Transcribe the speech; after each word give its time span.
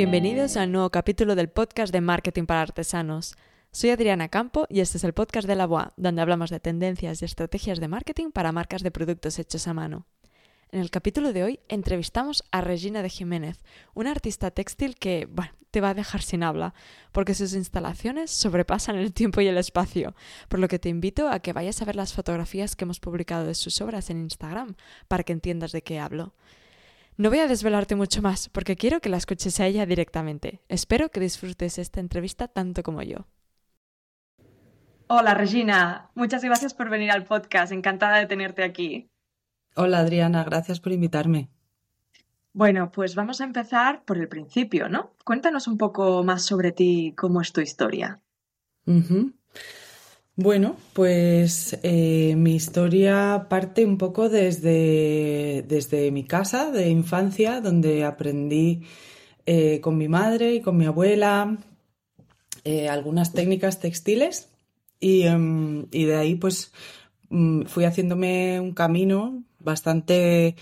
Bienvenidos 0.00 0.56
al 0.56 0.72
nuevo 0.72 0.88
capítulo 0.88 1.34
del 1.34 1.50
podcast 1.50 1.92
de 1.92 2.00
Marketing 2.00 2.46
para 2.46 2.62
Artesanos. 2.62 3.36
Soy 3.70 3.90
Adriana 3.90 4.30
Campo 4.30 4.64
y 4.70 4.80
este 4.80 4.96
es 4.96 5.04
el 5.04 5.12
podcast 5.12 5.46
de 5.46 5.56
la 5.56 5.66
BOA, 5.66 5.92
donde 5.98 6.22
hablamos 6.22 6.48
de 6.48 6.58
tendencias 6.58 7.20
y 7.20 7.26
estrategias 7.26 7.80
de 7.80 7.88
marketing 7.88 8.30
para 8.30 8.50
marcas 8.50 8.82
de 8.82 8.90
productos 8.90 9.38
hechos 9.38 9.68
a 9.68 9.74
mano. 9.74 10.06
En 10.70 10.80
el 10.80 10.90
capítulo 10.90 11.34
de 11.34 11.44
hoy 11.44 11.60
entrevistamos 11.68 12.42
a 12.50 12.62
Regina 12.62 13.02
de 13.02 13.10
Jiménez, 13.10 13.58
una 13.92 14.10
artista 14.10 14.50
textil 14.50 14.94
que, 14.94 15.28
te 15.70 15.82
va 15.82 15.90
a 15.90 15.94
dejar 15.94 16.22
sin 16.22 16.44
habla, 16.44 16.72
porque 17.12 17.34
sus 17.34 17.52
instalaciones 17.52 18.30
sobrepasan 18.30 18.96
el 18.96 19.12
tiempo 19.12 19.42
y 19.42 19.48
el 19.48 19.58
espacio, 19.58 20.14
por 20.48 20.60
lo 20.60 20.68
que 20.68 20.78
te 20.78 20.88
invito 20.88 21.28
a 21.28 21.40
que 21.40 21.52
vayas 21.52 21.82
a 21.82 21.84
ver 21.84 21.96
las 21.96 22.14
fotografías 22.14 22.74
que 22.74 22.84
hemos 22.84 23.00
publicado 23.00 23.44
de 23.44 23.54
sus 23.54 23.82
obras 23.82 24.08
en 24.08 24.20
Instagram, 24.22 24.76
para 25.08 25.24
que 25.24 25.34
entiendas 25.34 25.72
de 25.72 25.82
qué 25.82 25.98
hablo. 25.98 26.32
No 27.20 27.28
voy 27.28 27.40
a 27.40 27.48
desvelarte 27.48 27.96
mucho 27.96 28.22
más, 28.22 28.48
porque 28.48 28.76
quiero 28.76 29.00
que 29.00 29.10
la 29.10 29.18
escuches 29.18 29.60
a 29.60 29.66
ella 29.66 29.84
directamente. 29.84 30.62
Espero 30.70 31.10
que 31.10 31.20
disfrutes 31.20 31.76
esta 31.76 32.00
entrevista 32.00 32.48
tanto 32.48 32.82
como 32.82 33.02
yo. 33.02 33.26
Hola 35.06 35.34
Regina, 35.34 36.08
muchas 36.14 36.42
gracias 36.42 36.72
por 36.72 36.88
venir 36.88 37.10
al 37.10 37.24
podcast, 37.24 37.72
encantada 37.72 38.16
de 38.16 38.26
tenerte 38.26 38.64
aquí. 38.64 39.10
Hola 39.76 39.98
Adriana, 39.98 40.44
gracias 40.44 40.80
por 40.80 40.92
invitarme. 40.92 41.50
Bueno, 42.54 42.90
pues 42.90 43.14
vamos 43.14 43.42
a 43.42 43.44
empezar 43.44 44.02
por 44.06 44.16
el 44.16 44.26
principio, 44.26 44.88
¿no? 44.88 45.12
Cuéntanos 45.22 45.68
un 45.68 45.76
poco 45.76 46.24
más 46.24 46.46
sobre 46.46 46.72
ti, 46.72 47.12
cómo 47.18 47.42
es 47.42 47.52
tu 47.52 47.60
historia. 47.60 48.18
Bueno, 50.42 50.76
pues 50.94 51.78
eh, 51.82 52.34
mi 52.34 52.54
historia 52.54 53.46
parte 53.50 53.84
un 53.84 53.98
poco 53.98 54.30
desde, 54.30 55.62
desde, 55.68 56.10
mi 56.12 56.24
casa 56.24 56.70
de 56.70 56.88
infancia, 56.88 57.60
donde 57.60 58.04
aprendí 58.04 58.84
eh, 59.44 59.82
con 59.82 59.98
mi 59.98 60.08
madre 60.08 60.54
y 60.54 60.62
con 60.62 60.78
mi 60.78 60.86
abuela 60.86 61.58
eh, 62.64 62.88
algunas 62.88 63.34
técnicas 63.34 63.80
textiles 63.80 64.48
y, 64.98 65.24
em, 65.24 65.84
de 65.90 66.16
ahí 66.16 66.36
pues 66.36 66.72
mm, 67.28 67.64
fui 67.64 67.84
haciéndome 67.84 68.60
un 68.60 68.72
camino 68.72 69.44
bastante 69.58 70.56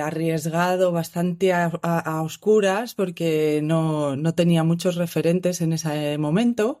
arriesgado, 0.00 0.92
bastante 0.92 1.52
a, 1.52 2.22
oscuras, 2.22 2.94
porque 2.94 3.60
no, 3.64 4.14
no, 4.14 4.34
tenía 4.34 4.62
muchos 4.62 4.94
referentes 4.94 5.60
en 5.60 5.72
ese 5.72 6.18
momento. 6.18 6.80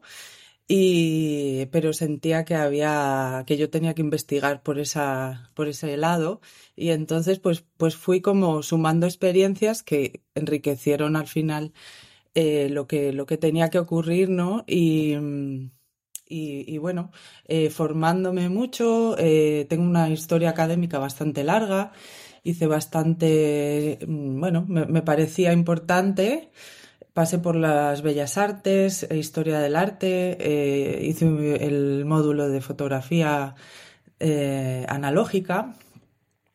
Y, 0.66 1.66
pero 1.66 1.92
sentía 1.92 2.44
que 2.44 2.54
había, 2.54 3.44
que 3.46 3.56
yo 3.58 3.68
tenía 3.70 3.94
que 3.94 4.00
investigar 4.02 4.62
por 4.62 4.78
esa, 4.78 5.50
por 5.54 5.68
ese 5.68 5.96
lado. 5.96 6.40
Y 6.74 6.90
entonces, 6.90 7.38
pues, 7.38 7.64
pues 7.76 7.96
fui 7.96 8.20
como 8.22 8.62
sumando 8.62 9.06
experiencias 9.06 9.82
que 9.82 10.22
enriquecieron 10.34 11.16
al 11.16 11.26
final 11.28 11.72
eh, 12.34 12.68
lo 12.70 12.86
que, 12.86 13.12
lo 13.12 13.26
que 13.26 13.38
tenía 13.38 13.70
que 13.70 13.78
ocurrir, 13.78 14.30
¿no? 14.30 14.64
Y, 14.66 15.14
y, 16.26 16.78
bueno, 16.78 17.12
eh, 17.46 17.70
formándome 17.70 18.48
mucho, 18.48 19.16
eh, 19.18 19.66
tengo 19.68 19.84
una 19.84 20.08
historia 20.10 20.50
académica 20.50 20.98
bastante 20.98 21.44
larga, 21.44 21.92
hice 22.42 22.66
bastante, 22.66 23.98
mm, 24.06 24.40
bueno, 24.40 24.64
me, 24.66 25.02
parecía 25.02 25.52
importante. 25.52 26.50
Pasé 27.14 27.38
por 27.38 27.56
las 27.56 28.02
bellas 28.02 28.36
artes, 28.36 29.06
e 29.08 29.16
historia 29.16 29.60
del 29.60 29.76
arte, 29.76 30.36
eh, 30.40 31.06
hice 31.06 31.26
el 31.64 32.04
módulo 32.04 32.48
de 32.48 32.60
fotografía 32.60 33.54
analógica 34.88 35.74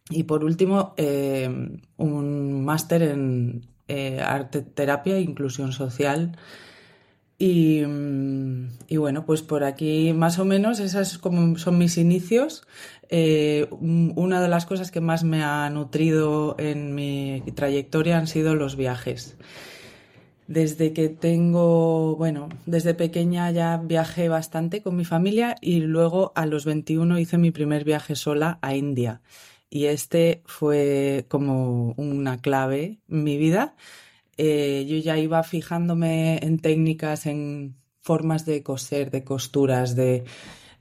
y 0.09 0.23
por 0.23 0.43
último 0.43 0.95
un 1.97 2.65
máster 2.65 3.03
en 3.03 3.61
arte 4.21 4.61
terapia 4.61 5.17
e 5.17 5.21
inclusión 5.21 5.71
social 5.71 6.37
Mm, 7.39 8.67
y, 8.89 8.97
bueno, 8.97 9.25
pues 9.25 9.41
por 9.41 9.63
aquí 9.63 10.11
más 10.13 10.39
o 10.39 10.45
menos 10.45 10.79
esas 10.79 11.19
son 11.55 11.77
mis 11.77 11.97
inicios. 11.97 12.63
Eh, 13.09 13.67
una 13.71 14.41
de 14.41 14.49
las 14.49 14.65
cosas 14.65 14.91
que 14.91 15.01
más 15.01 15.23
me 15.23 15.43
ha 15.43 15.69
nutrido 15.69 16.55
en 16.59 16.93
mi 16.95 17.41
trayectoria 17.55 18.17
han 18.17 18.27
sido 18.27 18.55
los 18.55 18.75
viajes. 18.75 19.37
Desde 20.49 20.93
que 20.93 21.09
tengo, 21.09 22.15
bueno, 22.17 22.49
desde 22.65 22.93
pequeña 22.93 23.49
ya 23.51 23.77
viajé 23.77 24.29
bastante 24.29 24.81
con 24.81 24.97
mi 24.97 25.05
familia 25.05 25.55
y 25.61 25.79
luego 25.79 26.33
a 26.35 26.45
los 26.45 26.65
21 26.65 27.19
hice 27.19 27.37
mi 27.37 27.51
primer 27.51 27.85
viaje 27.85 28.15
sola 28.15 28.59
a 28.61 28.75
India. 28.75 29.21
Y 29.69 29.85
este 29.85 30.41
fue 30.45 31.25
como 31.29 31.93
una 31.97 32.41
clave 32.41 32.99
en 33.07 33.23
mi 33.23 33.37
vida 33.37 33.75
eh, 34.41 34.85
yo 34.87 34.95
ya 34.95 35.17
iba 35.17 35.43
fijándome 35.43 36.37
en 36.37 36.59
técnicas, 36.59 37.25
en 37.25 37.75
formas 37.99 38.45
de 38.45 38.63
coser, 38.63 39.11
de 39.11 39.25
costuras, 39.25 39.97
de... 39.97 40.23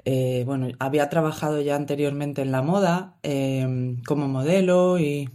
Eh, 0.04 0.44
bueno, 0.46 0.68
había 0.78 1.08
trabajado 1.08 1.60
ya 1.60 1.74
anteriormente 1.74 2.40
en 2.42 2.52
la 2.52 2.62
moda 2.62 3.18
em, 3.24 4.00
como 4.04 4.28
modelo 4.28 4.98
y 5.00 5.28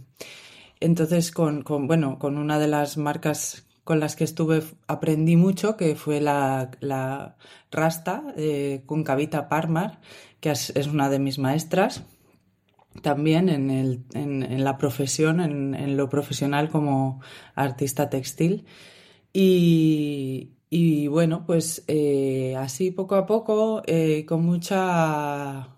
entonces 0.80 1.32
con, 1.32 1.64
bueno, 1.86 2.18
con 2.18 2.38
una 2.38 2.58
de 2.58 2.66
las 2.68 2.96
marcas 2.96 3.63
con 3.84 4.00
las 4.00 4.16
que 4.16 4.24
estuve 4.24 4.62
aprendí 4.88 5.36
mucho, 5.36 5.76
que 5.76 5.94
fue 5.94 6.20
la, 6.20 7.36
Rasta 7.70 8.24
eh, 8.36 8.82
con 8.86 9.04
Cavita 9.04 9.48
Parmar, 9.48 10.00
que 10.40 10.50
es, 10.50 10.72
una 10.86 11.10
de 11.10 11.18
mis 11.18 11.38
maestras 11.38 12.04
también 13.02 13.48
en, 13.48 13.70
el, 13.70 14.04
en, 14.14 14.64
la 14.64 14.78
profesión, 14.78 15.40
en, 15.40 15.96
lo 15.96 16.08
profesional 16.08 16.68
como 16.70 17.20
artista 17.54 18.08
textil. 18.08 18.66
Y, 19.32 20.52
y 20.70 21.08
bueno, 21.08 21.44
pues 21.46 21.84
eh, 21.88 22.54
así 22.56 22.90
poco 22.92 23.16
a 23.16 23.26
poco, 23.26 23.82
eh, 23.86 24.24
con 24.26 24.44
mucha 24.44 25.74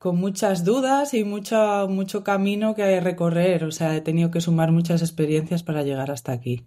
con 0.00 0.16
muchas 0.16 0.64
dudas 0.64 1.12
y 1.12 1.24
mucho, 1.24 1.86
mucho 1.88 2.24
camino 2.24 2.74
que 2.74 3.00
recorrer. 3.00 3.64
O 3.64 3.70
sea, 3.70 3.94
he 3.94 4.00
tenido 4.00 4.30
que 4.30 4.40
sumar 4.40 4.72
muchas 4.72 5.02
experiencias 5.02 5.62
para 5.62 5.82
llegar 5.82 6.10
hasta 6.10 6.32
aquí, 6.32 6.66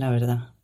la 0.00 0.10
verdad. 0.10 0.54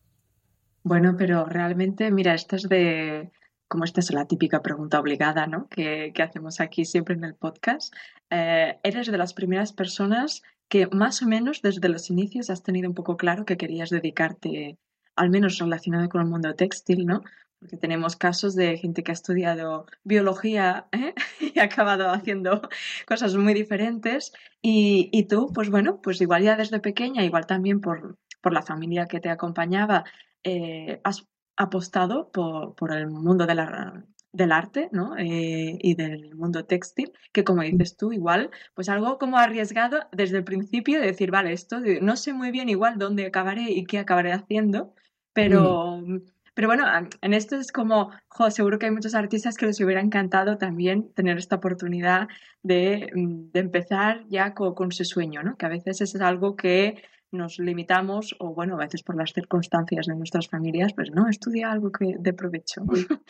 Bueno, 0.83 1.17
pero 1.19 1.45
realmente, 1.45 2.11
mira, 2.11 2.35
esto 2.35 2.57
es 2.57 2.69
de, 2.69 3.31
como 3.69 3.85
esta 3.85 4.01
es 4.01 4.11
la 4.13 4.27
típica 4.27 4.63
pregunta 4.63 4.99
obligada, 4.99 5.47
¿no? 5.47 5.69
Que, 5.69 6.13
hacemos 6.23 6.61
aquí 6.61 6.85
siempre 6.85 7.15
en 7.15 7.25
el 7.25 7.35
podcast. 7.35 7.95
Eh, 8.31 8.79
eres 8.83 9.07
de 9.09 9.19
las 9.19 9.35
primeras 9.35 9.73
personas 9.73 10.43
que 10.69 10.87
más 10.89 11.23
o 11.23 11.27
menos 11.27 11.61
desde 11.63 11.89
los 11.89 12.09
inicios 12.11 12.51
has 12.51 12.63
tenido 12.63 12.89
un 12.89 12.95
poco 12.95 13.17
claro 13.17 13.45
que 13.45 13.59
querías 13.59 13.91
dedicarte, 13.91 14.79
al 15.17 15.31
menos 15.31 15.59
relacionado 15.59 16.09
con 16.09 16.23
el 16.23 16.29
mundo 16.29 16.55
textil, 16.55 17.05
¿no? 17.05 17.23
Porque 17.59 17.77
tenemos 17.77 18.17
casos 18.17 18.55
de 18.55 18.79
gente 18.79 19.03
que 19.03 19.13
ha 19.13 19.15
estudiado 19.15 19.87
biología 20.03 20.87
¿eh? 20.93 21.15
y 21.55 21.59
ha 21.59 21.65
acabado 21.65 22.11
haciendo 22.11 22.63
cosas 23.07 23.37
muy 23.37 23.53
diferentes. 23.53 24.33
Y, 24.63 25.11
y, 25.13 25.25
tú, 25.25 25.53
pues 25.53 25.69
bueno, 25.69 26.01
pues 26.03 26.21
igual 26.23 26.43
ya 26.43 26.57
desde 26.57 26.81
pequeña, 26.81 27.25
igual 27.25 27.47
también 27.47 27.81
por, 27.81 28.17
por 28.41 28.53
la 28.53 28.63
familia 28.63 29.07
que 29.07 29.21
te 29.21 29.31
acompañaba, 29.31 30.05
eh, 30.43 31.01
has 31.05 31.27
apostado 31.57 32.31
por, 32.31 32.75
por 32.75 32.93
el 32.93 33.09
mundo 33.09 33.47
de 33.47 33.55
la, 33.55 34.05
del 34.37 34.53
arte 34.53 34.89
¿no? 34.93 35.17
Eh, 35.17 35.79
y 35.81 35.95
del 35.95 36.35
mundo 36.35 36.65
textil, 36.67 37.13
que 37.33 37.43
como 37.43 37.63
dices 37.63 37.97
tú, 37.97 38.13
igual, 38.13 38.51
pues 38.75 38.89
algo 38.89 39.19
como 39.19 39.39
arriesgado 39.39 40.01
desde 40.13 40.39
el 40.39 40.45
principio 40.45 41.01
de 41.01 41.07
decir, 41.07 41.31
vale, 41.31 41.53
esto 41.53 41.81
no 42.03 42.17
sé 42.17 42.35
muy 42.35 42.51
bien 42.51 42.69
igual 42.69 42.99
dónde 42.99 43.27
acabaré 43.27 43.71
y 43.71 43.85
qué 43.87 43.99
acabaré 43.99 44.33
haciendo, 44.33 44.95
pero, 45.33 45.99
mm. 45.99 46.21
pero 46.55 46.69
bueno, 46.69 46.85
en 47.23 47.35
esto 47.35 47.57
es 47.57 47.73
como, 47.73 48.11
jo, 48.29 48.51
seguro 48.51 48.79
que 48.79 48.87
hay 48.87 48.93
muchos 48.93 49.15
artistas 49.15 49.57
que 49.57 49.67
les 49.67 49.81
hubiera 49.81 50.03
encantado 50.03 50.59
también 50.59 51.13
tener 51.15 51.39
esta 51.39 51.57
oportunidad 51.57 52.29
de, 52.63 53.11
mm, 53.15 53.53
de 53.53 53.61
empezar 53.61 54.25
ya 54.29 54.53
con, 54.55 54.75
con, 54.75 54.93
su 54.93 55.05
sueño, 55.05 55.43
¿no? 55.43 55.57
que 55.57 55.67
a 55.67 55.71
veces 55.71 56.03
es 56.03 56.15
algo 56.17 56.57
que 56.57 57.03
nos 57.33 57.59
limitamos 57.59 58.35
o 58.39 58.55
bueno, 58.55 58.75
a 58.75 58.79
veces 58.79 59.03
por 59.03 59.17
las 59.17 59.33
circunstancias 59.33 60.07
de 60.07 60.15
nuestras 60.15 60.49
familias, 60.49 60.93
pues 60.95 61.11
no, 61.11 61.29
estudia 61.29 61.71
algo 61.71 61.91
que 61.91 62.17
de 62.19 62.33
provecho. 62.33 62.83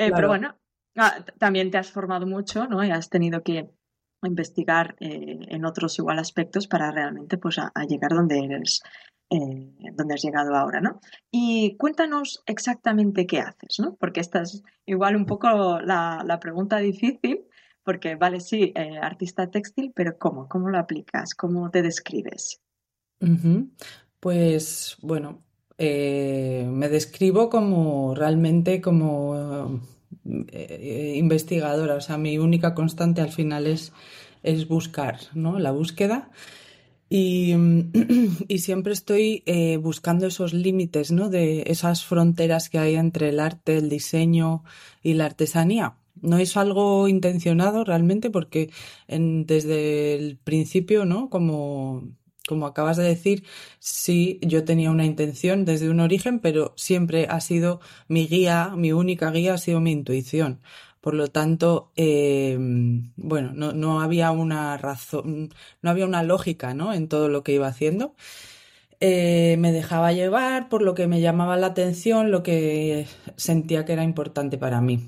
Eh, 0.00 0.12
pero 0.14 0.28
bueno, 0.28 0.54
ah, 0.96 1.24
también 1.38 1.72
te 1.72 1.78
has 1.78 1.90
formado 1.90 2.24
mucho, 2.24 2.68
¿no? 2.68 2.84
Y 2.84 2.90
has 2.92 3.10
tenido 3.10 3.42
que 3.42 3.68
investigar 4.22 4.94
eh, 5.00 5.40
en 5.48 5.64
otros 5.64 5.98
igual 5.98 6.20
aspectos 6.20 6.68
para 6.68 6.92
realmente 6.92 7.36
pues 7.36 7.58
a, 7.58 7.72
llegar 7.88 8.12
donde 8.12 8.38
eres, 8.44 8.80
eh, 9.28 9.72
donde 9.94 10.14
has 10.14 10.22
llegado 10.22 10.54
ahora, 10.54 10.80
¿no? 10.80 11.00
Y 11.32 11.76
cuéntanos 11.78 12.44
exactamente 12.46 13.26
qué 13.26 13.40
haces, 13.40 13.80
¿no? 13.80 13.96
Porque 13.96 14.20
esta 14.20 14.42
es 14.42 14.62
igual 14.86 15.16
un 15.16 15.26
poco 15.26 15.80
la, 15.80 16.22
la 16.24 16.38
pregunta 16.38 16.76
difícil, 16.76 17.48
porque 17.82 18.14
vale, 18.14 18.38
sí, 18.38 18.72
artista 19.02 19.50
textil, 19.50 19.90
pero 19.96 20.16
¿cómo? 20.16 20.48
¿Cómo 20.48 20.68
lo 20.68 20.78
aplicas? 20.78 21.34
¿Cómo 21.34 21.72
te 21.72 21.82
describes? 21.82 22.60
Pues 24.20 24.96
bueno, 25.00 25.42
eh, 25.78 26.66
me 26.68 26.88
describo 26.88 27.48
como 27.48 28.14
realmente 28.14 28.80
como 28.80 29.80
eh, 30.24 31.14
investigadora. 31.16 31.94
O 31.94 32.00
sea, 32.00 32.18
mi 32.18 32.38
única 32.38 32.74
constante 32.74 33.20
al 33.20 33.30
final 33.30 33.66
es, 33.66 33.92
es 34.42 34.66
buscar, 34.68 35.18
¿no? 35.34 35.58
La 35.58 35.70
búsqueda. 35.70 36.30
Y, 37.08 37.54
y 38.48 38.58
siempre 38.58 38.92
estoy 38.92 39.42
eh, 39.46 39.76
buscando 39.78 40.26
esos 40.26 40.52
límites, 40.52 41.12
¿no? 41.12 41.30
De 41.30 41.64
esas 41.68 42.04
fronteras 42.04 42.68
que 42.68 42.78
hay 42.78 42.96
entre 42.96 43.30
el 43.30 43.40
arte, 43.40 43.76
el 43.76 43.88
diseño 43.88 44.64
y 45.02 45.14
la 45.14 45.26
artesanía. 45.26 45.96
No 46.20 46.38
es 46.38 46.56
algo 46.56 47.06
intencionado 47.06 47.84
realmente 47.84 48.30
porque 48.30 48.70
desde 49.06 50.16
el 50.16 50.36
principio, 50.38 51.04
¿no? 51.04 51.30
Como, 51.30 52.02
como 52.48 52.66
acabas 52.66 52.96
de 52.96 53.04
decir, 53.04 53.44
sí, 53.78 54.40
yo 54.42 54.64
tenía 54.64 54.90
una 54.90 55.04
intención 55.04 55.64
desde 55.64 55.90
un 55.90 56.00
origen, 56.00 56.40
pero 56.40 56.72
siempre 56.76 57.26
ha 57.28 57.40
sido 57.40 57.80
mi 58.08 58.26
guía, 58.26 58.72
mi 58.76 58.92
única 58.92 59.30
guía 59.30 59.54
ha 59.54 59.58
sido 59.58 59.80
mi 59.80 59.92
intuición. 59.92 60.60
Por 61.00 61.14
lo 61.14 61.28
tanto, 61.28 61.92
eh, 61.96 62.56
bueno, 63.16 63.52
no, 63.52 64.00
había 64.00 64.30
una 64.30 64.76
razón, 64.78 65.50
no 65.82 65.90
había 65.90 66.06
una 66.06 66.22
lógica, 66.22 66.74
¿no? 66.74 66.92
En 66.92 67.08
todo 67.08 67.28
lo 67.28 67.44
que 67.44 67.52
iba 67.52 67.68
haciendo. 67.68 68.14
Eh, 69.00 69.56
me 69.58 69.72
dejaba 69.72 70.12
llevar 70.12 70.68
por 70.68 70.82
lo 70.82 70.94
que 70.94 71.06
me 71.06 71.20
llamaba 71.20 71.56
la 71.56 71.68
atención, 71.68 72.30
lo 72.30 72.42
que 72.42 73.06
sentía 73.36 73.84
que 73.84 73.92
era 73.92 74.04
importante 74.04 74.58
para 74.58 74.80
mí. 74.80 75.06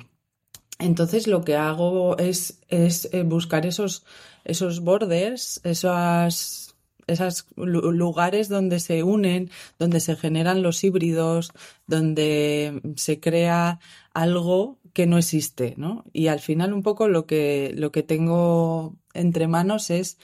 Entonces 0.78 1.26
lo 1.26 1.42
que 1.42 1.56
hago 1.56 2.16
es, 2.18 2.60
es 2.68 3.08
eh, 3.12 3.22
buscar 3.22 3.66
esos, 3.66 4.04
esos 4.44 4.80
borders, 4.80 5.60
esas, 5.64 6.69
esos 7.06 7.46
lugares 7.56 8.48
donde 8.48 8.80
se 8.80 9.02
unen, 9.02 9.50
donde 9.78 10.00
se 10.00 10.16
generan 10.16 10.62
los 10.62 10.82
híbridos, 10.84 11.52
donde 11.86 12.80
se 12.96 13.20
crea 13.20 13.80
algo 14.14 14.78
que 14.92 15.06
no 15.06 15.18
existe, 15.18 15.74
¿no? 15.76 16.04
Y 16.12 16.28
al 16.28 16.40
final 16.40 16.72
un 16.72 16.82
poco 16.82 17.08
lo 17.08 17.26
que, 17.26 17.72
lo 17.76 17.92
que 17.92 18.02
tengo 18.02 18.96
entre 19.14 19.46
manos 19.46 19.90
es, 19.90 20.18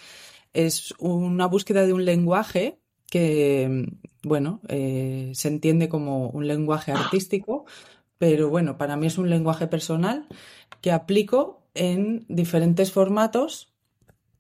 es 0.53 0.95
una 0.99 1.47
búsqueda 1.47 1.87
de 1.87 1.93
un 1.93 2.05
lenguaje 2.05 2.79
que, 3.11 3.87
bueno, 4.23 4.61
eh, 4.69 5.31
se 5.35 5.49
entiende 5.49 5.89
como 5.89 6.31
un 6.31 6.49
lenguaje 6.49 6.93
artístico, 6.93 7.67
pero 8.19 8.49
bueno, 8.49 8.79
para 8.79 8.97
mí 8.97 9.07
es 9.07 9.19
un 9.19 9.31
lenguaje 9.31 9.67
personal 9.67 10.27
que 10.81 10.91
aplico 10.91 11.63
en 11.75 12.25
diferentes 12.29 12.93
formatos. 12.93 13.73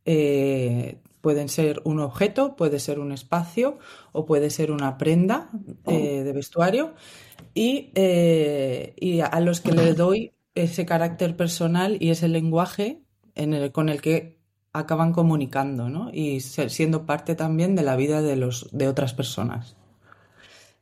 Eh, 0.04 0.98
pueden 1.20 1.48
ser 1.48 1.80
un 1.84 2.00
objeto, 2.00 2.56
puede 2.56 2.78
ser 2.78 2.98
un 2.98 3.12
espacio 3.12 3.78
o 4.12 4.26
puede 4.26 4.50
ser 4.50 4.70
una 4.70 4.98
prenda 4.98 5.48
eh, 5.86 6.22
de 6.22 6.32
vestuario 6.32 6.94
y, 7.54 7.90
eh, 7.94 8.94
y, 8.98 9.20
a 9.20 9.40
los 9.40 9.60
que 9.60 9.72
le 9.72 9.94
doy 9.94 10.32
ese 10.54 10.86
carácter 10.86 11.36
personal 11.36 11.96
y 12.00 12.10
ese 12.10 12.28
lenguaje 12.28 13.02
en 13.34 13.54
el, 13.54 13.72
con 13.72 13.88
el 13.88 14.00
que 14.00 14.38
acaban 14.72 15.12
comunicando 15.12 15.88
¿no? 15.88 16.10
y 16.12 16.40
siendo 16.40 17.06
parte 17.06 17.34
también 17.34 17.74
de 17.74 17.82
la 17.82 17.96
vida 17.96 18.22
de, 18.22 18.36
los, 18.36 18.69
de 18.72 18.88
otras 18.88 19.14
personas. 19.14 19.76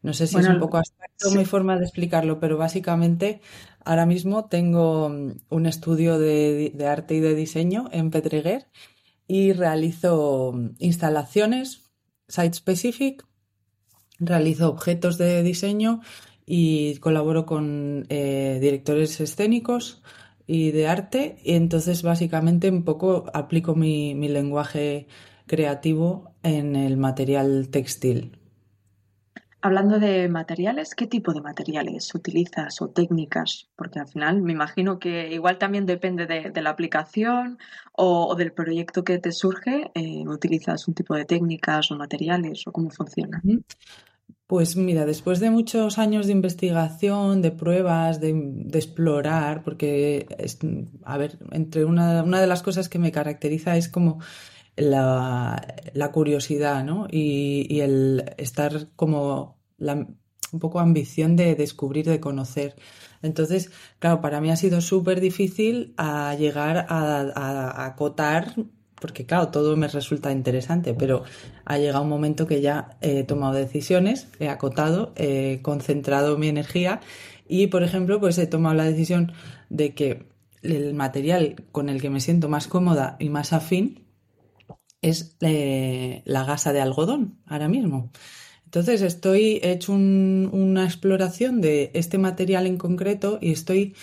No 0.03 0.13
sé 0.13 0.27
si 0.27 0.37
es 0.37 0.49
un 0.49 0.59
poco 0.59 0.77
abstracto 0.77 1.31
mi 1.31 1.47
forma 1.47 1.79
de 1.79 1.85
explicarlo, 1.85 2.39
pero 2.39 2.59
básicamente 2.59 3.41
ahora 3.87 4.05
mismo 4.05 4.45
tengo 4.45 5.09
mm, 5.09 5.31
un 5.49 5.67
estudio 5.67 6.19
de, 6.19 6.75
arte 6.87 7.15
y 7.15 7.21
de 7.21 7.35
diseño 7.35 7.89
en 7.91 8.11
Pedreguer 8.11 8.67
y 9.27 9.53
realizo 9.53 10.55
instalaciones 10.79 11.83
site 12.29 12.55
specific, 12.55 13.25
realizo 14.19 14.69
objetos 14.69 15.19
de 15.19 15.43
diseño 15.43 16.01
y 16.47 16.97
colaboro 16.97 17.47
con 17.47 18.07
eh, 18.09 18.59
directores 18.61 19.21
escénicos 19.21 20.03
y 20.47 20.73
de 20.73 20.89
arte 20.89 21.39
y 21.43 21.55
entonces 21.55 22.03
básicamente 22.03 22.71
un 22.71 22.85
poco 22.85 23.25
aplico 23.33 23.75
mi 23.75 24.15
lenguaje 24.29 25.07
creativo 25.47 26.35
en 26.43 26.77
el 26.77 26.97
material 26.97 27.69
textil. 27.71 28.39
Hablando 29.65 29.99
de 29.99 30.29
materiales, 30.29 30.95
¿qué 30.95 31.07
tipo 31.07 31.33
de 31.33 31.41
materiales 31.41 32.15
utilizas 32.15 32.83
o 32.83 32.91
técnicas? 32.91 33.71
Porque 33.75 33.99
al 33.99 34.07
final 34.07 34.43
me 34.43 34.53
imagino 34.53 34.99
que 34.99 35.33
igual 35.33 35.57
también 35.57 35.87
depende 35.87 36.27
de, 36.27 36.61
la 36.61 36.69
aplicación 36.69 37.57
o, 37.95 38.35
del 38.35 38.53
proyecto 38.53 39.05
que 39.05 39.19
te 39.19 39.33
surge, 39.33 39.91
eh, 39.95 40.29
utilizas 40.29 40.87
un 40.87 40.93
tipo 40.93 41.15
de 41.15 41.25
técnicas 41.25 41.91
o 41.91 41.97
materiales 41.97 42.67
o 42.67 42.73
cómo 42.73 42.91
funciona. 42.91 43.41
Pues 44.47 44.77
mira, 44.77 45.07
después 45.07 45.41
de 45.41 45.49
muchos 45.49 45.99
años 45.99 46.27
de 46.27 46.33
investigación, 46.33 47.41
de 47.41 47.51
pruebas, 47.51 48.21
de, 48.21 48.67
explorar, 48.75 49.63
porque, 49.63 50.27
a 51.05 51.17
ver, 51.17 51.39
entre 51.53 51.87
una, 51.87 52.23
de 52.23 52.47
las 52.47 52.63
cosas 52.63 52.91
que 52.91 52.99
me 52.99 53.13
caracteriza 53.13 53.79
es 53.79 53.89
como 53.89 54.19
la, 54.77 56.11
curiosidad, 56.13 56.85
¿no? 56.85 57.07
Y, 57.11 57.81
el 57.81 58.35
estar 58.37 58.89
como 58.95 59.54
la, 59.77 60.07
un 60.55 60.61
poco 60.61 60.81
ambición 60.81 61.37
de 61.37 61.55
descubrir, 61.55 62.07
de 62.07 62.21
conocer. 62.21 62.77
Entonces, 63.23 63.71
claro, 63.99 64.21
para 64.21 64.41
mí 64.41 64.51
ha 64.51 64.57
sido 64.57 64.81
súper 64.81 65.21
difícil 65.21 65.95
a 65.97 66.35
llegar 66.39 66.87
a, 66.89 67.87
acotar, 67.87 68.55
porque 69.01 69.27
claro, 69.27 69.49
todo 69.49 69.77
me 69.77 69.89
resulta 69.89 70.33
interesante, 70.33 70.95
pero 70.95 71.25
ha 71.65 71.79
llegado 71.79 72.03
un 72.03 72.09
momento 72.09 72.47
que 72.47 72.61
ya 72.61 72.97
he 73.01 73.25
tomado 73.25 73.55
decisiones, 73.55 74.29
he 74.39 74.49
acotado, 74.49 75.13
he 75.17 75.61
concentrado 75.63 76.39
mi 76.39 76.49
energía 76.49 77.01
y, 77.49 77.67
por 77.67 77.83
ejemplo, 77.83 78.21
pues 78.21 78.39
he 78.39 78.47
tomado 78.47 78.75
la 78.75 78.85
decisión 78.85 79.33
de 79.69 79.95
que 79.95 80.27
el 80.63 80.95
material 80.95 81.57
con 81.73 81.89
el 81.89 82.01
que 82.01 82.11
me 82.11 82.21
siento 82.21 82.49
más 82.49 82.69
cómoda 82.69 83.17
y 83.19 83.29
más 83.29 83.53
afín 83.53 84.07
es 85.03 85.37
eh, 85.41 86.23
la 86.25 86.45
gasa 86.45 86.73
de 86.73 86.81
algodón 86.81 87.39
ahora 87.47 87.69
mismo. 87.69 88.11
Entonces 88.75 89.03
estoy 89.03 89.61
he 89.63 89.71
hecho 89.71 89.93
una 89.93 90.85
exploración 90.85 91.61
de 91.61 91.93
este 91.95 92.19
material 92.19 92.67
en 92.67 92.77
concreto 92.77 93.39
y 93.41 93.53
estoy 93.53 93.95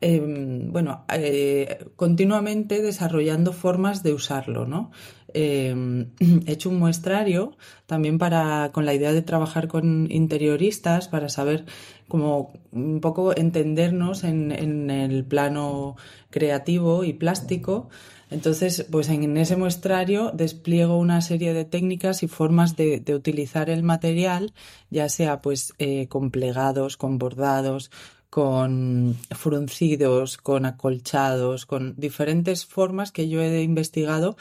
em, 0.00 0.72
bueno 0.72 1.04
eh, 1.14 1.86
continuamente 1.94 2.82
desarrollando 2.82 3.52
formas 3.52 4.02
de 4.02 4.14
usarlo, 4.14 4.66
¿no? 4.66 4.90
Em, 5.32 6.10
he 6.48 6.54
hecho 6.54 6.70
un 6.70 6.80
muestrario 6.80 7.56
también 7.86 8.18
para 8.18 8.72
con 8.72 8.84
la 8.84 8.94
idea 8.94 9.12
de 9.12 9.22
trabajar 9.22 9.68
con 9.68 10.10
interioristas 10.10 11.06
para 11.06 11.28
saber 11.28 11.64
cómo 12.08 12.52
un 12.72 13.00
poco 13.00 13.32
entendernos 13.36 14.24
en, 14.24 14.50
en 14.50 14.90
el 14.90 15.24
plano 15.24 15.94
creativo 16.30 17.04
y 17.04 17.12
plástico 17.12 17.90
entonces, 18.30 18.86
pues 18.90 19.08
en 19.08 19.36
ese 19.36 19.56
muestrario 19.56 20.32
despliego 20.34 20.98
una 20.98 21.20
serie 21.20 21.54
de 21.54 21.64
técnicas 21.64 22.22
y 22.22 22.28
formas 22.28 22.76
de, 22.76 23.02
utilizar 23.14 23.70
el 23.70 23.84
material, 23.84 24.52
ya 24.90 25.08
sea 25.08 25.40
pues 25.40 25.74
eh, 25.78 26.08
con 26.08 26.30
plegados, 26.30 26.96
con 26.96 27.18
bordados, 27.18 27.90
con 28.28 29.16
fruncidos, 29.30 30.38
con 30.38 30.66
acolchados, 30.66 31.66
con 31.66 31.94
diferentes 31.96 32.66
formas 32.66 33.12
que 33.12 33.28
yo 33.28 33.40
he 33.42 33.62
investigado 33.62 34.36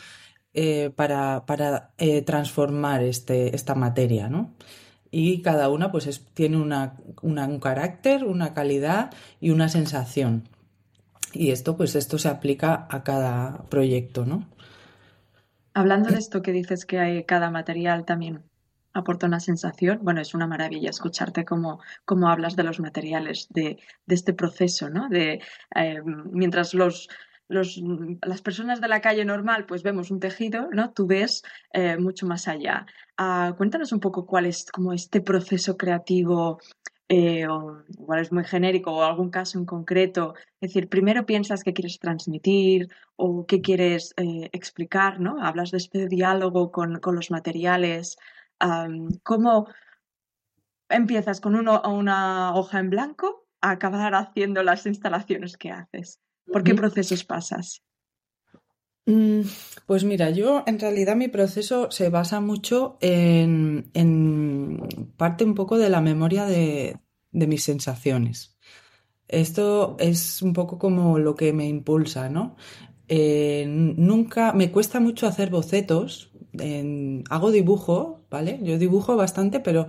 eh, 0.53 0.89
para, 0.95 1.45
para 1.45 1.91
eh, 1.97 2.21
transformar 2.23 3.03
este, 3.03 3.55
esta 3.55 3.75
materia, 3.75 4.29
¿no? 4.29 4.53
Y 5.11 5.41
cada 5.41 5.69
una 5.69 5.91
pues 5.91 6.25
tiene 6.33 6.57
una, 6.57 6.97
un 7.21 7.59
carácter, 7.59 8.25
una 8.25 8.53
calidad 8.53 9.13
y 9.39 9.51
una 9.51 9.69
sensación. 9.69 10.49
Y 11.35 11.51
esto, 11.51 11.75
pues 11.77 11.95
esto 11.95 12.17
se 12.17 12.29
aplica 12.29 12.87
a 12.89 13.03
cada 13.03 13.65
proyecto, 13.69 14.25
¿no? 14.25 14.47
Hablando 15.73 16.09
de 16.09 16.17
esto 16.17 16.41
que 16.41 16.53
dices 16.53 16.85
que 16.85 16.99
hay, 16.99 17.23
cada 17.25 17.51
material 17.51 18.05
también 18.05 18.43
aporta 18.93 19.27
una 19.27 19.41
sensación, 19.41 19.99
bueno, 20.01 20.21
es 20.21 20.33
una 20.33 20.47
maravilla 20.47 20.89
escucharte 20.89 21.43
cómo, 21.43 21.81
cómo 22.05 22.29
hablas 22.29 22.55
de 22.55 22.63
los 22.63 22.79
materiales, 22.79 23.47
de, 23.49 23.77
de 24.05 24.15
este 24.15 24.33
proceso, 24.33 24.89
¿no? 24.89 25.09
De, 25.09 25.41
eh, 25.75 26.01
mientras 26.31 26.73
los, 26.73 27.09
los, 27.49 27.81
las 28.21 28.41
personas 28.41 28.79
de 28.79 28.87
la 28.87 29.01
calle 29.01 29.25
normal 29.25 29.65
pues 29.65 29.83
vemos 29.83 30.11
un 30.11 30.21
tejido, 30.21 30.69
¿no? 30.71 30.91
Tú 30.91 31.07
ves 31.07 31.43
eh, 31.73 31.97
mucho 31.97 32.25
más 32.25 32.47
allá. 32.47 32.85
Ah, 33.17 33.53
cuéntanos 33.57 33.91
un 33.91 33.99
poco 33.99 34.25
cuál 34.25 34.45
es 34.45 34.65
como 34.71 34.93
este 34.93 35.19
proceso 35.19 35.75
creativo 35.75 36.59
eh, 37.07 37.47
o 37.47 37.83
igual 37.87 38.19
es 38.19 38.31
muy 38.31 38.43
genérico 38.43 38.91
o 38.91 39.03
algún 39.03 39.29
caso 39.29 39.59
en 39.59 39.65
concreto. 39.65 40.33
Es 40.59 40.71
decir, 40.71 40.89
primero 40.89 41.25
piensas 41.25 41.63
qué 41.63 41.73
quieres 41.73 41.99
transmitir 41.99 42.89
o 43.15 43.45
qué 43.45 43.61
quieres 43.61 44.13
eh, 44.17 44.49
explicar, 44.53 45.19
¿no? 45.19 45.43
Hablas 45.43 45.71
de 45.71 45.77
este 45.77 46.07
diálogo 46.07 46.71
con, 46.71 46.99
los 47.03 47.31
materiales. 47.31 48.17
¿Cómo 49.23 49.67
empiezas 50.89 51.41
con 51.41 51.55
uno, 51.55 51.81
una 51.85 52.55
hoja 52.55 52.79
en 52.79 52.89
blanco 52.89 53.45
a 53.61 53.71
acabar 53.71 54.15
haciendo 54.15 54.63
las 54.63 54.85
instalaciones 54.85 55.57
que 55.57 55.71
haces? 55.71 56.19
¿Por 56.51 56.63
qué 56.63 56.73
procesos 56.73 57.23
pasas? 57.23 57.83
Mm, 59.05 59.41
pues 59.85 60.03
mira, 60.03 60.31
yo 60.31 60.63
en 60.65 60.79
realidad 60.79 61.15
mi 61.15 61.27
proceso 61.27 61.91
se 61.91 62.09
basa 62.09 62.41
mucho 62.41 62.97
en, 63.01 63.91
parte 65.17 65.43
un 65.43 65.55
poco 65.55 65.77
de 65.77 65.89
la 65.89 66.01
memoria 66.01 66.45
de, 66.45 66.97
mis 67.31 67.63
sensaciones. 67.63 68.57
Esto 69.27 69.97
es 69.99 70.41
un 70.41 70.53
poco 70.53 70.79
como 70.79 71.19
lo 71.19 71.35
que 71.35 71.53
me 71.53 71.67
impulsa, 71.67 72.29
¿no? 72.29 72.55
Eh, 73.07 73.65
nunca 73.67 74.53
me 74.53 74.71
cuesta 74.71 74.99
mucho 74.99 75.27
hacer 75.27 75.49
bocetos 75.49 76.31
hago 77.29 77.51
dibujo, 77.51 78.25
¿vale? 78.29 78.59
Yo 78.61 78.77
dibujo 78.77 79.15
bastante, 79.15 79.59
pero 79.59 79.87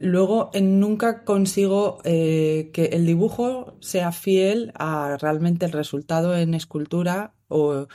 luego 0.00 0.50
nunca 0.60 1.24
consigo 1.24 1.98
eh, 2.04 2.70
que 2.72 2.86
el 2.86 3.06
dibujo 3.06 3.76
sea 3.80 4.12
fiel 4.12 4.72
a 4.74 5.16
realmente 5.20 5.66
el 5.66 5.72
resultado 5.72 6.36
en 6.36 6.54
escultura 6.54 7.34
o 7.48 7.88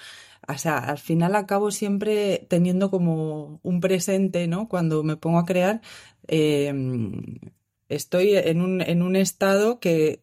o 0.47 0.57
sea, 0.57 0.77
al 0.79 0.97
final 0.97 1.35
acabo 1.35 1.71
siempre 1.71 2.45
teniendo 2.49 2.89
como 2.89 3.59
un 3.63 3.79
presente, 3.81 4.47
¿no? 4.47 4.67
Cuando 4.67 5.03
me 5.03 5.17
pongo 5.17 5.39
a 5.39 5.45
crear, 5.45 5.81
em, 6.27 7.39
estoy 7.89 8.35
en 8.35 8.61
un, 8.61 8.81
en 8.81 9.01
un 9.01 9.15
estado 9.15 9.79
que 9.79 10.21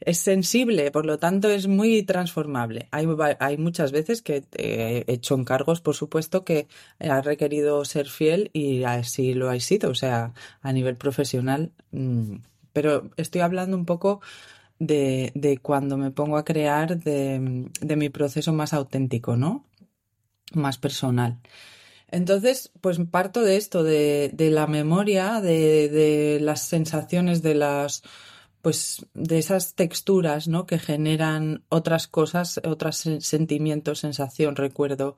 es 0.00 0.18
sensible, 0.18 0.90
por 0.90 1.06
lo 1.06 1.18
tanto 1.18 1.48
es 1.50 1.66
muy 1.66 2.02
transformable. 2.02 2.88
Hay, 2.90 3.06
hay 3.38 3.58
muchas 3.58 3.92
veces 3.92 4.22
que 4.22 4.44
he 4.56 5.04
hecho 5.12 5.34
encargos, 5.34 5.80
por 5.80 5.94
supuesto, 5.94 6.44
que 6.44 6.68
ha 6.98 7.20
requerido 7.20 7.84
ser 7.84 8.08
fiel 8.08 8.50
y 8.52 8.84
así 8.84 9.34
lo 9.34 9.50
ha 9.50 9.60
sido, 9.60 9.90
o 9.90 9.94
sea, 9.94 10.32
a 10.62 10.72
nivel 10.72 10.96
profesional. 10.96 11.72
Mm, 11.92 12.36
pero 12.72 13.10
estoy 13.16 13.42
hablando 13.42 13.76
un 13.76 13.84
poco 13.86 14.20
de, 14.80 15.30
de 15.36 15.58
cuando 15.58 15.96
me 15.96 16.10
pongo 16.10 16.36
a 16.36 16.44
crear 16.44 16.98
de, 16.98 17.70
de 17.80 17.96
mi 17.96 18.08
proceso 18.08 18.52
más 18.52 18.72
auténtico, 18.72 19.36
¿no? 19.36 19.64
Más 20.52 20.78
personal. 20.78 21.38
Entonces, 22.10 22.72
pues 22.80 22.98
parto 23.10 23.42
de 23.42 23.56
esto, 23.56 23.84
de, 23.84 24.30
de 24.34 24.50
la 24.50 24.66
memoria, 24.66 25.40
de, 25.40 26.38
las 26.40 26.62
sensaciones, 26.62 27.42
de 27.42 27.54
las, 27.54 28.02
pues, 28.62 29.06
de 29.14 29.38
esas 29.38 29.74
texturas, 29.74 30.48
¿no? 30.48 30.66
Que 30.66 30.78
generan 30.78 31.64
otras 31.68 32.08
cosas, 32.08 32.60
otros 32.64 32.96
sentimientos, 33.20 34.00
sensación, 34.00 34.56
recuerdo. 34.56 35.16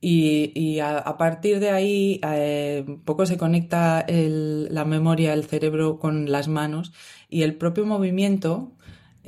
Y, 0.00 0.52
y 0.54 0.80
a, 0.80 0.98
a, 0.98 1.16
partir 1.16 1.60
de 1.60 1.70
ahí, 1.70 2.20
eh, 2.22 2.84
un 2.86 3.02
poco 3.04 3.26
se 3.26 3.38
conecta 3.38 4.00
el, 4.00 4.72
la 4.72 4.84
memoria, 4.84 5.32
el 5.32 5.44
cerebro 5.44 5.98
con 5.98 6.30
las 6.30 6.46
manos 6.46 6.92
y 7.28 7.42
el 7.42 7.56
propio 7.56 7.84
movimiento, 7.86 8.76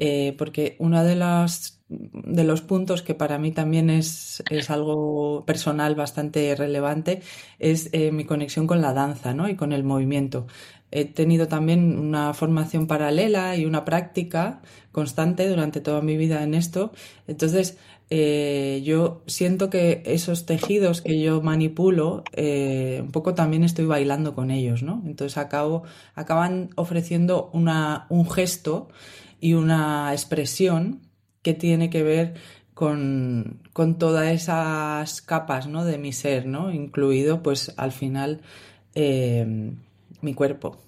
eh, 0.02 0.35
porque 0.38 0.76
uno 0.78 1.04
de 1.04 1.14
los 1.14 1.76
de 1.90 2.45
los 2.45 2.62
puntos 2.62 3.02
que 3.02 3.14
para 3.16 3.37
mí 3.38 3.50
también 3.50 3.90
es, 3.90 4.42
es 4.49 4.71
algo 4.71 5.45
personal 5.45 5.97
bastante 5.97 6.54
relevante 6.54 7.21
es 7.59 7.90
eh, 7.92 8.12
mi 8.12 8.25
conexión 8.25 8.69
con 8.69 8.80
la 8.80 8.92
danza 8.92 9.35
¿no? 9.35 9.49
y 9.49 9.57
con 9.57 9.73
el 9.73 9.83
movimiento. 9.83 10.47
He 10.92 11.04
tenido 11.04 11.49
también 11.49 11.99
una 11.99 12.33
formación 12.33 12.87
paralela 12.87 13.57
y 13.57 13.66
una 13.66 13.85
práctica 13.85 14.62
constante 14.92 15.49
durante 15.49 15.80
toda 15.80 16.00
mi 16.00 16.16
vida 16.16 16.42
en 16.45 16.54
esto. 16.54 16.92
Entonces, 17.26 17.76
eh, 18.09 18.83
yo 18.85 19.23
siento 19.26 19.71
que 19.71 20.02
esos 20.04 20.47
tejidos 20.47 21.00
que 21.00 21.21
yo 21.21 21.42
manipulo, 21.42 22.25
eh, 22.35 22.99
un 23.02 23.12
poco 23.12 23.35
también 23.35 23.62
estoy 23.62 23.87
bailando 23.87 24.35
con 24.35 24.50
ellos, 24.50 24.83
¿no? 24.83 25.02
Entonces 25.07 25.38
acabo, 25.38 25.85
acaban 26.16 26.71
ofreciendo 26.75 27.50
una, 27.52 28.07
un 28.09 28.28
gesto 28.28 28.88
y 29.40 29.54
una 29.54 30.12
expresión 30.12 31.00
que 31.42 31.54
tiene 31.54 31.90
que 31.90 32.02
ver 32.02 32.35
con, 32.75 33.61
con 33.73 33.99
todas 33.99 34.28
esas 34.28 35.23
capas 35.23 35.66
¿no? 35.66 35.85
de 35.85 35.99
mi 35.99 36.12
ser, 36.12 36.47
¿no? 36.47 36.73
incluido 36.73 37.42
pues 37.42 37.73
al 37.76 37.92
final 37.92 38.42
eh, 38.94 39.73
mi 40.20 40.35
cuerpo. 40.35 40.78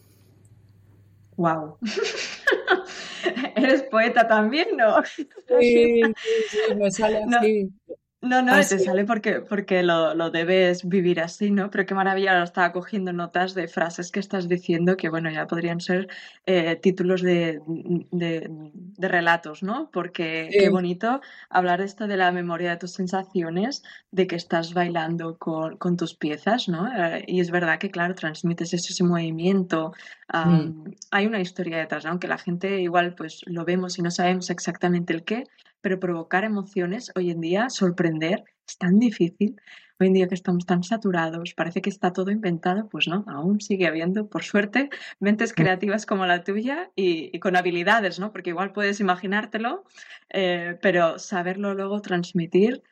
¡Wow! 1.37 1.79
¿Eres 3.57 3.83
poeta 3.85 4.27
también, 4.27 4.77
no? 4.77 5.03
Sí, 5.05 5.29
sí, 5.61 6.15
sí 6.49 6.75
me 6.77 6.91
sale 6.91 7.19
así. 7.19 7.65
No, 7.89 7.95
no, 8.23 8.57
te 8.57 8.79
sale 8.79 9.05
porque, 9.05 9.41
porque 9.41 9.83
lo, 9.83 10.15
lo, 10.15 10.31
debes 10.31 10.89
vivir 10.89 11.21
así, 11.21 11.51
¿no? 11.51 11.71
Pero 11.71 11.85
qué 11.87 11.95
maravilla, 11.95 12.33
ahora 12.33 12.45
estaba 12.45 12.73
cogiendo 12.73 13.13
notas 13.13 13.55
de 13.55 13.67
frases 13.67 14.13
que 14.13 14.21
estás 14.21 14.49
diciendo 14.49 14.97
que, 14.97 15.09
bueno, 15.09 15.29
ya 15.29 15.49
podrían 15.49 15.81
ser 15.81 16.09
eh, 16.47 16.77
títulos 16.77 17.21
de, 17.23 17.61
de, 17.67 18.49
de, 18.49 19.09
relatos, 19.09 19.65
¿no? 19.65 19.91
Porque 19.93 20.49
sí. 20.53 20.59
qué 20.59 20.69
bonito 20.69 21.21
hablar 21.51 21.81
esto 21.81 22.07
de 22.07 22.17
la 22.17 22.31
memoria 22.31 22.71
de 22.71 22.77
tus 22.77 22.93
sensaciones, 22.93 23.83
de 24.13 24.29
que 24.29 24.37
estás 24.37 24.73
bailando 24.73 25.37
con, 25.37 25.77
con 25.77 25.97
tus 25.97 26.15
piezas, 26.15 26.69
¿no? 26.69 26.87
Eh, 26.87 27.25
y 27.27 27.41
es 27.41 27.51
verdad 27.51 27.79
que, 27.81 27.91
claro, 27.91 28.15
transmites 28.15 28.73
ese, 28.73 28.93
ese 28.93 29.03
movimiento. 29.03 29.93
Um, 30.33 30.53
mm. 30.53 30.95
Hay 31.11 31.27
una 31.27 31.41
historia 31.41 31.79
detrás, 31.79 32.05
¿no? 32.05 32.11
aunque 32.11 32.29
la 32.29 32.39
gente 32.39 32.81
igual 32.81 33.15
pues 33.15 33.43
lo 33.47 33.65
vemos 33.65 33.99
y 33.99 34.03
no 34.03 34.11
sabemos 34.11 34.49
exactamente 34.49 35.13
el 35.13 35.25
qué, 35.25 35.45
pero 35.83 36.01
provocar 36.01 36.45
emociones 36.45 37.13
hoy 37.15 37.31
en 37.31 37.41
día, 37.41 37.69
sorprender, 37.69 38.45
es 38.67 38.79
tan 38.79 38.99
difícil. 38.99 39.61
Hoy 40.01 40.07
en 40.07 40.15
día 40.15 40.29
que 40.29 40.35
estamos 40.35 40.65
tan 40.65 40.83
saturados, 40.83 41.55
parece 41.55 41.83
que 41.83 41.91
está 41.91 42.13
todo 42.13 42.31
inventado, 42.31 42.89
pues 42.89 43.07
no, 43.07 43.25
aún 43.29 43.61
sigue 43.61 43.87
habiendo, 43.87 44.29
por 44.29 44.43
suerte, 44.43 44.89
mentes 45.21 45.53
creativas 45.53 46.07
como 46.07 46.27
la 46.27 46.43
tuya 46.43 46.91
y, 46.97 47.31
y 47.37 47.39
con 47.39 47.55
habilidades, 47.55 48.19
¿no? 48.19 48.33
Porque 48.33 48.51
igual 48.51 48.73
puedes 48.73 48.99
imaginártelo, 49.01 49.85
eh, 50.31 50.79
pero 50.81 51.19
saberlo 51.19 51.75
luego 51.75 52.01
transmitir 52.01 52.83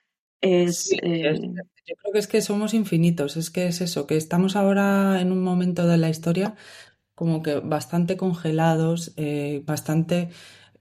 es, 0.41 0.85
sí, 0.89 0.99
eh... 1.03 1.31
es, 1.31 1.41
Yo 1.41 1.97
creo 1.97 2.13
que 2.13 2.19
es 2.19 2.29
que 2.29 2.43
somos 2.43 2.75
infinitos, 2.75 3.37
es 3.37 3.51
que 3.51 3.67
es 3.67 3.81
eso, 3.81 4.07
que 4.07 4.17
estamos 4.17 4.55
ahora 4.55 5.21
en 5.21 5.33
un 5.33 5.43
momento 5.43 5.87
de 5.87 5.97
la 5.97 6.11
historia 6.11 6.55
como 7.21 7.43
que 7.43 7.57
bastante 7.57 8.17
congelados, 8.17 9.13
eh, 9.17 9.63
bastante 9.67 10.31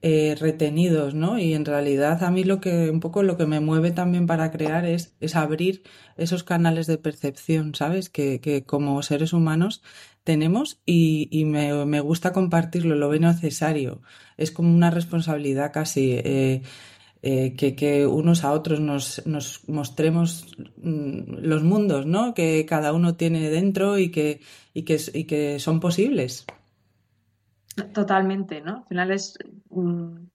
eh, 0.02 0.34
retenidos, 0.40 1.14
¿no? 1.14 1.38
Y 1.38 1.52
en 1.52 1.64
realidad 1.66 2.22
a 2.24 2.30
mí 2.30 2.42
lo 2.44 2.60
que 2.60 2.90
un 2.90 3.00
poco 3.00 3.22
lo 3.22 3.36
que 3.36 3.46
me 3.46 3.60
mueve 3.60 3.90
también 3.90 4.26
para 4.26 4.50
crear 4.50 4.86
es, 4.86 5.14
es 5.20 5.36
abrir 5.36 5.82
esos 6.16 6.42
canales 6.42 6.86
de 6.86 6.96
percepción, 6.96 7.74
¿sabes? 7.74 8.08
Que, 8.08 8.40
que 8.40 8.64
como 8.64 9.02
seres 9.02 9.34
humanos 9.34 9.82
tenemos 10.24 10.80
y, 10.86 11.28
y 11.30 11.44
me, 11.44 11.84
me, 11.84 12.00
gusta 12.00 12.32
compartirlo, 12.32 12.94
lo 12.94 13.10
veo 13.10 13.20
necesario. 13.20 14.00
Es 14.38 14.50
como 14.50 14.74
una 14.74 14.90
responsabilidad 14.90 15.72
casi. 15.72 16.12
Eh, 16.12 16.62
eh, 17.22 17.54
que, 17.54 17.76
que, 17.76 18.06
unos 18.06 18.44
a 18.44 18.52
otros 18.52 18.80
nos, 18.80 19.26
nos, 19.26 19.68
mostremos 19.68 20.46
mm, 20.78 21.34
los 21.42 21.62
mundos, 21.62 22.06
¿no? 22.06 22.32
Que 22.32 22.64
cada 22.64 22.94
uno 22.94 23.16
tiene 23.16 23.50
dentro 23.50 23.98
y 23.98 24.10
que, 24.10 24.40
y 24.72 24.84
que, 24.84 24.98
y 25.12 25.24
que 25.24 25.58
son 25.58 25.80
posibles. 25.80 26.46
Totalmente, 27.92 28.60
¿no? 28.60 28.78
Al 28.78 28.88
final 28.88 29.10
es 29.10 29.38
um, 29.68 30.28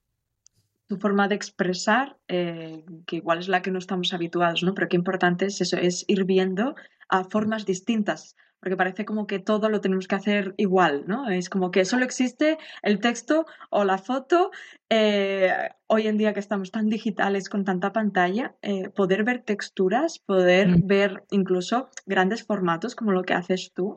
tu 0.86 0.96
forma 0.96 1.28
de 1.28 1.34
expresar, 1.34 2.16
eh, 2.28 2.84
que 3.06 3.16
igual 3.16 3.38
es 3.38 3.48
la 3.48 3.62
que 3.62 3.70
no 3.70 3.78
estamos 3.78 4.12
habituados, 4.12 4.62
¿no? 4.62 4.74
Pero 4.74 4.88
qué 4.88 4.96
importante 4.96 5.46
es 5.46 5.60
eso, 5.60 5.76
es 5.76 6.04
ir 6.06 6.24
viendo 6.24 6.74
a 7.08 7.24
formas 7.24 7.66
distintas, 7.66 8.36
porque 8.60 8.76
parece 8.76 9.04
como 9.04 9.26
que 9.26 9.38
todo 9.38 9.68
lo 9.68 9.80
tenemos 9.80 10.08
que 10.08 10.14
hacer 10.14 10.54
igual, 10.56 11.04
¿no? 11.06 11.28
Es 11.28 11.48
como 11.48 11.70
que 11.70 11.84
solo 11.84 12.04
existe 12.04 12.58
el 12.82 13.00
texto 13.00 13.46
o 13.70 13.84
la 13.84 13.98
foto. 13.98 14.50
Eh, 14.88 15.52
hoy 15.88 16.06
en 16.06 16.18
día 16.18 16.32
que 16.32 16.40
estamos 16.40 16.70
tan 16.70 16.88
digitales 16.88 17.48
con 17.48 17.64
tanta 17.64 17.92
pantalla, 17.92 18.54
eh, 18.62 18.88
poder 18.88 19.24
ver 19.24 19.42
texturas, 19.42 20.18
poder 20.18 20.68
mm. 20.68 20.86
ver 20.86 21.24
incluso 21.30 21.90
grandes 22.06 22.44
formatos 22.44 22.94
como 22.94 23.12
lo 23.12 23.24
que 23.24 23.34
haces 23.34 23.72
tú, 23.74 23.96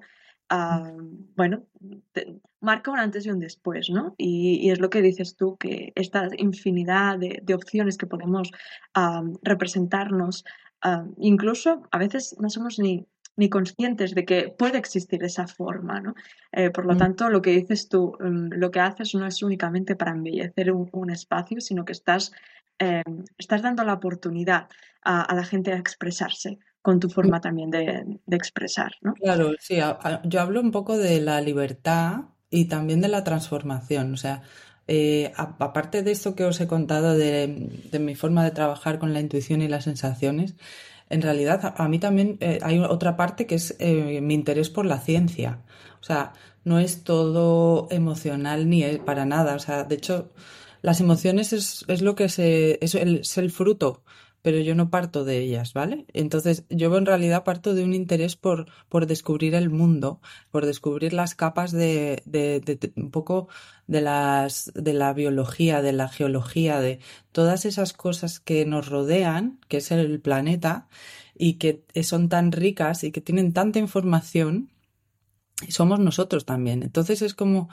uh, 0.52 1.02
bueno, 1.36 1.64
te, 2.12 2.40
marca 2.62 2.92
un 2.92 3.00
antes 3.00 3.26
y 3.26 3.30
un 3.30 3.40
después, 3.40 3.90
¿no? 3.90 4.16
Y, 4.18 4.60
y, 4.62 4.72
es 4.72 4.80
lo 4.80 4.90
que 4.90 5.02
dices 5.02 5.36
tú, 5.36 5.58
que 5.58 5.92
esta 5.96 6.30
infinidad 6.38 7.18
de, 7.18 7.40
de 7.44 7.54
opciones 7.54 7.98
que 7.98 8.08
podemos 8.08 8.52
uh, 8.96 9.38
representarnos, 9.44 10.44
uh, 10.84 11.14
incluso 11.18 11.84
a 11.92 11.98
veces 11.98 12.36
no 12.40 12.50
somos 12.50 12.80
ni, 12.80 13.08
ni 13.40 13.50
conscientes 13.50 14.14
de 14.14 14.26
que 14.26 14.54
puede 14.58 14.78
existir 14.78 15.24
esa 15.24 15.48
forma, 15.48 16.02
¿no? 16.02 16.14
Eh, 16.52 16.72
por 16.72 16.86
lo 16.86 16.96
mm. 16.96 16.98
tanto, 16.98 17.30
lo 17.30 17.42
que 17.42 17.52
dices 17.52 17.88
tú, 17.88 18.18
um, 18.20 18.50
lo 18.50 18.70
que 18.70 18.82
haces 18.82 19.16
no 19.16 19.26
es 19.26 19.42
únicamente 19.42 19.96
para 19.96 20.12
embellecer 20.12 20.74
un, 20.74 20.90
un 20.92 21.10
espacio, 21.10 21.62
sino 21.62 21.86
que 21.86 21.94
estás, 21.94 22.34
eh, 22.80 23.02
estás 23.38 23.62
dando 23.62 23.86
la 23.86 23.94
oportunidad 23.94 24.68
a, 25.04 25.22
a 25.22 25.36
la 25.36 25.46
gente 25.46 25.72
a 25.72 25.78
expresarse 25.78 26.60
con 26.82 27.00
tu 27.00 27.10
forma 27.10 27.42
también 27.42 27.70
de, 27.70 28.20
de 28.26 28.36
expresar, 28.36 28.94
¿no? 29.02 29.14
Claro, 29.16 29.52
sí, 29.60 29.80
a, 29.80 29.98
a, 30.02 30.22
yo 30.24 30.42
hablo 30.42 30.62
un 30.62 30.72
poco 30.72 30.98
de 30.98 31.20
la 31.22 31.42
libertad 31.42 32.22
y 32.50 32.66
también 32.66 33.02
de 33.02 33.10
la 33.10 33.24
transformación, 33.24 34.14
o 34.14 34.18
sea, 34.18 34.44
eh, 34.92 35.32
aparte 35.36 36.02
de 36.02 36.12
esto 36.12 36.34
que 36.34 36.46
os 36.46 36.60
he 36.62 36.68
contado 36.68 37.16
de, 37.16 37.70
de, 37.92 38.00
mi 38.00 38.16
forma 38.16 38.44
de 38.44 38.50
trabajar 38.50 38.98
con 38.98 39.14
la 39.14 39.20
intuición 39.20 39.62
y 39.62 39.68
las 39.68 39.84
sensaciones, 39.84 40.56
en 41.10 41.22
realidad 41.22 41.64
a, 41.64 41.84
a 41.84 41.88
mí 41.88 42.00
también 42.00 42.38
eh, 42.40 42.58
hay 42.64 42.80
otra 42.80 43.16
parte 43.16 43.46
que 43.46 43.54
es 43.56 43.76
eh, 43.80 44.20
mi 44.22 44.34
interés 44.34 44.72
por 44.72 44.88
la 44.88 45.00
ciencia. 45.00 45.62
O 46.02 46.04
sea, 46.04 46.34
no 46.64 46.80
es 46.80 47.04
todo 47.04 47.88
emocional 47.92 48.68
ni 48.68 48.84
es 48.84 48.98
para 49.00 49.26
nada. 49.26 49.56
O 49.56 49.60
sea, 49.60 49.84
de 49.84 49.96
hecho, 49.96 50.32
las 50.82 51.02
emociones 51.02 51.54
es, 51.54 51.86
es 51.88 52.02
lo 52.02 52.16
que 52.16 52.30
se, 52.30 52.84
es 52.84 52.96
el, 52.96 53.20
es 53.20 53.38
el 53.38 53.52
fruto 53.52 54.04
pero 54.42 54.60
yo 54.60 54.76
no 54.76 54.90
parto 54.90 55.26
de 55.26 55.40
ellas, 55.40 55.74
¿vale? 55.74 56.06
Entonces, 56.14 56.66
yo 56.70 56.96
en 56.98 57.06
realidad 57.06 57.44
parto 57.44 57.74
de 57.74 57.84
un 57.84 57.94
interés 57.94 58.36
por, 58.36 58.68
por 58.88 59.06
descubrir 59.06 59.56
el 59.56 59.70
mundo, 59.70 60.22
por 60.52 60.66
descubrir 60.66 61.14
las 61.14 61.36
capas 61.36 61.72
de, 61.72 62.22
de, 62.26 62.60
de, 62.60 62.94
un 62.96 63.12
poco 63.12 63.50
de 63.88 64.02
las, 64.02 64.72
de 64.76 64.94
la 64.94 65.14
biología, 65.14 65.82
de 65.82 65.94
la 65.94 66.08
geología, 66.08 66.80
de 66.80 67.00
todas 67.32 67.66
esas 67.66 67.94
cosas 67.94 68.40
que 68.40 68.66
nos 68.66 68.88
rodean, 68.90 69.60
que 69.68 69.78
es 69.78 69.92
el 69.92 70.20
planeta, 70.22 70.88
y 71.38 71.54
que 71.54 71.86
son 72.04 72.28
tan 72.28 72.52
ricas 72.52 73.04
y 73.04 73.12
que 73.12 73.22
tienen 73.22 73.54
tanta 73.54 73.80
información, 73.80 74.72
somos 75.70 76.00
nosotros 76.00 76.46
también. 76.46 76.84
Entonces 76.84 77.22
es 77.22 77.34
como 77.34 77.70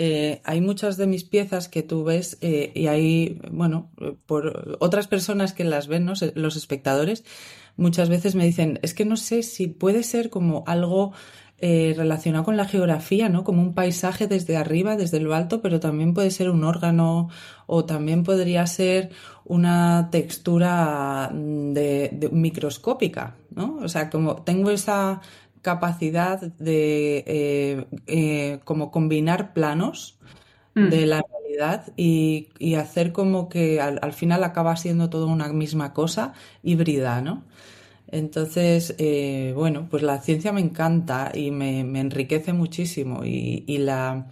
eh, 0.00 0.42
hay 0.44 0.60
muchas 0.60 0.96
de 0.96 1.08
mis 1.08 1.24
piezas 1.24 1.68
que 1.68 1.82
tú 1.82 2.04
ves 2.04 2.38
eh, 2.40 2.70
y 2.72 2.86
hay, 2.86 3.40
bueno, 3.50 3.90
por 4.26 4.76
otras 4.78 5.08
personas 5.08 5.52
que 5.52 5.64
las 5.64 5.88
ven, 5.88 6.04
¿no? 6.04 6.12
los 6.36 6.54
espectadores, 6.54 7.24
muchas 7.76 8.08
veces 8.08 8.36
me 8.36 8.44
dicen, 8.44 8.78
es 8.82 8.94
que 8.94 9.04
no 9.04 9.16
sé 9.16 9.42
si 9.42 9.66
puede 9.66 10.04
ser 10.04 10.30
como 10.30 10.62
algo 10.68 11.14
eh, 11.60 11.94
relacionado 11.96 12.44
con 12.44 12.56
la 12.56 12.66
geografía, 12.66 13.28
¿no? 13.28 13.42
Como 13.42 13.60
un 13.60 13.74
paisaje 13.74 14.28
desde 14.28 14.56
arriba, 14.56 14.94
desde 14.94 15.18
lo 15.18 15.34
alto, 15.34 15.60
pero 15.60 15.80
también 15.80 16.14
puede 16.14 16.30
ser 16.30 16.48
un 16.50 16.62
órgano 16.62 17.28
o 17.66 17.84
también 17.84 18.22
podría 18.22 18.64
ser 18.68 19.10
una 19.44 20.10
textura 20.12 21.28
mm, 21.34 21.72
de 21.72 22.30
microscópica, 22.30 23.34
¿no? 23.50 23.78
O 23.82 23.88
sea, 23.88 24.10
como 24.10 24.36
tengo 24.42 24.70
esa 24.70 25.20
capacidad 25.68 26.40
de 26.40 27.24
eh, 27.26 27.86
eh, 28.06 28.58
como 28.64 28.90
combinar 28.90 29.52
planos 29.52 30.16
mm. 30.74 30.88
de 30.88 31.04
la 31.04 31.22
realidad 31.30 31.92
y, 31.94 32.48
hacer 32.74 33.12
como 33.12 33.50
que 33.50 33.82
al, 33.82 34.12
final 34.14 34.44
acaba 34.44 34.74
siendo 34.76 35.10
todo 35.10 35.26
una 35.26 35.48
misma 35.52 35.92
cosa 35.92 36.32
híbrida, 36.62 37.20
¿no? 37.20 37.42
Entonces, 38.10 38.94
eh, 38.96 39.52
bueno, 39.54 39.88
pues 39.90 40.02
la 40.02 40.22
ciencia 40.22 40.52
me 40.52 40.62
encanta 40.62 41.32
y 41.34 41.50
me, 41.50 41.80
enriquece 41.80 42.54
muchísimo 42.54 43.26
y, 43.26 43.64
y 43.66 43.76
la 43.78 44.28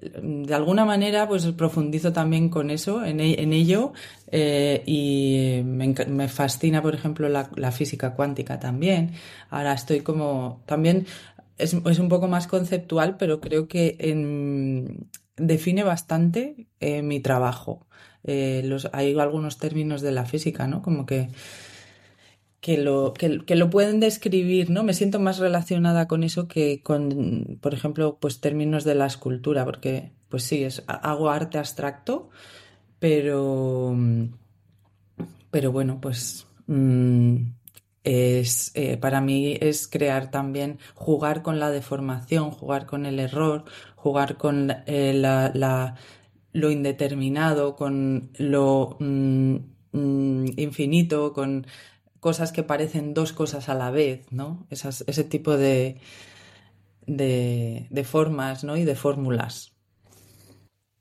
de 0.00 0.54
alguna 0.54 0.84
manera 0.84 1.26
pues 1.28 1.46
profundizo 1.46 2.12
también 2.12 2.48
con 2.48 2.70
eso, 2.70 3.04
en, 3.04 3.20
e, 3.20 3.34
ello 3.34 3.92
eh, 4.28 4.82
y 4.86 5.62
me, 5.64 6.28
fascina 6.28 6.80
por 6.82 6.94
ejemplo 6.94 7.28
la, 7.28 7.72
física 7.72 8.14
cuántica 8.14 8.60
también. 8.60 9.12
Ahora 9.50 9.72
estoy 9.72 10.00
como 10.00 10.62
también 10.66 11.06
es, 11.58 11.74
un 11.74 12.08
poco 12.08 12.28
más 12.28 12.46
conceptual 12.46 13.16
pero 13.16 13.40
creo 13.40 13.68
que 13.68 13.96
define 15.36 15.82
bastante 15.82 16.68
eh, 16.80 17.02
mi 17.02 17.20
trabajo. 17.20 17.86
Eh, 18.22 18.62
los, 18.64 18.88
hay 18.92 19.18
algunos 19.18 19.58
términos 19.58 20.02
de 20.02 20.12
la 20.12 20.26
física, 20.26 20.66
¿no? 20.66 20.82
Como 20.82 21.06
que 21.06 21.30
que 22.60 22.76
lo, 22.76 23.14
que, 23.14 23.56
lo 23.56 23.70
pueden 23.70 24.00
describir, 24.00 24.70
¿no? 24.70 24.82
Me 24.82 24.92
siento 24.94 25.18
más 25.18 25.38
relacionada 25.38 26.06
con 26.06 26.22
eso 26.22 26.46
que 26.46 26.82
con, 26.82 27.58
por 27.60 27.72
ejemplo, 27.74 28.18
pues 28.20 28.40
términos 28.40 28.84
de 28.84 28.94
la 28.94 29.06
escultura, 29.06 29.64
porque, 29.64 30.12
pues 30.28 30.44
sí, 30.44 30.64
es, 30.64 30.84
hago 30.86 31.30
arte 31.30 31.58
abstracto, 31.58 32.28
pero, 32.98 33.96
pero 35.50 35.72
bueno, 35.72 36.00
pues 36.02 36.46
mm, 36.66 37.36
es, 38.04 38.72
eh, 38.74 38.98
para 38.98 39.22
mí 39.22 39.56
es 39.60 39.88
crear 39.88 40.30
también, 40.30 40.78
jugar 40.94 41.42
con 41.42 41.60
la 41.60 41.70
deformación, 41.70 42.50
jugar 42.50 42.84
con 42.86 43.06
el 43.06 43.20
error, 43.20 43.64
jugar 43.96 44.36
con 44.36 44.70
eh, 44.86 45.14
la, 45.14 45.50
la, 45.54 45.96
lo 46.52 46.70
indeterminado, 46.70 47.74
con 47.76 48.30
lo 48.36 48.96
mm, 49.00 49.56
mm, 49.92 50.44
infinito, 50.56 51.32
con 51.32 51.66
cosas 52.20 52.52
que 52.52 52.62
parecen 52.62 53.14
dos 53.14 53.32
cosas 53.32 53.68
a 53.68 53.74
la 53.74 53.90
vez, 53.90 54.30
¿no? 54.30 54.66
Ese 54.70 55.24
tipo 55.24 55.56
de, 55.56 56.00
de, 57.06 58.04
formas 58.04 58.64
¿no? 58.64 58.76
y 58.76 58.84
de 58.84 58.94
fórmulas. 58.94 59.74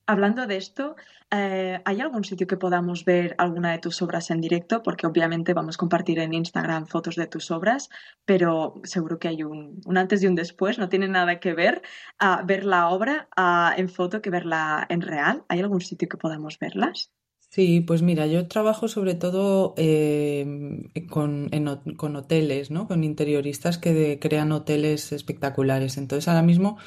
Hablando 0.08 0.48
de 0.48 0.58
esto, 0.58 0.96
eh, 1.30 1.80
¿hay 1.86 2.02
algún 2.02 2.24
sitio 2.24 2.48
que 2.48 2.58
podamos 2.58 3.06
ver 3.06 3.36
alguna 3.38 3.72
de 3.74 3.78
tus 3.78 4.02
obras 4.02 4.32
en 4.32 4.42
directo? 4.42 4.82
Porque 4.82 5.06
obviamente 5.06 5.54
vamos 5.54 5.76
a 5.76 5.78
compartir 5.78 6.18
en 6.18 6.34
Instagram 6.34 6.88
fotos 6.88 7.16
de 7.16 7.28
tus 7.28 7.52
obras, 7.52 7.90
pero 8.26 8.74
seguro 8.86 9.20
que 9.20 9.28
hay 9.28 9.44
un, 9.44 9.82
un 9.86 9.98
antes 10.00 10.24
y 10.24 10.28
un 10.28 10.34
después, 10.34 10.80
no 10.80 10.90
tiene 10.90 11.08
nada 11.08 11.40
que 11.40 11.54
ver 11.54 11.84
a 12.18 12.42
ver 12.42 12.66
la 12.66 12.90
obra 12.90 13.30
en 13.78 13.88
foto 13.88 14.20
que 14.24 14.32
verla 14.32 14.88
en 14.90 15.02
real. 15.02 15.44
¿Hay 15.48 15.60
algún 15.60 15.82
sitio 15.82 16.10
que 16.10 16.18
podamos 16.18 16.58
verlas? 16.58 17.12
Sí, 17.52 17.82
pues 17.82 18.04
mira, 18.04 18.28
yo 18.28 18.48
trabajo 18.48 18.88
sobre 18.88 19.16
todo 19.16 19.74
em, 19.78 20.90
con, 21.10 21.50
con 21.98 22.16
hoteles, 22.16 22.70
¿no? 22.70 22.88
Con 22.88 23.04
interioristas 23.04 23.80
que 23.80 24.20
crean 24.22 24.52
hoteles 24.52 25.12
espectaculares. 25.12 25.98
Entonces 25.98 26.28
ahora 26.28 26.44
mismo 26.44 26.78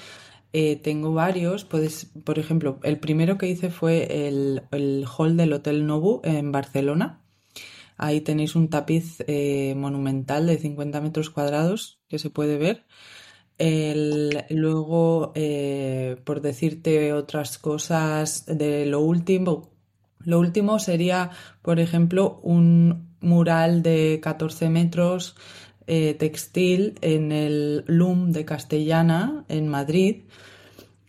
eh, 0.52 0.76
tengo 0.76 1.14
varios. 1.14 1.64
Puedes, 1.64 2.06
por 2.24 2.38
ejemplo, 2.38 2.78
el 2.84 2.98
primero 3.00 3.38
que 3.38 3.48
hice 3.48 3.70
fue 3.70 4.28
el, 4.28 4.62
el 4.70 5.04
hall 5.18 5.36
del 5.36 5.52
Hotel 5.52 5.86
Nobu 5.86 6.20
en 6.24 6.52
Barcelona. 6.52 7.24
Ahí 7.96 8.20
tenéis 8.20 8.56
un 8.56 8.68
tapiz 8.70 9.18
eh, 9.28 9.74
monumental 9.76 10.46
de 10.46 10.58
50 10.58 11.00
metros 11.00 11.30
cuadrados 11.30 12.00
que 12.08 12.18
se 12.20 12.30
puede 12.30 12.58
ver. 12.58 12.86
Luego, 14.50 15.32
eh, 15.34 16.16
por 16.24 16.40
decirte 16.40 17.12
otras 17.12 17.58
cosas 17.58 18.44
de 18.46 18.86
lo 18.86 19.00
último, 19.00 19.71
lo 20.24 20.38
último 20.38 20.78
sería, 20.78 21.30
por 21.62 21.80
ejemplo, 21.80 22.40
un 22.42 23.12
mural 23.20 23.82
de 23.82 24.20
14 24.22 24.68
metros 24.68 25.36
eh, 25.86 26.14
textil 26.14 26.94
en 27.00 27.32
el 27.32 27.84
LUM 27.86 28.30
de 28.30 28.44
Castellana, 28.44 29.44
en 29.48 29.68
Madrid. 29.68 30.22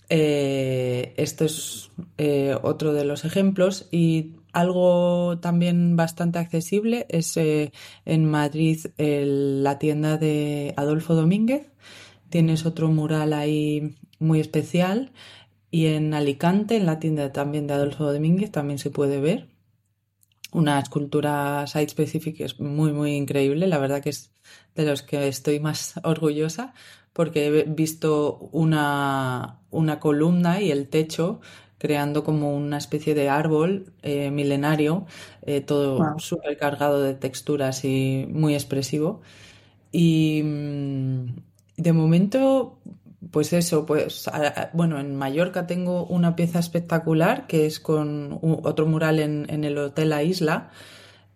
Eh, 0.09 1.13
esto 1.17 1.45
es 1.45 1.91
eh, 2.17 2.55
otro 2.61 2.93
de 2.93 3.05
los 3.05 3.25
ejemplos 3.25 3.87
y 3.91 4.33
algo 4.51 5.39
también 5.39 5.95
bastante 5.95 6.39
accesible 6.39 7.07
es 7.09 7.37
en 7.37 8.25
Madrid 8.25 8.79
la 8.97 9.79
tienda 9.79 10.17
de 10.17 10.73
Adolfo 10.77 11.15
Domínguez. 11.15 11.71
Tienes 12.29 12.65
otro 12.65 12.89
mural 12.89 13.33
ahí 13.33 13.95
muy 14.19 14.39
especial 14.39 15.11
y 15.73 15.87
en 15.87 16.13
Alicante, 16.13 16.75
en 16.77 16.85
la 16.85 16.99
tienda 16.99 17.33
también 17.33 17.65
de 17.65 17.73
Adolfo 17.73 18.13
Domínguez, 18.13 18.51
también 18.51 18.77
se 18.77 18.91
puede 18.91 19.19
ver 19.19 19.49
una 20.51 20.77
escultura 20.77 21.65
site 21.65 21.89
specific 21.89 22.39
es 22.41 22.59
muy, 22.59 22.93
muy 22.93 23.15
increíble. 23.15 23.65
La 23.65 23.79
verdad 23.79 23.99
que 24.03 24.11
es 24.11 24.31
de 24.75 24.85
los 24.85 25.01
que 25.01 25.27
estoy 25.27 25.59
más 25.59 25.95
orgullosa 26.03 26.75
porque 27.11 27.47
he 27.47 27.63
visto 27.63 28.49
una, 28.51 29.61
una 29.71 29.99
columna 29.99 30.61
y 30.61 30.69
el 30.69 30.89
techo 30.89 31.41
creando 31.79 32.23
como 32.23 32.55
una 32.55 32.77
especie 32.77 33.15
de 33.15 33.29
árbol 33.29 33.93
eh, 34.03 34.29
milenario, 34.29 35.07
eh, 35.41 35.61
todo 35.61 36.19
súper 36.19 36.55
cargado 36.57 37.01
de 37.01 37.15
texturas 37.15 37.83
y 37.83 38.27
muy 38.29 38.53
expresivo. 38.53 39.21
Y 39.91 40.43
mm, 40.43 41.25
de 41.77 41.93
momento 41.93 42.77
pues 43.31 43.53
eso, 43.53 43.85
pues 43.85 44.29
bueno, 44.73 44.99
en 44.99 45.15
Mallorca 45.15 45.67
tengo 45.67 46.05
una 46.05 46.35
pieza 46.35 46.59
espectacular 46.59 47.47
que 47.47 47.65
es 47.65 47.79
con 47.79 48.39
otro 48.41 48.85
mural 48.85 49.19
en, 49.19 49.63
el 49.63 49.77
Hotel 49.77 50.09
La 50.09 50.23
Isla, 50.23 50.71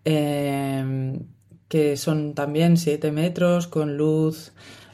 em, 0.04 1.28
que 1.67 1.97
son 1.97 2.34
también 2.34 2.78
7 2.78 3.12
metros 3.12 3.67
con 3.67 3.97
luz 3.97 4.54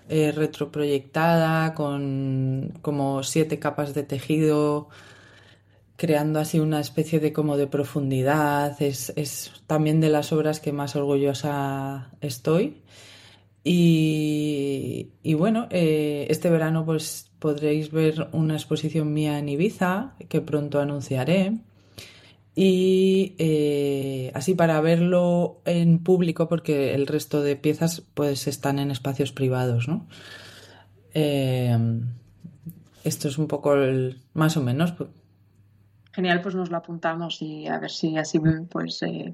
eh, 0.10 0.32
retroproyectada, 0.32 1.74
con 1.74 2.74
como 2.82 3.24
siete 3.24 3.60
capas 3.60 3.94
de 3.94 4.04
tejido, 4.04 4.90
creando 5.96 6.40
así 6.40 6.60
una 6.60 6.80
especie 6.80 7.20
de 7.20 7.34
como 7.34 7.58
de 7.58 7.68
profundidad. 7.68 8.82
Es, 8.82 9.14
es 9.16 9.52
también 9.68 10.02
de 10.02 10.10
las 10.10 10.34
obras 10.34 10.60
que 10.60 10.74
más 10.74 10.96
orgullosa 10.96 12.12
estoy. 12.22 12.84
Y, 13.64 15.34
bueno, 15.36 15.68
eh, 15.70 16.28
este 16.30 16.50
verano 16.50 16.86
pues 16.86 17.32
podréis 17.40 17.92
ver 17.92 18.28
una 18.34 18.56
exposición 18.56 19.14
mía 19.14 19.40
en 19.40 19.50
Ibiza 19.50 20.16
que 20.30 20.42
pronto 20.42 20.82
anunciaré. 20.82 21.60
Y 22.56 23.36
eh, 23.40 24.32
así 24.36 24.54
para 24.54 24.80
verlo 24.82 25.62
en 25.66 26.00
público, 26.04 26.48
porque 26.48 26.94
el 26.94 27.08
resto 27.08 27.42
de 27.42 27.56
piezas 27.56 28.02
pues 28.14 28.48
están 28.48 28.78
en 28.78 28.92
espacios 28.92 29.32
privados, 29.32 29.88
¿no? 29.88 30.08
Eh, 31.16 31.76
esto 33.04 33.28
es 33.28 33.38
un 33.38 33.48
poco 33.48 33.76
más 34.34 34.58
o 34.58 34.62
menos. 34.62 34.94
Genial, 36.12 36.42
pues 36.42 36.54
nos 36.54 36.70
lo 36.70 36.78
apuntamos 36.78 37.42
y 37.42 37.66
a 37.66 37.80
ver 37.80 37.90
si 37.90 38.18
así 38.18 38.40
pues 38.70 39.02
Em, 39.02 39.34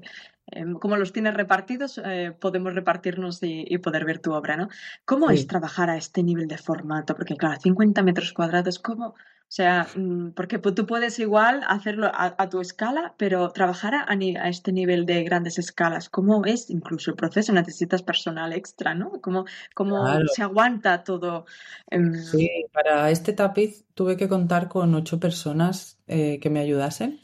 como 0.80 0.96
los 0.96 1.12
tienes 1.12 1.34
repartidos, 1.34 2.00
eh, 2.04 2.32
podemos 2.38 2.74
repartirnos 2.74 3.38
y, 3.42 3.78
poder 3.78 4.04
ver 4.04 4.18
tu 4.18 4.32
obra, 4.32 4.56
¿no? 4.56 4.68
¿Cómo 5.04 5.30
es 5.30 5.46
trabajar 5.46 5.90
a 5.90 5.96
este 5.96 6.22
nivel 6.22 6.48
de 6.48 6.58
formato? 6.58 7.14
Porque, 7.14 7.36
claro, 7.36 7.60
50 7.60 8.02
metros 8.02 8.32
cuadrados, 8.32 8.78
¿cómo, 8.78 9.08
O 9.08 9.52
sea, 9.52 9.88
mm, 9.96 10.30
porque 10.30 10.58
tú 10.58 10.86
puedes 10.86 11.18
igual 11.18 11.62
hacerlo 11.66 12.10
a, 12.12 12.48
tu 12.48 12.60
escala, 12.60 13.14
pero 13.16 13.50
trabajar 13.50 13.94
a, 13.94 14.06
a, 14.08 14.48
este 14.48 14.72
nivel 14.72 15.06
de 15.06 15.24
grandes 15.24 15.58
escalas, 15.58 16.08
¿cómo 16.08 16.44
es 16.44 16.70
incluso 16.70 17.10
el 17.10 17.16
proceso? 17.16 17.52
Necesitas 17.52 18.02
personal 18.02 18.52
extra, 18.52 18.94
¿no? 18.94 19.20
¿Cómo, 19.20 19.46
cómo 19.74 20.06
se 20.32 20.42
aguanta 20.42 21.02
todo? 21.02 21.46
Em, 21.90 22.14
sí, 22.14 22.48
para 22.72 23.10
este 23.10 23.32
tapiz 23.32 23.84
tuve 23.94 24.16
que 24.16 24.28
contar 24.28 24.68
con 24.68 24.94
ocho 24.94 25.18
personas 25.18 25.98
eh, 26.06 26.38
que 26.40 26.50
me 26.50 26.60
ayudasen. 26.60 27.20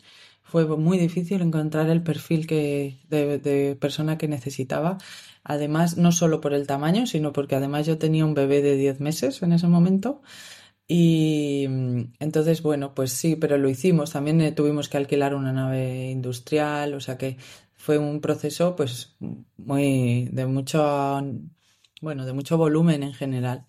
Fue 0.48 0.64
muy 0.76 0.96
difícil 0.96 1.42
encontrar 1.42 1.90
el 1.90 2.02
perfil 2.04 2.46
que, 2.46 3.00
de, 3.08 3.76
persona 3.80 4.16
que 4.16 4.28
necesitaba. 4.28 4.98
Además, 5.42 5.96
no 5.96 6.12
solo 6.12 6.40
por 6.40 6.54
el 6.54 6.68
tamaño, 6.68 7.06
sino 7.06 7.32
porque 7.32 7.56
además 7.56 7.84
yo 7.86 7.98
tenía 7.98 8.24
un 8.24 8.34
bebé 8.34 8.62
de 8.62 8.76
10 8.76 9.00
meses 9.00 9.42
en 9.42 9.52
ese 9.52 9.66
momento. 9.66 10.22
Y 10.88 11.66
mm, 11.68 12.14
entonces, 12.20 12.62
bueno, 12.62 12.94
pues 12.94 13.12
sí, 13.12 13.36
pero 13.36 13.58
lo 13.58 13.68
hicimos. 13.68 14.12
También 14.12 14.40
eh, 14.40 14.52
tuvimos 14.52 14.88
que 14.88 14.98
alquilar 14.98 15.34
una 15.34 15.52
nave 15.52 16.10
industrial, 16.10 16.94
o 16.94 17.00
sea 17.00 17.18
que 17.18 17.38
fue 17.74 17.98
un 17.98 18.20
proceso, 18.20 18.76
pues, 18.76 19.16
muy 19.56 20.28
de 20.32 20.46
mucho, 20.46 21.22
bueno, 22.00 22.24
de 22.24 22.32
mucho 22.32 22.56
volumen 22.56 23.02
en 23.02 23.14
general. 23.14 23.66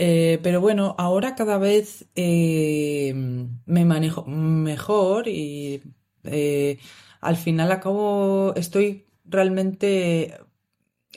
Eh, 0.00 0.38
pero 0.44 0.60
bueno, 0.60 0.94
ahora 0.96 1.34
cada 1.34 1.58
vez 1.58 2.06
eh, 2.14 3.12
me 3.66 3.84
manejo 3.84 4.24
mejor 4.26 5.26
y 5.26 5.82
al 7.20 7.36
final 7.36 7.72
acabo, 7.72 8.54
estoy 8.54 9.06
realmente 9.24 10.38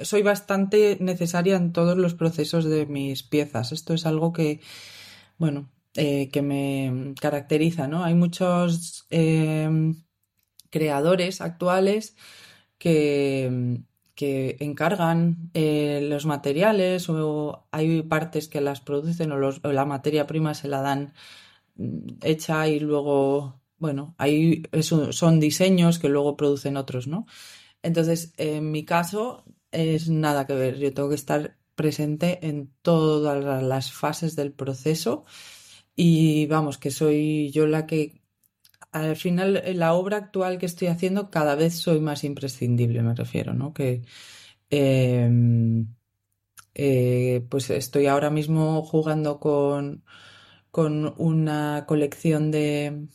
soy 0.01 0.23
bastante 0.23 0.97
necesaria 0.99 1.57
en 1.57 1.73
todos 1.73 1.95
los 1.95 2.15
procesos 2.15 2.65
de 2.65 2.87
mis 2.87 3.21
piezas. 3.21 3.71
Esto 3.71 3.93
es 3.93 4.07
algo 4.07 4.33
que 4.33 4.61
bueno, 5.37 5.69
eh, 5.95 6.29
que 6.29 6.41
me 6.41 7.13
caracteriza, 7.21 7.87
¿no? 7.87 8.03
Hay 8.03 8.15
muchos 8.15 9.07
creadores 10.71 11.41
actuales 11.41 12.15
que, 12.79 13.83
que 14.21 14.57
encargan 14.59 15.49
eh, 15.55 15.99
los 16.07 16.27
materiales 16.27 17.09
o 17.09 17.67
hay 17.71 18.03
partes 18.03 18.47
que 18.47 18.61
las 18.61 18.79
producen 18.79 19.31
o, 19.31 19.39
la 19.63 19.85
materia 19.85 20.27
prima 20.27 20.53
se 20.53 20.67
la 20.67 20.81
dan 20.81 21.13
mm, 21.75 22.19
hecha 22.21 22.67
y 22.67 22.79
luego, 22.79 23.59
bueno, 23.79 24.13
hay, 24.19 24.61
son 24.83 25.39
diseños 25.39 25.97
que 25.97 26.07
luego 26.07 26.37
producen 26.37 26.77
otros, 26.77 27.07
¿no? 27.07 27.25
Entonces, 27.81 28.35
en 28.37 28.69
mi 28.69 28.85
caso, 28.85 29.43
es 29.71 30.07
nada 30.07 30.45
que 30.45 30.53
ver. 30.53 30.77
Yo 30.77 30.93
tengo 30.93 31.09
que 31.09 31.15
estar 31.15 31.57
presente 31.73 32.45
en 32.47 32.71
todas 32.83 33.63
las 33.63 33.91
fases 33.91 34.35
del 34.35 34.53
proceso 34.53 35.25
y 35.95 36.45
vamos, 36.45 36.77
que 36.77 36.91
soy 36.91 37.49
yo 37.49 37.65
la 37.65 37.87
que 37.87 38.20
al 38.91 39.15
final 39.15 39.61
en 39.65 39.79
la 39.79 39.93
obra 39.93 40.17
actual 40.17 40.57
que 40.57 40.65
estoy 40.65 40.87
haciendo 40.89 41.29
cada 41.31 41.55
vez 41.55 41.75
soy 41.75 41.99
más 41.99 42.23
imprescindible, 42.23 43.01
me 43.03 43.15
refiero, 43.15 43.53
¿no? 43.53 43.73
Que 43.73 44.03
em, 44.69 45.87
eh, 46.75 47.45
pues 47.49 47.69
estoy 47.69 48.07
ahora 48.07 48.29
mismo 48.29 48.83
jugando 48.83 49.39
con, 49.39 50.03
con 50.71 51.13
una 51.17 51.85
colección 51.87 52.51
de, 52.51 53.07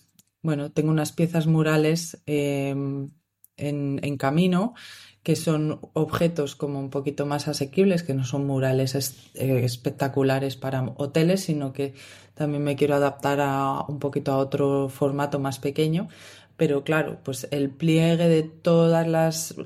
bueno, 0.43 0.73
tengo 0.73 0.91
unas 0.91 1.13
piezas 1.13 1.47
murales 1.47 2.23
em, 2.27 3.11
en 3.57 4.17
camino 4.19 4.75
que 5.27 5.35
son 5.35 5.81
objetos 5.95 6.55
como 6.55 6.79
un 6.79 6.89
poquito 6.89 7.27
más 7.27 7.49
asequibles, 7.49 8.05
que 8.05 8.15
no 8.15 8.23
son 8.23 8.47
murales 8.47 8.95
eh, 9.35 9.65
espectaculares 9.65 10.55
para 10.55 10.85
hoteles, 10.99 11.41
sino 11.41 11.73
que 11.73 11.95
también 12.35 12.63
me 12.63 12.77
quiero 12.77 12.95
adaptar 12.95 13.41
a 13.41 13.81
un 13.89 13.99
poquito 13.99 14.31
a 14.31 14.37
otro 14.37 14.89
formato 14.89 15.41
más 15.41 15.59
pequeño. 15.59 16.07
Pero 16.57 16.85
claro, 16.85 17.19
pues 17.25 17.49
el 17.51 17.71
pliegue 17.71 18.29
de 18.29 18.45
todas 18.45 19.09
las, 19.09 19.57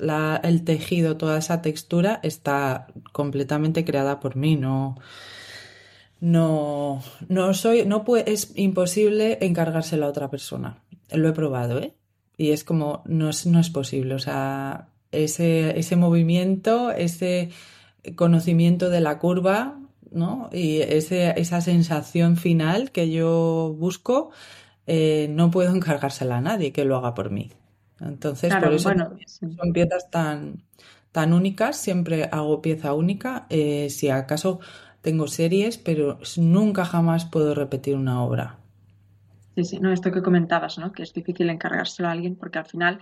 el 0.42 0.64
tejido, 0.64 1.18
toda 1.18 1.36
esa 1.36 1.60
textura 1.60 2.20
está 2.22 2.86
completamente 3.12 3.84
creada 3.84 4.18
por 4.18 4.36
mí, 4.36 4.56
no, 4.56 4.96
no, 6.20 7.02
no 7.28 7.52
soy, 7.52 7.84
no 7.84 8.02
puede, 8.02 8.32
es 8.32 8.52
imposible 8.56 9.36
encargárselo 9.42 10.06
a 10.06 10.08
otra 10.08 10.30
persona. 10.30 10.82
Lo 11.12 11.28
he 11.28 11.32
probado, 11.32 11.80
¿eh? 11.80 11.92
Y 12.38 12.52
es 12.52 12.64
como, 12.64 13.02
no 13.04 13.28
es, 13.28 13.44
no 13.44 13.60
es 13.60 13.68
posible. 13.68 14.14
O 14.14 14.18
sea, 14.18 14.88
ese, 15.12 15.78
ese 15.78 15.96
movimiento, 15.96 16.90
ese 16.90 17.50
conocimiento 18.16 18.90
de 18.90 19.00
la 19.00 19.18
curva, 19.18 19.78
¿no? 20.10 20.48
Y 20.52 20.80
ese, 20.80 21.38
esa 21.40 21.60
sensación 21.60 22.36
final 22.36 22.90
que 22.90 23.10
yo 23.10 23.74
busco, 23.78 24.30
eh, 24.86 25.28
no 25.30 25.50
puedo 25.50 25.74
encargársela 25.74 26.38
a 26.38 26.40
nadie 26.40 26.72
que 26.72 26.84
lo 26.84 26.96
haga 26.96 27.14
por 27.14 27.30
mí. 27.30 27.50
Entonces, 28.00 28.54
por 28.54 28.72
eso 28.72 28.90
son 28.90 29.72
piezas 29.72 30.10
tan, 30.10 30.62
tan 31.12 31.32
únicas, 31.34 31.76
siempre 31.76 32.28
hago 32.32 32.62
pieza 32.62 32.94
única. 32.94 33.46
Eh, 33.50 33.90
si 33.90 34.08
acaso 34.08 34.60
tengo 35.02 35.26
series, 35.26 35.76
pero 35.76 36.18
nunca 36.38 36.84
jamás 36.84 37.26
puedo 37.26 37.54
repetir 37.54 37.96
una 37.96 38.22
obra. 38.22 38.56
Sí, 39.54 39.64
sí, 39.64 39.80
no, 39.80 39.92
esto 39.92 40.10
que 40.12 40.22
comentabas, 40.22 40.78
¿no? 40.78 40.92
Que 40.92 41.02
es 41.02 41.12
difícil 41.12 41.50
encargárselo 41.50 42.08
a 42.08 42.12
alguien 42.12 42.36
porque 42.36 42.58
al 42.58 42.66
final 42.66 43.00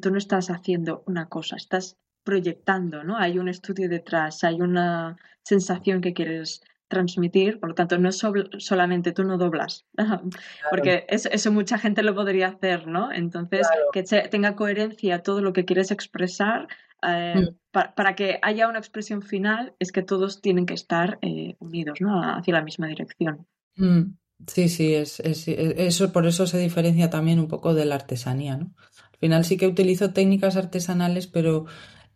tú 0.00 0.10
no 0.10 0.18
estás 0.18 0.50
haciendo 0.50 1.02
una 1.06 1.28
cosa, 1.28 1.56
estás 1.56 1.96
proyectando, 2.24 3.02
¿no? 3.04 3.16
Hay 3.16 3.38
un 3.38 3.48
estudio 3.48 3.88
detrás, 3.88 4.44
hay 4.44 4.60
una 4.60 5.16
sensación 5.42 6.00
que 6.00 6.12
quieres 6.12 6.62
transmitir, 6.88 7.58
por 7.58 7.70
lo 7.70 7.74
tanto, 7.74 7.96
no 7.98 8.10
es 8.10 8.22
solamente 8.58 9.12
tú 9.12 9.24
no 9.24 9.38
doblas, 9.38 9.86
porque 10.70 11.06
eso, 11.08 11.50
mucha 11.50 11.78
gente 11.78 12.02
lo 12.02 12.14
podría 12.14 12.48
hacer, 12.48 12.86
¿no? 12.86 13.10
Entonces, 13.10 13.66
que 13.92 14.02
tenga 14.02 14.54
coherencia 14.54 15.22
todo 15.22 15.40
lo 15.40 15.54
que 15.54 15.64
quieres 15.64 15.90
expresar, 15.90 16.68
eh, 17.02 17.34
mm. 17.34 17.78
para 17.96 18.14
que 18.14 18.38
haya 18.42 18.68
una 18.68 18.78
expresión 18.78 19.22
final, 19.22 19.74
es 19.78 19.90
que 19.90 20.02
todos 20.02 20.42
tienen 20.42 20.66
que 20.66 20.74
estar 20.74 21.18
eh, 21.22 21.56
unidos, 21.60 22.00
¿no? 22.00 22.22
Hacia 22.22 22.54
la 22.54 22.62
misma 22.62 22.86
dirección. 22.88 23.46
Mm. 23.76 24.18
Sí, 24.46 24.68
sí, 24.68 24.94
es, 24.94 25.20
es, 25.20 25.46
eso, 25.46 26.12
por 26.12 26.26
eso 26.26 26.46
se 26.46 26.58
diferencia 26.58 27.10
también 27.10 27.38
un 27.38 27.46
poco 27.46 27.74
de 27.74 27.84
la 27.84 27.94
artesanía, 27.94 28.56
¿no? 28.56 28.74
Final 29.22 29.44
sí 29.44 29.56
que 29.56 29.68
utilizo 29.68 30.12
técnicas 30.12 30.56
artesanales, 30.56 31.28
pero 31.28 31.66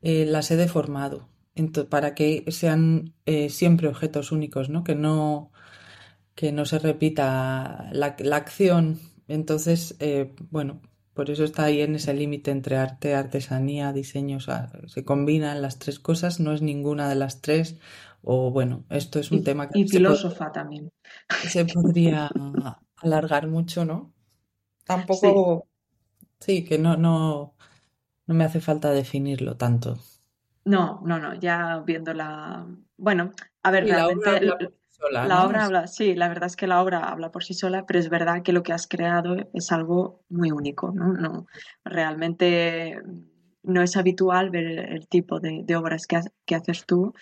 eh, 0.02 0.26
las 0.26 0.50
he 0.50 0.56
deformado 0.56 1.28
para 1.88 2.14
que 2.14 2.44
sean 2.48 3.14
eh, 3.26 3.48
siempre 3.48 3.86
objetos 3.86 4.32
únicos, 4.32 4.68
¿no? 4.68 4.82
Que 4.82 4.96
no, 4.96 5.52
que 6.34 6.50
no 6.50 6.64
se 6.64 6.80
repita 6.80 7.88
la, 7.92 8.16
acción. 8.36 8.98
Entonces, 9.28 9.94
eh, 10.00 10.34
bueno, 10.50 10.82
por 11.14 11.30
eso 11.30 11.44
está 11.44 11.64
ahí 11.64 11.80
en 11.80 11.94
ese 11.94 12.12
límite 12.12 12.50
entre 12.50 12.76
arte, 12.76 13.14
artesanía, 13.14 13.92
diseño. 13.92 14.38
O 14.38 14.40
sea, 14.40 14.72
se 14.88 15.04
combinan 15.04 15.62
las 15.62 15.78
tres 15.78 16.00
cosas, 16.00 16.40
no 16.40 16.52
es 16.52 16.60
ninguna 16.60 17.08
de 17.08 17.14
las 17.14 17.40
tres. 17.40 17.78
O 18.20 18.50
bueno, 18.50 18.84
esto 18.90 19.20
es 19.20 19.30
un 19.30 19.44
tema 19.44 19.68
que. 19.68 19.78
Y 19.78 19.88
filósofa 19.88 20.50
también. 20.50 20.90
Se 21.48 21.64
podría 21.64 22.28
alargar 22.96 23.46
mucho, 23.46 23.84
¿no? 23.84 24.12
Tampoco. 24.84 25.64
Sí, 25.64 25.75
que 26.38 26.78
no, 26.78 26.96
no, 26.96 27.54
no 28.26 28.34
me 28.34 28.44
hace 28.44 28.60
falta 28.60 28.90
definirlo 28.90 29.56
tanto. 29.56 29.98
No, 30.64 31.00
no, 31.04 31.18
no, 31.18 31.34
ya 31.34 31.82
viendo 31.86 32.12
la... 32.12 32.66
Bueno, 32.96 33.32
a 33.62 33.70
ver, 33.70 33.84
realmente 33.84 34.72
la 35.10 35.44
obra 35.44 35.64
habla, 35.64 35.86
sí, 35.86 36.14
la 36.14 36.28
verdad 36.28 36.46
es 36.46 36.56
que 36.56 36.66
la 36.66 36.82
obra 36.82 37.00
habla 37.10 37.30
por 37.30 37.44
sí 37.44 37.54
sola, 37.54 37.86
pero 37.86 37.98
es 37.98 38.08
verdad 38.08 38.42
que 38.42 38.52
lo 38.52 38.62
que 38.62 38.72
has 38.72 38.86
creado 38.86 39.36
es 39.52 39.70
algo 39.70 40.24
muy 40.28 40.50
único, 40.50 40.90
¿no? 40.92 41.12
no 41.12 41.46
realmente 41.84 43.00
no 43.62 43.82
es 43.82 43.96
habitual 43.96 44.50
ver 44.50 44.66
el, 44.66 45.06
tipo 45.08 45.40
de, 45.40 45.64
obras 45.76 46.06
que, 46.06 46.20
que 46.44 46.54
haces 46.54 46.86
tú 46.86 47.12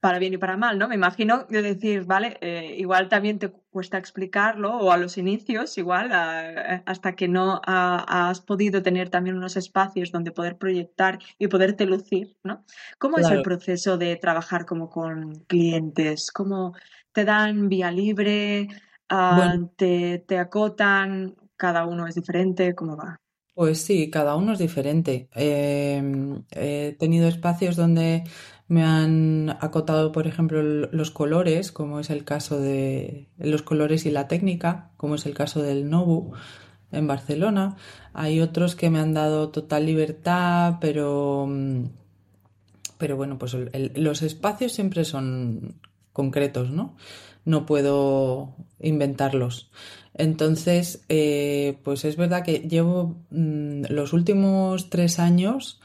para 0.00 0.18
bien 0.18 0.34
y 0.34 0.38
para 0.38 0.56
mal, 0.56 0.78
¿no? 0.78 0.88
Me 0.88 0.94
imagino 0.94 1.44
de 1.48 1.62
decir, 1.62 2.04
vale, 2.04 2.38
eh, 2.40 2.76
igual 2.78 3.08
también 3.08 3.38
te 3.38 3.50
cuesta 3.50 3.98
explicarlo 3.98 4.76
o 4.76 4.92
a 4.92 4.96
los 4.96 5.18
inicios, 5.18 5.76
igual, 5.76 6.12
hasta 6.86 7.14
que 7.16 7.26
no 7.26 7.60
has 7.64 8.40
podido 8.40 8.82
tener 8.82 9.10
también 9.10 9.36
unos 9.36 9.56
espacios 9.56 10.12
donde 10.12 10.30
poder 10.30 10.56
proyectar 10.56 11.18
y 11.38 11.48
poderte 11.48 11.84
lucir, 11.86 12.36
¿no? 12.44 12.64
¿Cómo 12.98 13.18
es 13.18 13.30
el 13.30 13.42
proceso 13.42 13.98
de 13.98 14.16
trabajar 14.16 14.66
como 14.66 14.88
con 14.88 15.44
clientes? 15.46 16.30
¿Cómo 16.30 16.74
te 17.12 17.24
dan 17.24 17.68
vía 17.68 17.90
libre? 17.90 18.68
Ah, 19.08 19.56
te, 19.76 20.24
te 20.26 20.38
acotan? 20.38 21.34
¿Cada 21.56 21.86
uno 21.86 22.06
es 22.06 22.14
diferente? 22.14 22.74
¿Cómo 22.74 22.96
va? 22.96 23.16
Pues 23.58 23.82
sí, 23.82 24.08
cada 24.08 24.36
uno 24.36 24.52
es 24.52 24.60
diferente. 24.60 25.28
Em, 25.34 26.44
he 26.52 26.94
tenido 26.96 27.26
espacios 27.26 27.74
donde 27.74 28.22
me 28.68 28.84
han 28.84 29.56
acotado, 29.60 30.12
por 30.12 30.26
ejemplo, 30.26 30.62
los 30.62 31.10
colores, 31.10 31.72
como 31.72 32.00
es 32.00 32.10
el 32.10 32.24
caso 32.24 32.60
de 32.60 33.28
los 33.38 33.62
colores 33.62 34.04
y 34.04 34.10
la 34.10 34.28
técnica, 34.28 34.90
como 34.98 35.14
es 35.14 35.24
el 35.24 35.34
caso 35.34 35.62
del 35.62 35.88
Nobu 35.88 36.32
en 36.92 37.06
Barcelona. 37.06 37.76
Hay 38.12 38.40
otros 38.40 38.76
que 38.76 38.90
me 38.90 39.00
han 39.00 39.14
dado 39.14 39.48
total 39.48 39.86
libertad, 39.86 40.76
pero, 40.82 41.48
pero 42.98 43.16
bueno, 43.16 43.38
pues 43.38 43.56
los 43.94 44.22
espacios 44.22 44.72
siempre 44.72 45.04
son 45.04 45.76
concretos, 46.12 46.70
¿no? 46.70 46.94
No 47.46 47.64
puedo 47.64 48.54
inventarlos. 48.80 49.70
Entonces, 50.12 51.04
eh, 51.08 51.78
pues 51.84 52.04
es 52.04 52.16
verdad 52.16 52.44
que 52.44 52.58
llevo 52.68 53.16
mm, 53.30 53.84
los 53.88 54.12
últimos 54.12 54.90
tres 54.90 55.18
años 55.18 55.80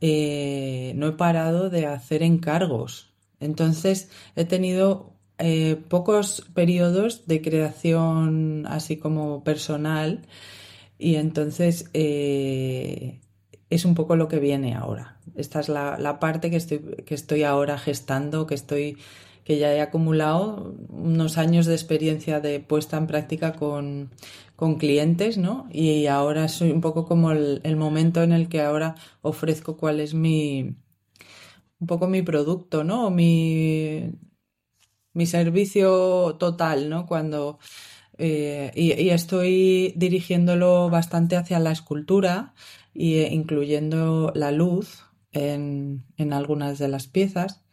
eh, 0.00 0.92
no 0.96 1.08
he 1.08 1.12
parado 1.12 1.70
de 1.70 1.86
hacer 1.86 2.22
encargos. 2.22 3.12
Entonces, 3.40 4.10
he 4.36 4.44
tenido 4.44 5.14
eh, 5.38 5.76
pocos 5.88 6.44
periodos 6.54 7.26
de 7.26 7.42
creación 7.42 8.66
así 8.66 8.96
como 8.96 9.42
personal 9.44 10.22
y 10.98 11.14
entonces 11.14 11.88
es 11.94 13.84
un 13.84 13.94
poco 13.94 14.16
lo 14.16 14.28
que 14.28 14.38
viene 14.38 14.74
ahora. 14.74 15.18
Esta 15.34 15.60
es 15.60 15.68
la, 15.68 15.96
la 15.98 16.18
parte 16.20 16.50
que 16.50 16.56
estoy, 16.56 16.80
que 17.06 17.14
estoy 17.14 17.44
ahora 17.44 17.78
gestando, 17.78 18.46
que 18.46 18.54
estoy 18.54 18.98
que 19.50 19.58
ya 19.58 19.74
he 19.74 19.80
acumulado 19.80 20.76
unos 20.90 21.36
años 21.36 21.66
de 21.66 21.74
experiencia 21.74 22.38
de 22.38 22.60
puesta 22.60 22.96
en 22.96 23.08
práctica 23.08 23.54
con, 23.54 24.12
clientes, 24.78 25.38
¿no? 25.38 25.68
Y 25.72 26.06
ahora 26.06 26.46
soy 26.46 26.70
un 26.70 26.80
poco 26.80 27.04
como 27.04 27.32
el, 27.32 27.76
momento 27.76 28.22
en 28.22 28.30
el 28.30 28.48
que 28.48 28.60
ahora 28.62 28.94
ofrezco 29.22 29.76
cuál 29.76 29.98
es 29.98 30.14
mi, 30.14 30.76
un 31.80 31.86
poco 31.88 32.06
mi 32.06 32.22
producto, 32.22 32.84
¿no? 32.84 33.10
mi, 33.10 34.12
mi 35.14 35.26
servicio 35.26 36.36
total, 36.38 36.88
¿no? 36.88 37.06
Cuando, 37.06 37.58
eh, 38.18 38.70
y, 38.76 39.08
estoy 39.08 39.94
dirigiéndolo 39.96 40.90
bastante 40.90 41.34
hacia 41.34 41.58
la 41.58 41.72
escultura 41.72 42.54
e 42.94 43.28
incluyendo 43.32 44.30
la 44.36 44.52
luz 44.52 45.02
en, 45.32 46.04
en 46.18 46.32
algunas 46.32 46.78
de 46.78 46.86
las 46.86 47.08
piezas 47.08 47.64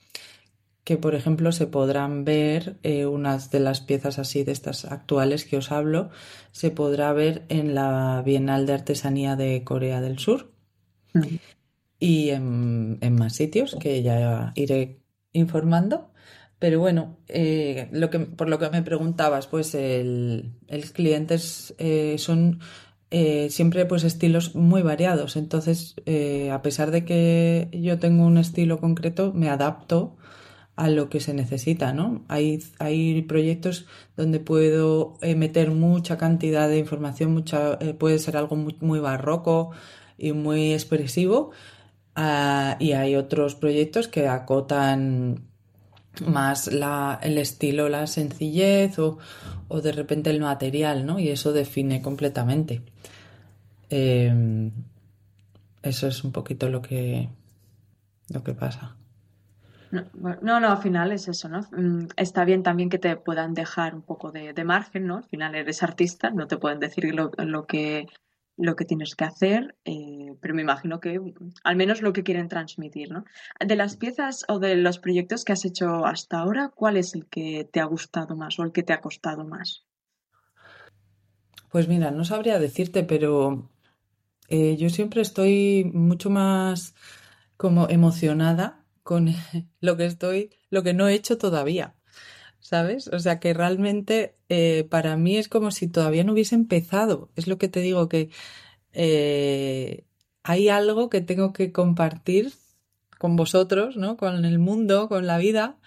que 0.88 0.96
por 0.96 1.16
ejemplo 1.16 1.52
se 1.52 1.68
podrán 1.68 2.24
ver 2.24 2.78
eh, 2.82 3.08
unas 3.08 3.52
de 3.52 3.60
las 3.60 3.82
piezas 3.82 4.20
así 4.20 4.46
de 4.46 4.54
estas 4.54 4.86
actuales 4.86 5.44
que 5.44 5.58
os 5.58 5.70
hablo, 5.74 6.12
se 6.54 6.72
podrá 6.72 7.12
ver 7.12 7.44
en 7.50 7.76
la 7.76 8.24
Bienal 8.26 8.66
de 8.66 8.76
Artesanía 8.76 9.36
de 9.36 9.66
Corea 9.66 10.00
del 10.00 10.18
Sur 10.18 10.54
y 12.00 12.30
en, 12.30 13.00
más 13.12 13.36
sitios 13.36 13.76
que 13.82 14.02
ya 14.02 14.54
iré 14.56 15.02
informando. 15.34 16.10
Pero 16.58 16.80
bueno, 16.80 17.18
eh, 17.28 17.90
lo 17.92 18.10
que, 18.10 18.20
por 18.20 18.48
lo 18.48 18.58
que 18.58 18.70
me 18.70 18.82
preguntabas, 18.82 19.46
pues 19.46 19.76
el, 19.76 20.54
el 20.70 20.92
clientes 20.94 21.76
eh, 21.80 22.16
son 22.18 22.62
siempre 23.10 23.86
pues 23.86 24.06
estilos 24.06 24.56
muy 24.56 24.84
variados. 24.84 25.36
Entonces, 25.36 25.96
a 26.50 26.62
pesar 26.62 26.92
de 26.92 27.04
que 27.04 27.68
yo 27.74 28.00
tengo 28.00 28.26
un 28.26 28.38
estilo 28.38 28.80
concreto, 28.80 29.34
me 29.34 29.50
adapto 29.50 30.16
a 30.78 30.90
lo 30.90 31.10
que 31.10 31.20
se 31.20 31.34
necesita, 31.34 31.92
¿no? 31.92 32.24
Hay, 32.28 32.64
hay 32.78 33.24
proyectos 33.24 33.88
donde 34.16 34.40
puedo 34.40 35.18
eh, 35.22 35.36
meter 35.36 35.72
mucha 35.72 36.18
cantidad 36.18 36.70
de 36.70 36.78
información, 36.78 37.34
mucha, 37.34 37.80
eh, 37.82 37.96
puede 37.96 38.20
ser 38.20 38.38
algo 38.38 38.56
muy, 38.56 39.00
barroco 39.00 39.72
y 40.20 40.34
muy 40.34 40.74
expresivo, 40.74 41.50
ah, 42.16 42.78
y 42.80 42.92
hay 42.92 43.16
otros 43.16 43.56
proyectos 43.56 44.08
que 44.08 44.28
acotan 44.28 45.48
más 46.26 46.72
la, 46.72 47.20
el 47.24 47.40
estilo, 47.40 47.90
la 47.90 48.06
sencillez 48.06 49.00
o, 49.00 49.18
o, 49.70 49.82
de 49.82 49.92
repente 49.92 50.30
el 50.30 50.40
material, 50.42 51.08
¿no? 51.08 51.20
Y 51.20 51.30
eso 51.30 51.54
define 51.54 52.04
completamente. 52.04 52.84
Em, 53.90 54.72
eso 55.82 56.08
es 56.08 56.24
un 56.24 56.32
poquito 56.32 56.70
lo 56.70 56.84
que, 56.84 57.30
lo 58.30 58.44
que 58.44 58.54
pasa. 58.54 58.96
No, 59.92 60.60
no, 60.60 60.70
al 60.70 60.78
final 60.80 61.12
es 61.12 61.28
eso, 61.28 61.48
¿no? 61.48 61.62
Mm, 61.72 62.08
está 62.18 62.44
bien 62.46 62.64
también 62.64 62.90
que 62.90 63.00
te 63.00 63.16
puedan 63.16 63.54
dejar 63.54 63.96
un 63.96 64.02
poco 64.02 64.32
de, 64.32 64.54
margen, 64.64 65.08
¿no? 65.08 65.18
Al 65.18 65.26
final 65.26 65.56
eres 65.56 65.84
artista, 65.84 66.30
no 66.30 66.48
te 66.48 66.58
pueden 66.58 66.80
decir 66.80 67.14
lo, 67.14 67.32
que, 67.66 68.08
lo 68.58 68.76
que 68.76 68.86
tienes 68.86 69.16
que 69.16 69.24
hacer, 69.24 69.76
eh, 69.86 70.36
pero 70.42 70.54
me 70.54 70.62
imagino 70.62 71.00
que 71.00 71.22
al 71.64 71.76
menos 71.76 72.02
lo 72.02 72.12
que 72.12 72.24
quieren 72.24 72.50
transmitir, 72.50 73.12
¿no? 73.12 73.24
De 73.66 73.76
las 73.76 73.96
piezas 73.96 74.46
o 74.50 74.60
de 74.60 74.76
los 74.76 75.00
proyectos 75.00 75.46
que 75.46 75.54
has 75.54 75.64
hecho 75.64 76.06
hasta 76.06 76.40
ahora, 76.40 76.70
¿cuál 76.70 76.98
es 76.98 77.16
el 77.16 77.26
que 77.28 77.68
te 77.72 77.80
ha 77.80 77.86
gustado 77.86 78.36
más 78.36 78.60
o 78.60 78.64
el 78.64 78.72
que 78.72 78.84
te 78.84 78.94
ha 78.94 79.00
costado 79.02 79.46
más? 79.46 79.86
Pues 81.70 81.88
mira, 81.88 82.12
no 82.12 82.26
sabría 82.26 82.60
decirte, 82.60 83.04
pero 83.04 83.70
eh, 84.50 84.76
yo 84.78 84.90
siempre 84.90 85.22
estoy 85.22 85.90
mucho 85.94 86.30
más 86.30 86.94
como 87.58 87.90
emocionada 87.90 88.87
con 89.08 89.34
lo 89.80 89.96
que 89.96 90.06
estoy, 90.06 90.52
lo 90.70 90.84
que 90.84 90.94
no 90.94 91.08
he 91.08 91.14
hecho 91.16 91.38
todavía. 91.38 91.96
¿Sabes? 92.60 93.08
O 93.08 93.20
sea 93.20 93.40
que 93.40 93.54
realmente 93.54 94.36
eh, 94.50 94.86
para 94.90 95.16
mí 95.16 95.38
es 95.38 95.48
como 95.48 95.72
si 95.72 95.88
todavía 95.88 96.26
no 96.26 96.34
hubiese 96.34 96.56
empezado. 96.56 97.30
Es 97.38 97.48
lo 97.48 97.58
que 97.58 97.70
te 97.70 97.80
digo, 97.80 98.10
que 98.10 98.30
eh, 98.92 100.04
hay 100.44 100.68
algo 100.68 101.10
que 101.10 101.22
tengo 101.22 101.54
que 101.54 101.72
compartir 101.72 102.52
con 103.18 103.36
vosotros, 103.38 103.96
¿no? 103.96 104.18
Con 104.18 104.44
el 104.44 104.60
mundo, 104.60 105.08
con 105.08 105.28
la 105.28 105.38
vida, 105.38 105.78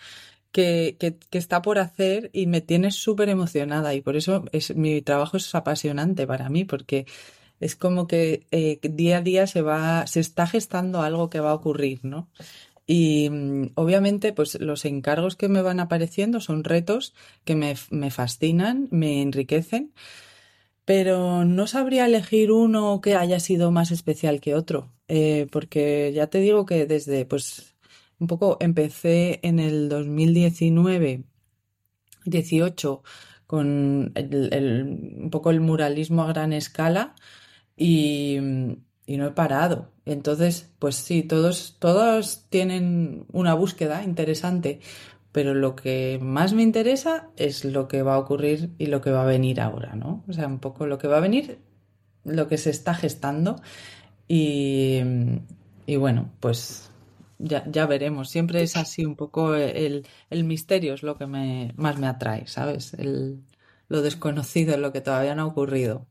que, 0.52 0.96
está 1.32 1.60
por 1.60 1.78
hacer 1.78 2.30
y 2.32 2.46
me 2.46 2.62
tiene 2.62 2.90
súper 2.92 3.28
emocionada. 3.28 3.94
Y 3.94 4.00
por 4.00 4.16
eso 4.16 4.44
es, 4.52 4.74
mi 4.74 5.02
trabajo 5.02 5.36
es 5.36 5.54
apasionante 5.54 6.26
para 6.26 6.48
mí, 6.48 6.64
porque 6.64 7.04
es 7.58 7.76
como 7.76 8.06
que 8.06 8.46
eh, 8.52 8.78
día 8.82 9.18
a 9.18 9.20
día 9.22 9.46
se 9.46 9.60
va, 9.60 10.06
se 10.06 10.20
está 10.20 10.46
gestando 10.46 11.02
algo 11.02 11.28
que 11.28 11.40
va 11.40 11.50
a 11.50 11.54
ocurrir, 11.54 12.00
¿no? 12.04 12.30
Y 12.92 13.30
mm, 13.30 13.70
obviamente, 13.76 14.32
pues 14.32 14.60
los 14.60 14.84
encargos 14.84 15.36
que 15.36 15.48
me 15.48 15.62
van 15.62 15.78
apareciendo 15.78 16.40
son 16.40 16.64
retos 16.64 17.14
que 17.44 17.54
me, 17.54 17.76
fascinan, 18.10 18.88
me 18.90 19.22
enriquecen, 19.22 19.92
pero 20.84 21.44
no 21.44 21.68
sabría 21.68 22.06
elegir 22.06 22.50
uno 22.50 23.00
que 23.00 23.14
haya 23.14 23.38
sido 23.38 23.70
más 23.70 23.92
especial 23.92 24.40
que 24.40 24.56
otro, 24.56 24.92
eh, 25.06 25.46
porque 25.52 26.10
ya 26.12 26.26
te 26.26 26.40
digo 26.40 26.66
que 26.66 26.84
desde, 26.86 27.24
pues, 27.26 27.76
un 28.18 28.26
poco 28.26 28.56
empecé 28.58 29.38
en 29.44 29.60
el 29.60 29.88
2019, 29.88 31.22
18, 32.24 33.04
con 33.46 34.12
un 34.16 35.28
poco 35.30 35.50
el 35.50 35.60
muralismo 35.60 36.24
a 36.24 36.32
gran 36.32 36.52
escala 36.52 37.14
y, 37.76 38.38
y 39.10 39.16
no 39.16 39.26
he 39.26 39.32
parado. 39.32 39.90
Entonces, 40.04 40.70
pues 40.78 40.94
sí, 40.94 41.24
todos, 41.24 41.76
todos 41.80 42.46
tienen 42.48 43.26
una 43.32 43.54
búsqueda 43.54 44.04
interesante, 44.04 44.78
pero 45.32 45.52
lo 45.52 45.74
que 45.74 46.20
más 46.22 46.52
me 46.52 46.62
interesa 46.62 47.28
es 47.36 47.64
lo 47.64 47.88
que 47.88 48.02
va 48.02 48.14
a 48.14 48.18
ocurrir 48.18 48.70
y 48.78 48.86
lo 48.86 49.00
que 49.00 49.10
va 49.10 49.22
a 49.24 49.26
venir 49.26 49.60
ahora, 49.60 49.96
¿no? 49.96 50.22
O 50.28 50.32
sea, 50.32 50.46
un 50.46 50.60
poco 50.60 50.86
lo 50.86 50.98
que 50.98 51.08
va 51.08 51.16
a 51.16 51.20
venir, 51.20 51.58
lo 52.24 52.46
que 52.46 52.56
se 52.56 52.70
está 52.70 52.94
gestando 52.94 53.56
y, 54.28 55.00
y 55.86 55.96
bueno, 55.96 56.30
pues 56.40 56.90
ya, 57.38 57.64
ya, 57.70 57.86
veremos. 57.86 58.30
Siempre 58.30 58.62
es 58.62 58.76
así 58.76 59.04
un 59.04 59.16
poco 59.16 59.54
el, 59.56 60.06
el 60.30 60.44
misterio 60.44 60.94
es 60.94 61.02
lo 61.02 61.16
que 61.18 61.26
me, 61.26 61.72
más 61.76 61.98
me 61.98 62.06
atrae, 62.06 62.46
¿sabes? 62.46 62.94
El, 62.94 63.42
lo 63.88 64.02
desconocido, 64.02 64.76
lo 64.78 64.92
que 64.92 65.00
todavía 65.00 65.34
no 65.34 65.42
ha 65.42 65.46
ocurrido. 65.46 66.06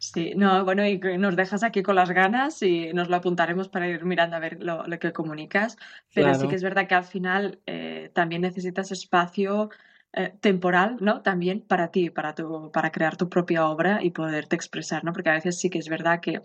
Sí, 0.00 0.32
no, 0.34 0.64
bueno, 0.64 0.86
y 0.86 0.98
nos 0.98 1.36
dejas 1.36 1.62
aquí 1.62 1.82
con 1.82 1.94
las 1.94 2.10
ganas 2.10 2.62
y 2.62 2.90
nos 2.94 3.10
lo 3.10 3.16
apuntaremos 3.16 3.68
para 3.68 3.86
ir 3.86 4.02
mirando 4.06 4.34
a 4.34 4.38
ver 4.38 4.56
lo, 4.62 4.82
que 4.98 5.12
comunicas, 5.12 5.76
pero 6.14 6.34
sí 6.34 6.48
que 6.48 6.54
es 6.54 6.62
verdad 6.62 6.88
que 6.88 6.94
al 6.94 7.04
final 7.04 7.60
eh, 7.66 8.10
también 8.14 8.40
necesitas 8.40 8.90
espacio 8.92 9.68
eh, 10.14 10.32
temporal, 10.40 10.96
¿no? 11.00 11.20
También 11.20 11.60
para 11.60 11.90
ti, 11.90 12.08
para, 12.08 12.34
tu, 12.34 12.70
para 12.72 12.90
crear 12.90 13.18
tu 13.18 13.28
propia 13.28 13.66
obra 13.68 14.02
y 14.02 14.10
poderte 14.10 14.56
expresar, 14.56 15.04
¿no? 15.04 15.12
Porque 15.12 15.28
a 15.28 15.34
veces 15.34 15.58
sí 15.58 15.68
que 15.68 15.80
es 15.80 15.90
verdad 15.90 16.20
que 16.20 16.40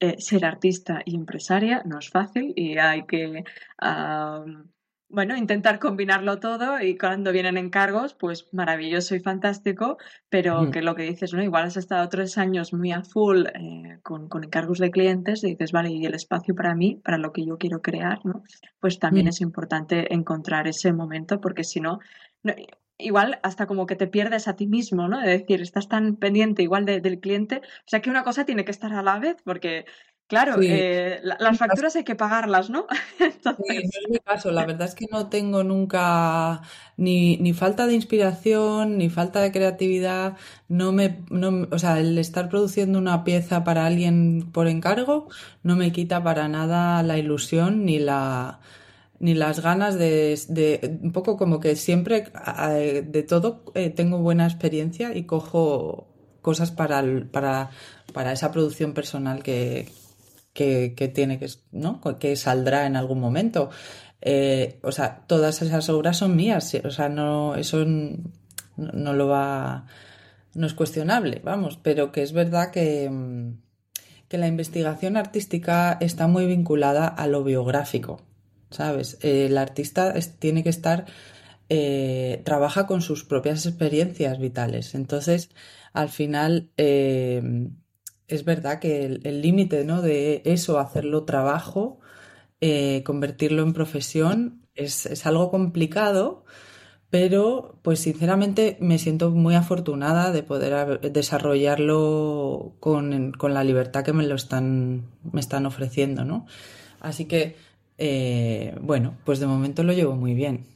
eh, 0.00 0.16
ser 0.18 0.44
artista 0.44 1.02
y 1.04 1.14
empresaria 1.14 1.84
no 1.86 2.00
es 2.00 2.10
fácil 2.10 2.52
y 2.56 2.78
hay 2.78 3.06
que 3.06 3.44
bueno, 5.12 5.36
intentar 5.36 5.78
combinarlo 5.78 6.40
todo 6.40 6.80
y 6.80 6.96
cuando 6.96 7.32
vienen 7.32 7.58
encargos, 7.58 8.14
pues 8.14 8.48
maravilloso 8.52 9.14
y 9.14 9.20
fantástico, 9.20 9.98
pero 10.30 10.70
que 10.70 10.80
lo 10.80 10.94
que 10.94 11.02
dices, 11.02 11.34
¿no? 11.34 11.42
Igual 11.42 11.64
has 11.64 11.76
estado 11.76 12.08
tres 12.08 12.38
años 12.38 12.72
muy 12.72 12.92
a 12.92 13.02
full 13.02 13.44
eh, 13.54 13.98
con, 14.02 14.30
encargos 14.42 14.78
de 14.78 14.90
clientes 14.90 15.44
y 15.44 15.50
dices, 15.50 15.70
vale, 15.70 15.90
y 15.90 16.06
el 16.06 16.14
espacio 16.14 16.54
para 16.54 16.74
mí, 16.74 16.96
para 17.04 17.18
lo 17.18 17.30
que 17.30 17.44
yo 17.44 17.58
quiero 17.58 17.82
crear, 17.82 18.24
¿no? 18.24 18.42
Pues 18.80 18.98
también 18.98 19.28
es 19.28 19.42
importante 19.42 20.14
encontrar 20.14 20.66
ese 20.66 20.94
momento 20.94 21.42
porque 21.42 21.62
si 21.62 21.80
no, 21.80 21.98
igual 22.96 23.38
hasta 23.42 23.66
como 23.66 23.84
que 23.84 23.96
te 23.96 24.06
pierdes 24.06 24.48
a 24.48 24.56
ti 24.56 24.66
mismo, 24.66 25.08
¿no? 25.08 25.20
Es 25.20 25.40
decir, 25.40 25.60
estás 25.60 25.88
tan 25.88 26.16
pendiente 26.16 26.62
igual 26.62 26.86
del 26.86 27.20
cliente, 27.20 27.58
o 27.58 27.88
sea 27.88 28.00
que 28.00 28.08
una 28.08 28.24
cosa 28.24 28.46
tiene 28.46 28.64
que 28.64 28.70
estar 28.70 28.94
a 28.94 29.02
la 29.02 29.18
vez 29.18 29.36
porque 29.44 29.84
Claro, 30.32 30.56
eh, 30.62 31.20
las 31.22 31.58
facturas 31.58 31.94
hay 31.94 32.04
que 32.04 32.14
pagarlas, 32.14 32.70
¿no? 32.70 32.86
Sí, 33.20 33.32
no 33.42 33.74
es 33.74 34.08
mi 34.08 34.18
caso. 34.18 34.50
La 34.50 34.64
verdad 34.64 34.88
es 34.88 34.94
que 34.94 35.04
no 35.12 35.28
tengo 35.28 35.62
nunca 35.62 36.62
ni, 36.96 37.36
ni 37.36 37.52
falta 37.52 37.86
de 37.86 37.92
inspiración, 37.92 38.96
ni 38.96 39.10
falta 39.10 39.42
de 39.42 39.52
creatividad. 39.52 40.38
No 40.68 40.90
me, 40.90 41.22
no, 41.28 41.68
o 41.70 41.78
sea, 41.78 42.00
el 42.00 42.16
estar 42.16 42.48
produciendo 42.48 42.98
una 42.98 43.24
pieza 43.24 43.62
para 43.62 43.84
alguien 43.84 44.50
por 44.52 44.68
encargo 44.68 45.28
no 45.62 45.76
me 45.76 45.92
quita 45.92 46.24
para 46.24 46.48
nada 46.48 47.02
la 47.02 47.18
ilusión 47.18 47.84
ni 47.84 47.98
la, 47.98 48.60
ni 49.20 49.34
las 49.34 49.60
ganas 49.60 49.98
de, 49.98 50.98
un 51.02 51.12
poco 51.12 51.36
como 51.36 51.60
que 51.60 51.76
siempre 51.76 52.32
de 53.04 53.22
todo 53.22 53.64
eh, 53.74 53.90
tengo 53.90 54.16
buena 54.16 54.46
experiencia 54.46 55.14
y 55.14 55.24
cojo 55.24 56.08
cosas 56.40 56.70
para, 56.70 57.04
para, 57.30 57.68
para 58.14 58.32
esa 58.32 58.50
producción 58.50 58.94
personal 58.94 59.42
que, 59.42 59.88
que, 60.52 61.12
tiene 61.14 61.38
que, 61.38 61.48
¿no? 61.72 62.00
que 62.18 62.36
saldrá 62.36 62.86
en 62.86 62.96
algún 62.96 63.20
momento. 63.20 63.70
Eh, 64.20 64.78
o 64.82 64.92
sea, 64.92 65.24
todas 65.26 65.62
esas 65.62 65.88
obras 65.88 66.18
son 66.18 66.36
mías, 66.36 66.76
o 66.84 66.90
sea, 66.90 67.08
no, 67.08 67.56
eso 67.56 67.84
no, 67.84 69.12
lo 69.12 69.26
va, 69.26 69.86
no 70.54 70.66
es 70.66 70.74
cuestionable, 70.74 71.40
vamos, 71.42 71.78
pero 71.82 72.12
que 72.12 72.22
es 72.22 72.32
verdad 72.32 72.70
que, 72.70 73.10
mm, 73.10 73.58
que 74.28 74.38
la 74.38 74.46
investigación 74.46 75.16
artística 75.16 75.98
está 76.00 76.28
muy 76.28 76.46
vinculada 76.46 77.08
a 77.08 77.26
lo 77.26 77.42
biográfico, 77.42 78.20
¿sabes? 78.70 79.18
el 79.22 79.58
artista 79.58 80.14
tiene 80.38 80.62
que 80.62 80.70
estar, 80.70 81.06
eh, 81.68 82.42
trabaja 82.44 82.86
con 82.86 83.02
sus 83.02 83.24
propias 83.24 83.66
experiencias 83.66 84.38
vitales, 84.38 84.94
entonces, 84.94 85.50
al 85.92 86.10
final, 86.10 86.70
eh, 86.76 87.42
es 88.34 88.44
verdad 88.44 88.78
que 88.80 89.04
el 89.04 89.42
límite, 89.42 89.84
¿no? 89.84 90.02
De 90.02 90.42
eso, 90.44 90.78
hacerlo 90.78 91.24
trabajo, 91.24 92.00
eh, 92.64 93.02
convertirlo 93.04 93.62
en 93.64 93.72
profesión 93.72 94.62
es, 94.76 95.26
algo 95.26 95.50
complicado, 95.50 96.44
pero 97.10 97.78
pues 97.82 98.00
sinceramente 98.00 98.78
me 98.80 98.98
siento 98.98 99.30
muy 99.30 99.56
afortunada 99.56 100.30
de 100.30 100.44
poder 100.44 101.00
desarrollarlo 101.12 102.76
con, 102.80 103.32
la 103.42 103.64
libertad 103.64 104.04
que 104.04 104.12
me 104.12 104.26
lo 104.26 104.36
están, 104.36 105.06
me 105.32 105.40
están 105.40 105.66
ofreciendo, 105.66 106.24
¿no? 106.24 106.46
Así 107.00 107.24
que, 107.26 107.56
eh, 107.98 108.76
bueno, 108.80 109.16
pues 109.24 109.40
de 109.40 109.48
momento 109.48 109.82
lo 109.82 109.92
llevo 109.92 110.14
muy 110.14 110.34
bien. 110.34 110.71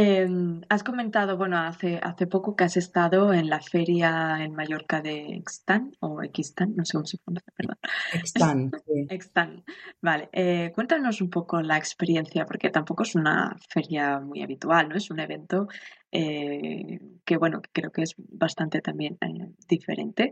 Em, 0.00 0.60
has 0.68 0.84
comentado, 0.84 1.36
bueno, 1.36 1.58
hace, 1.58 1.98
hace 2.00 2.28
poco 2.28 2.54
que 2.54 2.62
has 2.62 2.76
estado 2.76 3.32
en 3.32 3.50
la 3.50 3.60
feria 3.60 4.36
en 4.38 4.54
Mallorca 4.54 5.02
de 5.02 5.34
Extan 5.34 5.90
o 5.98 6.22
Extan, 6.22 6.76
no 6.76 6.84
sé 6.84 6.92
cómo 6.92 7.06
se 7.08 7.18
pronuncia, 7.18 7.52
perdón. 7.56 7.78
Extan, 8.12 8.70
Extan, 9.08 9.64
vale. 10.00 10.28
Eh, 10.30 10.70
cuéntanos 10.72 11.20
un 11.20 11.30
poco 11.30 11.60
la 11.62 11.76
experiencia, 11.76 12.46
porque 12.46 12.70
tampoco 12.70 13.02
es 13.02 13.16
una 13.16 13.56
feria 13.68 14.20
muy 14.20 14.40
habitual, 14.40 14.88
¿no? 14.88 14.94
Es 14.94 15.10
un 15.10 15.18
evento 15.18 15.66
eh, 16.12 17.00
que, 17.24 17.36
bueno, 17.36 17.60
creo 17.72 17.90
que 17.90 18.02
es 18.02 18.14
bastante 18.16 18.80
también 18.80 19.18
eh, 19.20 19.52
diferente. 19.66 20.30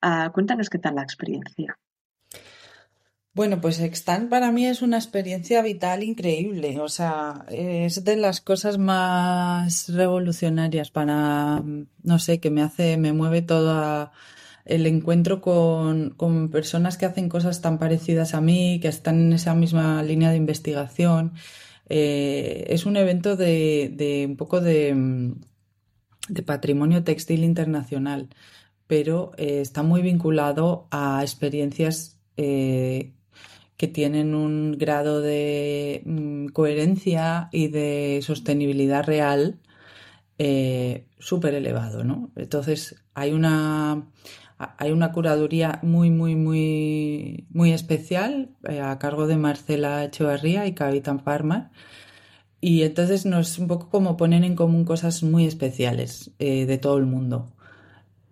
Ah, 0.00 0.30
cuéntanos 0.32 0.70
qué 0.70 0.78
tal 0.78 0.94
la 0.94 1.02
experiencia. 1.02 1.76
Bueno, 3.34 3.60
pues 3.60 3.78
Extant 3.80 4.28
para 4.28 4.50
mí 4.50 4.66
es 4.66 4.82
una 4.82 4.96
experiencia 4.96 5.62
vital 5.62 6.02
increíble. 6.02 6.80
O 6.80 6.88
sea, 6.88 7.44
es 7.48 8.04
de 8.04 8.16
las 8.16 8.40
cosas 8.40 8.78
más 8.78 9.88
revolucionarias 9.88 10.90
para, 10.90 11.62
no 12.02 12.18
sé, 12.18 12.40
que 12.40 12.50
me 12.50 12.62
hace, 12.62 12.96
me 12.96 13.12
mueve 13.12 13.42
todo 13.42 14.10
el 14.64 14.86
encuentro 14.86 15.40
con, 15.40 16.50
personas 16.50 16.98
que 16.98 17.06
hacen 17.06 17.28
cosas 17.28 17.60
tan 17.62 17.78
parecidas 17.78 18.34
a 18.34 18.40
mí, 18.40 18.80
que 18.80 18.88
están 18.88 19.20
en 19.20 19.32
esa 19.32 19.54
misma 19.54 20.02
línea 20.02 20.30
de 20.30 20.36
investigación. 20.36 21.34
Eh, 21.88 22.66
es 22.68 22.86
un 22.86 22.96
evento 22.96 23.36
de, 23.36 24.26
un 24.28 24.36
poco 24.36 24.60
de, 24.60 25.34
de 26.28 26.42
patrimonio 26.42 27.04
textil 27.04 27.44
internacional, 27.44 28.28
pero 28.86 29.32
eh, 29.36 29.60
está 29.60 29.82
muy 29.82 30.02
vinculado 30.02 30.88
a 30.90 31.20
experiencias 31.22 32.18
eh, 32.36 33.12
que 33.78 33.88
tienen 33.88 34.34
un 34.34 34.76
grado 34.76 35.22
de 35.22 36.02
mm, 36.04 36.48
coherencia 36.48 37.48
y 37.52 37.68
de 37.68 38.20
sostenibilidad 38.22 39.04
real 39.04 39.60
eh, 40.38 41.06
súper 41.18 41.54
elevado, 41.54 42.04
¿no? 42.04 42.30
Entonces 42.36 42.96
hay 43.14 43.32
una, 43.32 44.08
hay 44.58 44.90
una 44.92 45.12
curaduría 45.12 45.80
muy, 45.82 46.10
muy, 46.10 46.36
muy, 46.36 47.46
muy 47.50 47.72
especial 47.72 48.50
eh, 48.68 48.80
a 48.80 48.98
cargo 48.98 49.26
de 49.28 49.36
Marcela 49.36 50.04
Echevarría 50.04 50.66
y 50.66 50.74
Cavitan 50.74 51.20
Farma. 51.20 51.70
Y 52.60 52.82
entonces 52.82 53.26
nos 53.26 53.58
un 53.58 53.68
poco 53.68 53.90
como 53.90 54.16
ponen 54.16 54.44
en 54.44 54.56
común 54.56 54.84
cosas 54.84 55.22
muy 55.22 55.46
especiales 55.46 56.32
eh, 56.40 56.66
de 56.66 56.78
todo 56.78 56.98
el 56.98 57.06
mundo. 57.06 57.52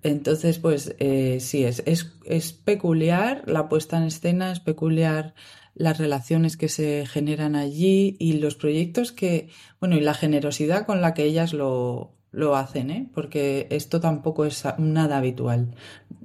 Entonces, 0.06 0.58
pues 0.60 0.94
eh, 1.00 1.38
sí, 1.40 1.64
es, 1.64 1.82
es, 1.84 2.52
peculiar 2.52 3.42
la 3.46 3.68
puesta 3.68 3.96
en 3.96 4.04
escena, 4.04 4.52
es 4.52 4.60
peculiar 4.60 5.34
las 5.74 5.98
relaciones 5.98 6.56
que 6.56 6.68
se 6.68 7.06
generan 7.06 7.56
allí 7.56 8.16
y 8.20 8.34
los 8.34 8.54
proyectos 8.54 9.10
que, 9.10 9.48
bueno, 9.80 9.96
y 9.96 10.00
la 10.00 10.14
generosidad 10.14 10.86
con 10.86 11.00
la 11.00 11.12
que 11.12 11.24
ellas 11.24 11.52
lo, 11.52 12.14
lo 12.30 12.54
hacen, 12.54 12.90
¿eh? 12.90 13.10
porque 13.14 13.66
esto 13.70 14.00
tampoco 14.00 14.44
es 14.44 14.64
nada 14.78 15.18
habitual. 15.18 15.74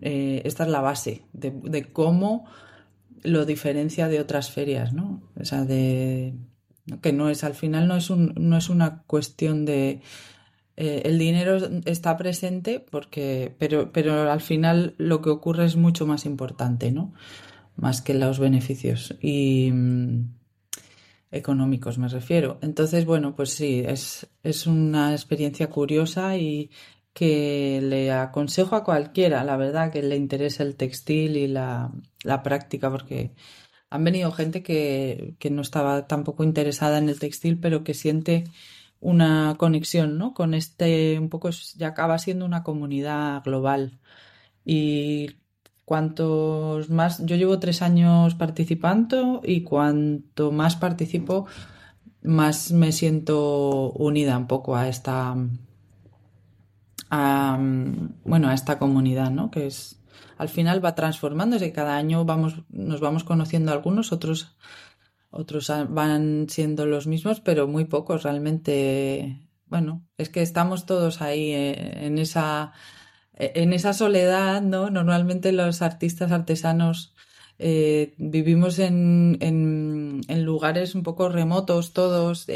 Eh, 0.01 0.43
esta 0.45 0.65
es 0.65 0.69
la 0.69 0.81
base 0.81 1.23
de, 1.33 1.51
de, 1.63 1.91
cómo 1.91 2.45
lo 3.23 3.45
diferencia 3.45 4.07
de 4.07 4.19
otras 4.19 4.51
ferias, 4.51 4.93
¿no? 4.93 5.23
O 5.39 5.43
sea, 5.43 5.65
de 5.65 6.35
que 7.01 7.13
no 7.13 7.29
es 7.29 7.43
al 7.43 7.53
final 7.53 7.87
no 7.87 7.95
es 7.95 8.09
un, 8.09 8.33
no 8.37 8.57
es 8.57 8.69
una 8.69 9.03
cuestión 9.03 9.65
de 9.65 10.01
eh, 10.77 11.01
el 11.05 11.19
dinero 11.19 11.57
está 11.85 12.17
presente 12.17 12.79
porque, 12.79 13.53
pero, 13.57 13.91
pero 13.91 14.31
al 14.31 14.41
final 14.41 14.95
lo 14.97 15.21
que 15.21 15.29
ocurre 15.29 15.65
es 15.65 15.75
mucho 15.75 16.05
más 16.07 16.25
importante, 16.25 16.91
¿no? 16.91 17.13
Más 17.75 18.01
que 18.01 18.13
los 18.13 18.39
beneficios 18.39 19.15
y 19.21 19.71
mm, 19.71 20.33
económicos 21.31 21.97
me 21.97 22.07
refiero. 22.07 22.57
Entonces, 22.61 23.05
bueno, 23.05 23.35
pues 23.35 23.51
sí, 23.51 23.83
es, 23.85 24.27
es 24.43 24.67
una 24.67 25.11
experiencia 25.13 25.69
curiosa 25.69 26.37
y 26.37 26.71
que 27.13 27.79
le 27.83 28.11
aconsejo 28.11 28.75
a 28.75 28.83
cualquiera, 28.83 29.43
la 29.43 29.57
verdad, 29.57 29.91
que 29.91 30.01
le 30.01 30.15
interese 30.15 30.63
el 30.63 30.75
textil 30.75 31.37
y 31.37 31.47
la, 31.47 31.91
la 32.23 32.41
práctica, 32.43 32.89
porque 32.89 33.33
han 33.89 34.03
venido 34.03 34.31
gente 34.31 34.63
que, 34.63 35.35
que 35.39 35.49
no 35.49 35.61
estaba 35.61 36.07
tampoco 36.07 36.43
interesada 36.43 36.97
en 36.97 37.09
el 37.09 37.19
textil, 37.19 37.59
pero 37.59 37.83
que 37.83 37.93
siente 37.93 38.45
una 39.01 39.55
conexión, 39.57 40.17
¿no? 40.17 40.33
Con 40.33 40.53
este, 40.53 41.19
un 41.19 41.29
poco, 41.29 41.49
ya 41.75 41.87
acaba 41.87 42.17
siendo 42.19 42.45
una 42.45 42.63
comunidad 42.63 43.43
global. 43.43 43.99
Y 44.63 45.31
cuantos 45.85 46.89
más, 46.89 47.25
yo 47.25 47.35
llevo 47.35 47.59
tres 47.59 47.81
años 47.81 48.35
participando 48.35 49.41
y 49.43 49.63
cuanto 49.63 50.51
más 50.51 50.75
participo, 50.77 51.47
más 52.21 52.71
me 52.71 52.91
siento 52.91 53.91
unida 53.93 54.37
un 54.37 54.47
poco 54.47 54.75
a 54.75 54.87
esta, 54.87 55.35
bueno, 58.23 58.47
a 58.47 58.53
esta 58.53 58.77
comunidad, 58.79 59.31
¿no? 59.31 59.49
Que 59.49 59.65
es, 59.67 59.99
al 60.37 60.49
final 60.49 60.83
va 60.85 60.95
transformándose, 60.95 61.73
cada 61.73 61.97
año 61.97 62.23
vamos, 62.23 62.61
nos 62.69 63.01
vamos 63.01 63.23
conociendo 63.23 63.71
algunos, 63.71 64.11
otros 64.11 64.55
otros 65.31 65.71
van 65.89 66.47
siendo 66.49 66.85
los 66.85 67.07
mismos, 67.07 67.39
pero 67.39 67.67
muy 67.67 67.85
pocos 67.85 68.23
realmente. 68.23 69.47
Bueno, 69.65 70.05
es 70.17 70.29
que 70.29 70.41
estamos 70.41 70.85
todos 70.85 71.21
ahí 71.21 71.51
eh, 71.51 72.05
en 72.05 72.19
esa, 72.19 72.73
eh, 73.35 73.53
en 73.55 73.71
esa 73.73 73.93
soledad, 73.93 74.61
¿no? 74.61 74.89
Normalmente 74.89 75.53
los 75.53 75.81
artistas 75.81 76.33
artesanos 76.33 77.15
eh, 77.57 78.13
vivimos 78.17 78.79
en, 78.79 79.37
en, 79.39 80.45
lugares 80.45 80.95
un 80.95 81.03
poco 81.03 81.29
remotos 81.29 81.93
todos, 81.93 82.47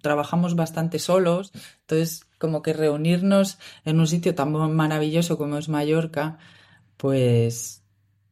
trabajamos 0.00 0.56
bastante 0.56 0.98
solos, 0.98 1.52
entonces 1.82 2.24
como 2.38 2.62
que 2.62 2.72
reunirnos 2.72 3.58
en 3.84 4.00
un 4.00 4.06
sitio 4.06 4.34
tan 4.34 4.52
maravilloso 4.52 5.36
como 5.38 5.58
es 5.58 5.68
Mallorca, 5.68 6.38
pues 6.96 7.84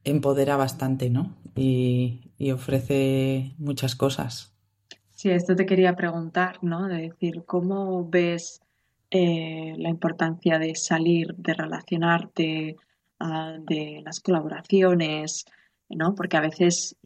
empodera 0.04 0.56
bastante, 0.56 1.10
¿no? 1.10 1.36
Y, 1.54 2.25
ofrece 2.52 3.54
muchas 3.58 3.96
cosas. 3.96 4.52
Sí, 5.10 5.30
esto 5.30 5.56
te 5.56 5.66
quería 5.66 5.96
preguntar, 5.96 6.58
¿no? 6.62 6.88
De 6.88 7.08
decir, 7.08 7.44
¿cómo 7.46 8.08
ves 8.08 8.60
eh, 9.10 9.74
la 9.78 9.88
importancia 9.88 10.58
de 10.58 10.74
salir, 10.74 11.34
de 11.36 11.54
relacionarte, 11.54 12.76
ah, 13.20 13.56
de 13.58 14.02
las 14.04 14.20
colaboraciones, 14.20 15.46
¿no? 15.88 16.14
Porque 16.14 16.36
a 16.36 16.40
veces 16.40 16.96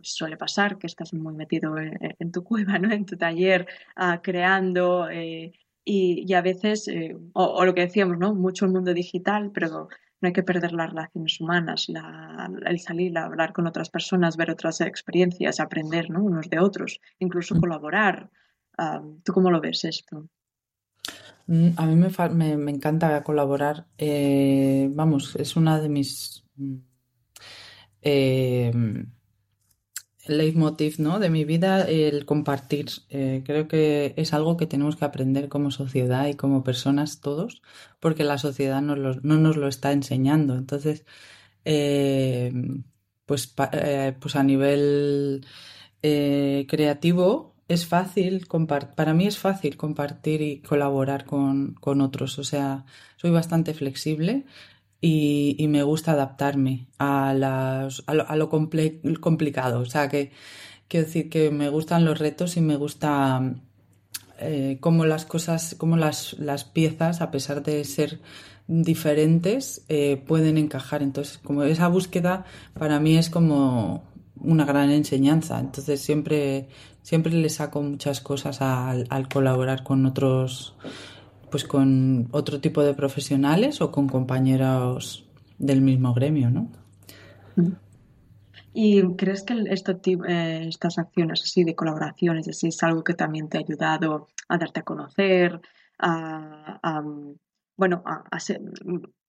suele 0.00 0.36
pasar 0.36 0.78
que 0.78 0.86
estás 0.86 1.14
muy 1.14 1.32
metido 1.34 1.76
en, 1.78 2.32
tu 2.32 2.44
cueva, 2.44 2.78
¿no? 2.78 2.90
En 2.92 3.06
tu 3.06 3.16
taller, 3.16 3.66
ah, 3.96 4.20
creando, 4.22 5.08
eh, 5.10 5.52
y, 5.84 6.32
a 6.34 6.42
veces, 6.42 6.88
eh, 6.88 7.16
o, 7.32 7.44
o, 7.44 7.64
lo 7.64 7.74
que 7.74 7.82
decíamos, 7.82 8.18
¿no? 8.18 8.34
Mucho 8.34 8.66
el 8.66 8.72
mundo 8.72 8.92
digital, 8.94 9.50
pero 9.52 9.88
no 10.20 10.26
hay 10.28 10.32
que 10.32 10.42
perder 10.42 10.72
las 10.72 10.90
relaciones 10.90 11.40
humanas, 11.40 11.86
el 12.66 12.80
salir 12.80 13.16
a 13.18 13.24
hablar 13.24 13.52
con 13.52 13.66
otras 13.66 13.90
personas, 13.90 14.36
ver 14.36 14.50
otras 14.50 14.80
experiencias, 14.80 15.60
aprender 15.60 16.06
unos 16.10 16.48
de 16.48 16.58
otros, 16.58 17.00
incluso 17.18 17.54
mm. 17.54 17.60
colaborar. 17.60 18.30
¿Tú 19.22 19.32
cómo 19.32 19.50
lo 19.50 19.60
ves 19.60 19.84
esto? 19.84 20.28
Mm, 21.46 21.68
a 21.76 21.86
mí 21.86 21.94
me, 21.96 22.70
encanta 22.70 23.22
colaborar. 23.22 23.86
Eh, 23.98 24.88
vamos, 24.92 25.36
es 25.36 25.56
una 25.56 25.78
de 25.78 25.88
mis... 25.88 26.44
Mm, 26.56 26.76
em, 28.00 29.12
leitmotiv 30.26 30.98
¿no? 30.98 31.18
de 31.18 31.30
mi 31.30 31.44
vida 31.44 31.82
el 31.82 32.24
compartir. 32.24 32.86
Eh, 33.10 33.42
creo 33.44 33.68
que 33.68 34.14
es 34.16 34.32
algo 34.34 34.56
que 34.56 34.66
tenemos 34.66 34.96
que 34.96 35.04
aprender 35.04 35.48
como 35.48 35.70
sociedad 35.70 36.26
y 36.28 36.34
como 36.34 36.64
personas 36.64 37.20
todos, 37.20 37.62
porque 38.00 38.24
la 38.24 38.38
sociedad 38.38 38.80
no 38.82 38.96
nos 38.96 39.56
lo 39.56 39.68
está 39.68 39.92
enseñando. 39.92 40.56
Entonces, 40.56 41.04
eh, 41.64 42.52
pues, 43.26 43.54
eh, 43.72 44.14
pues 44.20 44.36
a 44.36 44.42
nivel 44.42 45.46
creativo 46.02 47.54
es 47.68 47.86
fácil, 47.86 48.46
para 48.94 49.14
mí 49.14 49.26
es 49.26 49.38
fácil 49.38 49.76
compartir 49.76 50.42
y 50.42 50.60
colaborar 50.60 51.24
con, 51.24 51.74
con 51.74 52.00
otros. 52.00 52.38
O 52.38 52.44
sea, 52.44 52.84
soy 53.16 53.30
bastante 53.30 53.74
flexible 53.74 54.44
y, 55.00 55.66
me 55.68 55.82
gusta 55.82 56.12
adaptarme 56.12 56.86
a, 56.98 57.34
las, 57.34 58.02
a 58.06 58.36
lo, 58.36 58.48
complicado. 58.48 59.80
O 59.80 59.84
sea, 59.84 60.08
que 60.08 60.32
quiero 60.88 61.06
decir 61.06 61.28
que 61.28 61.50
me 61.50 61.68
gustan 61.68 62.04
los 62.04 62.18
retos 62.18 62.56
y 62.56 62.60
me 62.60 62.76
gusta 62.76 63.54
eh, 64.38 64.78
cómo 64.80 65.04
las 65.04 65.26
cosas, 65.26 65.74
cómo 65.78 65.96
las, 65.96 66.38
las, 66.38 66.64
piezas, 66.64 67.20
a 67.20 67.30
pesar 67.30 67.62
de 67.62 67.84
ser 67.84 68.20
diferentes, 68.66 69.84
eh, 69.88 70.22
pueden 70.26 70.56
encajar. 70.56 71.02
Entonces, 71.02 71.38
como 71.38 71.64
esa 71.64 71.88
búsqueda 71.88 72.46
para 72.72 72.98
mí 72.98 73.16
es 73.18 73.28
como 73.28 74.04
una 74.40 74.64
gran 74.64 74.90
enseñanza. 74.90 75.60
Entonces, 75.60 76.00
siempre, 76.00 76.68
siempre 77.02 77.32
le 77.34 77.50
saco 77.50 77.82
muchas 77.82 78.20
cosas 78.20 78.62
al 78.62 79.28
colaborar 79.28 79.84
con 79.84 80.06
otros 80.06 80.76
pues 81.54 81.62
con 81.62 82.26
otro 82.32 82.60
tipo 82.60 82.82
de 82.82 82.94
profesionales 82.94 83.80
o 83.80 83.92
con 83.92 84.08
compañeros 84.08 85.24
del 85.56 85.82
mismo 85.82 86.12
gremio, 86.12 86.50
¿no? 86.50 86.68
¿Y 88.72 89.00
crees 89.14 89.44
que 89.44 89.54
eh, 89.54 90.66
estas 90.66 90.98
acciones 90.98 91.42
así 91.44 91.62
de 91.62 91.76
colaboraciones 91.76 92.48
así 92.48 92.66
es 92.66 92.82
algo 92.82 93.04
que 93.04 93.14
también 93.14 93.48
te 93.48 93.58
ha 93.58 93.60
ayudado 93.60 94.26
a 94.48 94.58
darte 94.58 94.80
a 94.80 94.82
conocer, 94.82 95.60
a, 96.00 97.04
bueno, 97.76 98.02
a, 98.04 98.40
ser, 98.40 98.60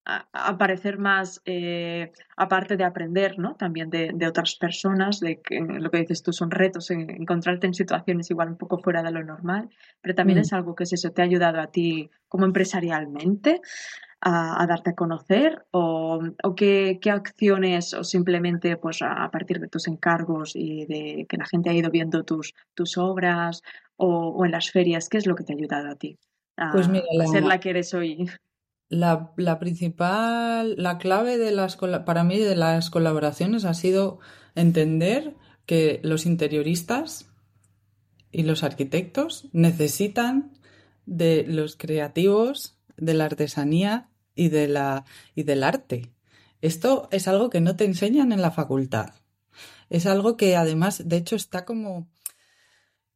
a, 0.06 0.58
parecer 0.58 1.00
más, 1.00 1.42
eh, 1.46 2.12
aparte 2.38 2.78
de 2.78 2.84
aprender, 2.84 3.40
¿no? 3.40 3.56
También 3.56 3.90
de, 3.90 4.28
otras 4.28 4.56
personas, 4.56 5.20
de 5.20 5.42
que 5.42 5.60
lo 5.60 5.90
que 5.90 6.00
dices 6.00 6.22
tú 6.22 6.32
son 6.32 6.52
retos, 6.52 6.92
en 6.92 7.10
encontrarte 7.10 7.66
en 7.66 7.74
situaciones 7.74 8.30
igual 8.30 8.50
un 8.50 8.58
poco 8.58 8.78
fuera 8.78 9.02
de 9.02 9.12
lo 9.12 9.24
normal, 9.24 9.70
pero 10.02 10.14
también 10.14 10.40
mm. 10.40 10.42
es 10.42 10.54
algo 10.54 10.76
que 10.76 10.84
es 10.84 10.94
eso, 10.94 11.12
te 11.12 11.22
ha 11.22 11.26
ayudado 11.26 11.60
a 11.60 11.68
ti 11.68 12.12
como 12.28 12.46
empresarialmente 12.46 13.62
a, 14.22 14.66
darte 14.68 14.92
a 14.92 14.96
conocer 14.96 15.66
o, 15.72 16.20
qué, 16.56 17.00
acciones 17.12 17.94
o 17.94 18.04
simplemente 18.04 18.78
pues 18.78 19.02
a, 19.02 19.30
partir 19.32 19.60
de 19.60 19.68
tus 19.68 19.88
encargos 19.88 20.56
y 20.56 20.86
de 20.86 21.26
que 21.28 21.38
la 21.38 21.46
gente 21.46 21.70
ha 21.70 21.74
ido 21.74 21.90
viendo 21.90 22.24
tus, 22.24 22.54
tus 22.74 22.98
obras 22.98 23.62
o, 23.98 24.44
en 24.46 24.52
las 24.52 24.72
ferias, 24.72 25.10
¿qué 25.10 25.18
es 25.18 25.28
lo 25.28 25.36
que 25.36 25.44
te 25.44 25.54
ha 25.54 25.56
ayudado 25.56 25.90
a 25.90 25.96
ti? 25.96 26.18
A, 26.58 26.72
pues 26.72 26.88
mira, 26.88 27.06
ser 27.32 27.44
la 27.44 27.60
que 27.60 27.72
eres 27.72 27.94
hoy. 27.94 28.30
La, 28.88 29.34
la, 29.36 29.58
principal, 29.60 30.76
la 30.78 30.98
clave 31.00 31.38
de 31.38 31.52
las, 31.52 31.78
para 32.06 32.24
mí 32.24 32.38
de 32.38 32.56
las 32.56 32.90
colaboraciones 32.90 33.66
ha 33.66 33.74
sido 33.74 34.20
entender 34.54 35.36
que 35.66 36.00
los 36.04 36.26
interioristas 36.26 37.26
y 38.32 38.44
los 38.44 38.64
arquitectos 38.64 39.48
necesitan 39.54 40.54
de 41.06 41.46
los 41.48 41.76
creativos, 41.76 42.78
de 42.98 43.14
la 43.14 43.26
artesanía 43.26 44.10
y, 44.36 44.50
de 44.50 44.68
la, 44.68 45.06
y 45.34 45.44
del 45.44 45.64
arte. 45.64 46.12
Esto 46.62 47.08
es 47.12 47.28
algo 47.28 47.50
que 47.50 47.62
no 47.62 47.76
te 47.76 47.86
enseñan 47.86 48.32
en 48.32 48.42
la 48.42 48.52
facultad. 48.52 49.14
Es 49.90 50.06
algo 50.06 50.36
que 50.36 50.56
además, 50.56 51.08
de 51.08 51.18
hecho, 51.18 51.36
está 51.36 51.66
como 51.66 52.08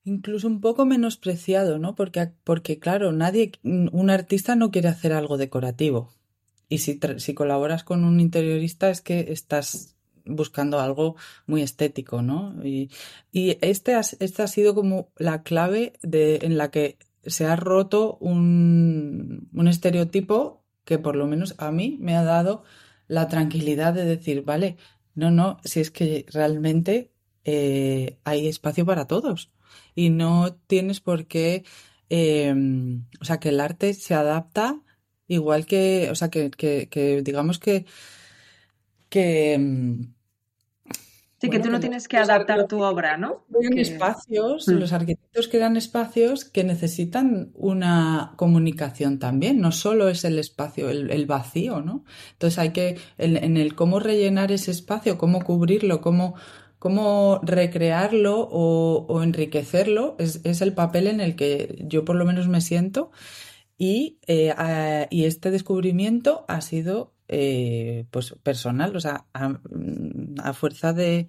incluso 0.10 0.48
un 0.48 0.62
poco 0.62 0.86
menospreciado, 0.86 1.80
¿no? 1.80 1.96
Porque, 1.96 2.32
porque 2.44 2.80
claro, 2.80 3.12
nadie, 3.12 3.52
un 3.64 4.10
artista 4.10 4.56
no 4.56 4.72
quiere 4.72 4.90
hacer 4.90 5.14
algo 5.14 5.38
decorativo. 5.38 6.14
Y 6.68 6.80
si, 6.80 7.00
si 7.18 7.34
colaboras 7.34 7.84
con 7.84 8.04
un 8.04 8.20
interiorista 8.20 8.90
es 8.90 9.02
que 9.02 9.32
estás 9.32 9.96
buscando 10.26 10.80
algo 10.80 11.16
muy 11.48 11.62
estético, 11.62 12.22
¿no? 12.22 12.56
Y, 12.64 12.92
y 13.32 13.58
este, 13.62 13.96
ha 13.96 14.04
sido 14.04 14.76
como 14.76 15.10
la 15.18 15.44
clave 15.44 15.94
de, 16.02 16.40
en 16.44 16.58
la 16.58 16.70
que 16.72 16.98
se 17.26 17.46
ha 17.46 17.56
roto 17.56 18.18
un, 18.20 19.50
un 19.54 19.68
estereotipo 19.68 20.64
que 20.86 21.00
por 21.00 21.16
lo 21.16 21.28
menos 21.28 21.56
a 21.58 21.72
mí 21.72 21.98
me 22.00 22.16
ha 22.16 22.24
dado 22.24 22.64
la 23.08 23.28
tranquilidad 23.28 23.94
de 23.94 24.06
decir, 24.06 24.44
vale, 24.44 24.78
no, 25.16 25.32
no, 25.32 25.60
si 25.64 25.80
es 25.82 25.92
que 25.92 26.26
realmente 26.32 27.12
eh, 27.44 28.20
hay 28.24 28.48
espacio 28.48 28.86
para 28.86 29.06
todos 29.06 29.52
y 29.96 30.10
no 30.10 30.54
tienes 30.68 31.00
por 31.02 31.28
qué, 31.28 31.64
em, 32.10 33.06
o 33.22 33.26
sea, 33.26 33.40
que 33.40 33.50
el 33.50 33.60
arte 33.60 33.94
se 33.94 34.14
adapta 34.16 34.82
igual 35.28 35.66
que, 35.66 36.10
o 36.12 36.16
sea, 36.16 36.30
que, 36.30 36.50
que, 36.52 37.22
digamos 37.24 37.60
que, 37.60 37.86
que 39.10 39.54
em, 39.54 40.14
Sí, 41.42 41.50
que 41.50 41.60
tú 41.60 41.70
no 41.70 41.80
tienes 41.80 42.10
que 42.10 42.18
adaptar 42.18 42.68
tu 42.68 42.84
obra, 42.84 43.16
¿no? 43.16 43.46
espacios, 43.78 44.68
mm. 44.68 44.72
los 44.74 44.92
arquitectos 44.92 45.48
crean 45.48 45.78
espacios 45.78 46.44
que 46.44 46.66
necesitan 46.66 47.52
una 47.54 48.34
comunicación 48.36 49.20
también, 49.20 49.62
no 49.62 49.72
solo 49.72 50.10
es 50.10 50.26
el 50.26 50.38
espacio, 50.38 50.90
el, 50.90 51.26
vacío, 51.28 51.82
¿no? 51.82 52.04
Entonces 52.34 52.60
hay 52.60 52.72
que, 52.72 52.98
en, 53.18 53.56
el 53.56 53.74
cómo 53.74 54.02
rellenar 54.02 54.52
ese 54.52 54.72
espacio, 54.72 55.18
cómo 55.18 55.42
cubrirlo, 55.42 56.02
cómo, 56.02 56.36
cómo 56.80 57.40
recrearlo 57.44 58.48
o, 58.52 59.22
enriquecerlo 59.22 60.16
es, 60.20 60.62
el 60.62 60.74
papel 60.74 61.08
en 61.08 61.22
el 61.22 61.36
que 61.36 61.84
yo 61.88 62.06
por 62.06 62.16
lo 62.16 62.26
menos 62.26 62.48
me 62.48 62.62
siento 62.62 63.12
y, 63.78 64.20
eh, 64.28 65.08
y 65.10 65.26
este 65.26 65.52
descubrimiento 65.52 66.46
ha 66.48 66.62
sido 66.62 67.14
eh, 67.28 68.06
pues 68.10 68.36
personal, 68.42 68.96
o 68.96 69.00
sea, 69.00 69.26
a, 69.34 70.54
fuerza 70.54 70.94
de, 70.94 71.28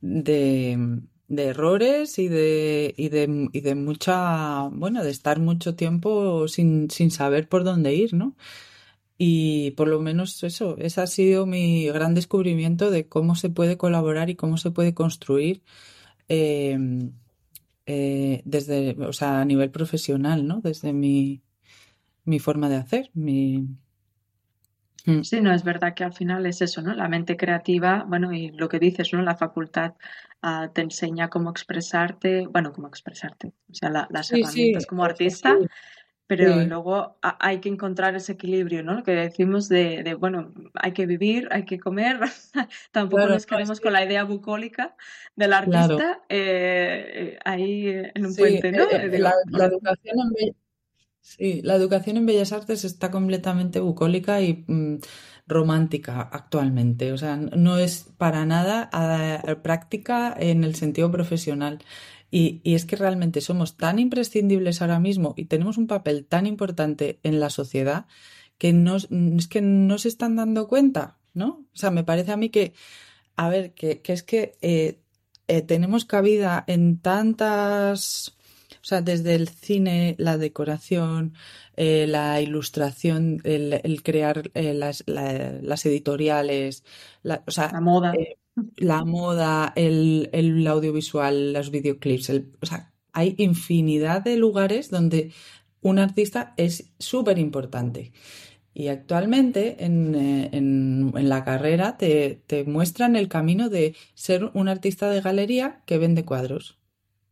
de, 0.00 1.00
errores 1.36 2.18
y 2.20 2.28
de, 2.28 2.94
y 2.96 3.08
de, 3.08 3.48
y 3.52 3.60
de 3.60 3.74
mucha, 3.74 4.68
bueno, 4.68 5.02
de 5.02 5.10
estar 5.10 5.40
mucho 5.40 5.74
tiempo 5.74 6.46
sin, 6.46 6.88
sin 6.88 7.10
saber 7.10 7.48
por 7.48 7.64
dónde 7.64 7.94
ir, 7.94 8.14
¿no? 8.14 8.36
Y 9.16 9.72
por 9.72 9.88
lo 9.88 10.00
menos 10.00 10.42
eso, 10.42 10.76
ese 10.78 11.00
ha 11.00 11.06
sido 11.06 11.46
mi 11.46 11.86
gran 11.86 12.14
descubrimiento 12.14 12.90
de 12.90 13.08
cómo 13.08 13.36
se 13.36 13.48
puede 13.48 13.76
colaborar 13.76 14.28
y 14.28 14.34
cómo 14.34 14.56
se 14.56 14.72
puede 14.72 14.92
construir 14.92 15.62
em, 16.28 17.12
eh, 17.86 18.42
desde, 18.44 18.96
o 19.04 19.12
sea, 19.12 19.40
a 19.40 19.44
nivel 19.44 19.70
profesional, 19.70 20.46
¿no? 20.46 20.60
Desde 20.60 20.92
mi, 20.92 21.42
mi 22.24 22.38
forma 22.40 22.68
de 22.68 22.76
hacer, 22.76 23.10
mi... 23.14 23.68
Mm. 25.06 25.22
Sí, 25.22 25.40
no, 25.42 25.52
es 25.52 25.62
verdad 25.64 25.94
que 25.94 26.02
al 26.02 26.14
final 26.14 26.46
es 26.46 26.62
eso, 26.62 26.80
¿no? 26.82 26.94
La 26.94 27.08
mente 27.08 27.36
creativa, 27.36 28.04
bueno, 28.08 28.32
y 28.32 28.50
lo 28.50 28.68
que 28.68 28.78
dices, 28.78 29.12
¿no? 29.12 29.20
La 29.22 29.36
facultad 29.36 29.94
ah, 30.42 30.70
te 30.74 30.80
enseña 30.80 31.28
cómo 31.28 31.50
expresarte, 31.50 32.46
bueno, 32.46 32.72
cómo 32.72 32.88
expresarte, 32.88 33.52
o 33.70 33.74
sea, 33.74 33.90
las 33.90 34.32
herramientas 34.32 34.86
como 34.86 35.04
artista, 35.04 35.56
pero 36.26 36.56
luego 36.64 37.18
hay 37.20 37.60
que 37.60 37.68
encontrar 37.68 38.14
ese 38.14 38.32
equilibrio, 38.32 38.82
¿no? 38.82 38.94
Lo 38.94 39.02
que 39.02 39.12
decimos 39.12 39.68
de, 39.68 40.16
bueno, 40.18 40.54
hay 40.74 40.92
que 40.92 41.04
vivir, 41.06 41.48
hay 41.50 41.64
que 41.64 41.78
comer, 41.78 42.18
tampoco 42.92 43.26
nos 43.26 43.44
quedemos 43.44 43.80
con 43.80 43.92
la 43.92 44.04
idea 44.04 44.24
bucólica 44.24 44.96
del 45.36 45.52
artista 45.52 46.22
eh, 46.28 47.38
ahí 47.44 47.88
en 47.88 48.26
un 48.26 48.34
puente, 48.34 48.72
¿no? 48.72 48.84
Eh, 48.84 49.10
eh, 49.12 49.18
la, 49.18 49.34
educación 49.66 50.16
en 50.38 50.56
sí, 51.20 51.60
la 51.62 51.74
educación 51.74 52.16
en 52.16 52.26
Bellas 52.26 52.52
Artes 52.52 52.84
está 52.84 53.10
completamente 53.10 53.80
bucólica 53.80 54.40
y 54.40 54.64
mm, 54.66 55.00
romántica 55.46 56.22
actualmente, 56.22 57.12
o 57.12 57.18
sea, 57.18 57.36
no 57.36 57.76
es 57.76 58.08
para 58.16 58.46
nada 58.46 58.90
práctica 59.62 60.34
en 60.38 60.64
el 60.64 60.74
sentido 60.74 61.10
profesional. 61.12 61.80
Y, 62.36 62.60
es 62.64 62.84
que 62.84 62.96
realmente 62.96 63.40
somos 63.40 63.76
tan 63.76 64.00
imprescindibles 64.00 64.82
ahora 64.82 64.98
mismo 64.98 65.34
y 65.36 65.44
tenemos 65.44 65.78
un 65.78 65.86
papel 65.86 66.26
tan 66.26 66.46
importante 66.46 67.20
en 67.22 67.38
la 67.38 67.48
sociedad 67.48 68.06
que 68.58 68.72
no, 68.72 68.96
es 68.96 69.46
que 69.48 69.60
no 69.60 69.98
se 69.98 70.08
están 70.08 70.34
dando 70.34 70.66
cuenta, 70.66 71.20
¿no? 71.32 71.64
O 71.72 71.76
sea, 71.76 71.92
me 71.92 72.02
parece 72.02 72.32
a 72.32 72.36
mí 72.36 72.50
que, 72.50 72.74
a 73.36 73.48
ver, 73.48 73.72
que, 73.74 74.02
es 74.04 74.24
que 74.24 74.56
eh, 74.62 74.98
eh, 75.46 75.62
tenemos 75.62 76.06
cabida 76.06 76.64
en 76.66 76.98
tantas, 76.98 78.34
o 78.82 78.84
sea, 78.84 79.00
desde 79.00 79.36
el 79.36 79.48
cine, 79.48 80.16
la 80.18 80.36
decoración, 80.36 81.34
eh, 81.76 82.06
la 82.08 82.40
ilustración, 82.40 83.42
el, 83.44 84.02
crear 84.02 84.50
las, 84.54 85.04
las, 85.06 85.86
editoriales, 85.86 86.82
la, 87.22 87.44
o 87.46 87.52
sea, 87.52 87.70
la 87.72 87.80
moda 87.80 88.12
la 88.76 89.04
moda, 89.04 89.72
el, 89.76 90.30
el 90.32 90.66
audiovisual, 90.66 91.52
los 91.52 91.70
videoclips, 91.70 92.30
o 92.30 92.66
sea, 92.66 92.92
hay 93.12 93.34
infinidad 93.38 94.22
de 94.22 94.36
lugares 94.36 94.90
donde 94.90 95.32
un 95.80 95.98
artista 95.98 96.54
es 96.56 96.92
súper 96.98 97.38
importante. 97.38 98.12
Y 98.72 98.88
actualmente 98.88 99.84
en, 99.84 100.14
eh, 100.16 100.50
en, 100.52 101.12
en 101.14 101.28
la 101.28 101.44
carrera 101.44 101.96
te, 101.96 102.42
te, 102.46 102.64
muestran 102.64 103.14
el 103.14 103.28
camino 103.28 103.68
de 103.68 103.94
ser 104.14 104.50
un 104.54 104.68
artista 104.68 105.08
de 105.10 105.20
galería 105.20 105.82
que 105.86 105.98
vende 105.98 106.24
cuadros, 106.24 106.76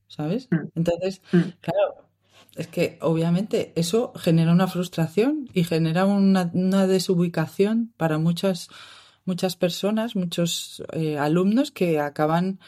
¿sabes? 0.07 0.47
Mm. 0.53 0.69
Entonces, 0.77 1.21
mm. 1.33 1.39
claro, 1.61 2.09
es 2.55 2.69
que 2.69 2.99
obviamente 3.01 3.73
eso 3.75 4.13
genera 4.15 4.53
una 4.53 4.69
frustración 4.69 5.49
y 5.53 5.65
genera 5.65 6.05
una, 6.05 6.51
una 6.53 6.87
desubicación 6.87 7.93
para 7.97 8.19
muchas, 8.19 8.69
muchas 9.25 9.57
personas, 9.57 10.17
muchos 10.17 10.83
eh, 10.93 11.19
alumnos 11.19 11.71
que 11.71 12.01
acaban 12.01 12.61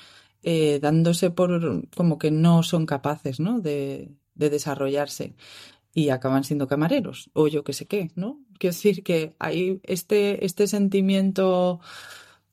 eh, 0.42 0.78
dándose 0.80 1.30
por 1.30 1.88
como 1.96 2.18
que 2.18 2.30
no 2.30 2.62
son 2.62 2.86
capaces, 2.86 3.40
¿no? 3.40 3.60
De, 3.60 4.12
de 4.34 4.50
desarrollarse 4.50 5.34
y 5.94 6.08
acaban 6.08 6.44
siendo 6.44 6.66
camareros 6.66 7.30
o 7.32 7.46
yo 7.48 7.64
qué 7.64 7.72
sé 7.72 7.86
qué, 7.86 8.10
¿no? 8.16 8.40
Quiero 8.58 8.74
decir 8.74 9.02
que 9.04 9.34
hay 9.38 9.80
este, 9.84 10.44
este 10.44 10.66
sentimiento 10.66 11.80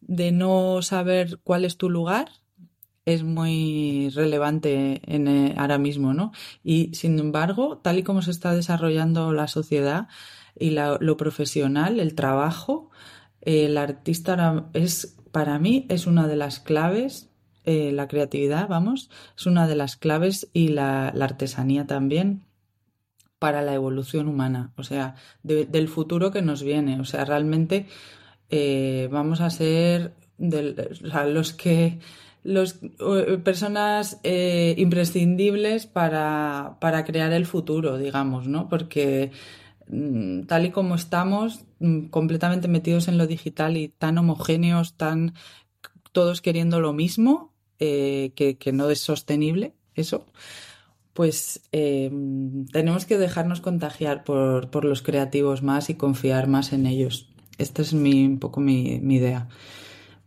de 0.01 0.31
no 0.31 0.81
saber 0.81 1.39
cuál 1.43 1.65
es 1.65 1.77
tu 1.77 1.89
lugar 1.89 2.29
es 3.05 3.23
muy 3.23 4.09
relevante 4.13 5.01
en, 5.05 5.27
eh, 5.27 5.55
ahora 5.57 5.77
mismo, 5.77 6.13
¿no? 6.13 6.31
Y 6.63 6.93
sin 6.93 7.17
embargo, 7.19 7.79
tal 7.79 7.99
y 7.99 8.03
como 8.03 8.21
se 8.21 8.31
está 8.31 8.53
desarrollando 8.53 9.33
la 9.33 9.47
sociedad 9.47 10.07
y 10.57 10.71
la, 10.71 10.97
lo 10.99 11.17
profesional, 11.17 11.99
el 11.99 12.13
trabajo, 12.15 12.91
el 13.41 13.77
artista 13.77 14.65
es, 14.73 15.17
para 15.31 15.59
mí, 15.59 15.85
es 15.89 16.07
una 16.07 16.27
de 16.27 16.35
las 16.35 16.59
claves, 16.59 17.29
eh, 17.63 17.91
la 17.91 18.07
creatividad, 18.07 18.67
vamos, 18.67 19.09
es 19.37 19.45
una 19.45 19.67
de 19.67 19.75
las 19.75 19.95
claves 19.95 20.49
y 20.53 20.69
la, 20.69 21.07
artesanía 21.09 21.85
también 21.85 22.43
para 23.39 23.61
la 23.61 23.73
evolución 23.73 24.27
humana, 24.27 24.71
o 24.77 24.83
sea, 24.83 25.15
del 25.43 25.87
futuro 25.87 26.31
que 26.31 26.43
nos 26.43 26.63
viene. 26.63 26.99
O 26.99 27.05
sea, 27.05 27.25
realmente 27.25 27.87
eh, 28.49 29.09
vamos 29.11 29.41
a 29.41 29.49
ser 29.49 30.13
los 30.37 31.53
que 31.53 31.99
los 32.43 32.79
personas 33.43 34.19
eh, 34.23 34.73
imprescindibles 34.77 35.85
para, 35.85 36.77
para, 36.79 37.03
crear 37.05 37.31
el 37.33 37.45
futuro, 37.45 37.97
digamos, 37.97 38.47
¿no? 38.47 38.67
Porque 38.67 39.31
mm, 39.87 40.43
tal 40.43 40.65
y 40.65 40.71
como 40.71 40.95
estamos, 40.95 41.65
completamente 42.09 42.67
metidos 42.67 43.07
en 43.07 43.17
lo 43.17 43.27
digital 43.27 43.77
y 43.77 43.89
tan 43.89 44.17
homogéneos, 44.17 44.95
tan 44.95 45.33
todos 46.11 46.41
queriendo 46.41 46.79
lo 46.79 46.93
mismo, 46.93 47.53
eh, 47.79 48.31
que, 48.35 48.57
que 48.57 48.71
no 48.71 48.89
es 48.89 48.99
sostenible 48.99 49.73
eso 49.95 50.25
pues 51.13 51.61
em, 51.71 52.65
tenemos 52.67 53.05
que 53.05 53.17
dejarnos 53.17 53.61
contagiar 53.61 54.23
por, 54.23 54.69
por, 54.69 54.85
los 54.85 55.01
creativos 55.01 55.61
más 55.61 55.89
y 55.89 55.95
confiar 55.95 56.47
más 56.47 56.71
en 56.73 56.85
ellos. 56.85 57.29
Esta 57.57 57.81
es 57.81 57.93
mi, 57.93 58.25
un 58.25 58.39
poco 58.39 58.61
mi, 58.61 58.99
mi 59.01 59.15
idea. 59.15 59.49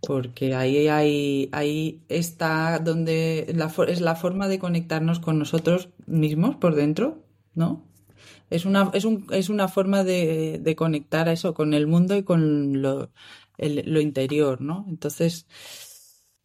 Porque 0.06 0.54
ahí, 0.54 0.88
ahí, 0.88 1.48
ahí 1.52 2.02
está 2.08 2.78
donde 2.78 3.50
la, 3.54 3.72
es 3.88 4.00
la 4.02 4.14
forma 4.14 4.48
de 4.48 4.58
conectarnos 4.58 5.20
con 5.20 5.38
nosotros 5.38 5.88
mismos 6.06 6.56
por 6.56 6.74
dentro, 6.74 7.24
¿no? 7.54 7.82
Es 8.50 8.64
una, 8.64 8.90
es 8.94 9.04
un, 9.04 9.26
es 9.30 9.48
una 9.48 9.68
forma 9.68 10.04
de, 10.04 10.58
de, 10.60 10.76
conectar 10.76 11.28
a 11.28 11.32
eso 11.32 11.54
con 11.54 11.74
el 11.74 11.86
mundo 11.86 12.16
y 12.16 12.22
con 12.22 12.82
lo, 12.82 13.10
el, 13.58 13.82
lo 13.86 14.00
interior, 14.00 14.60
¿no? 14.60 14.84
Entonces, 14.88 15.46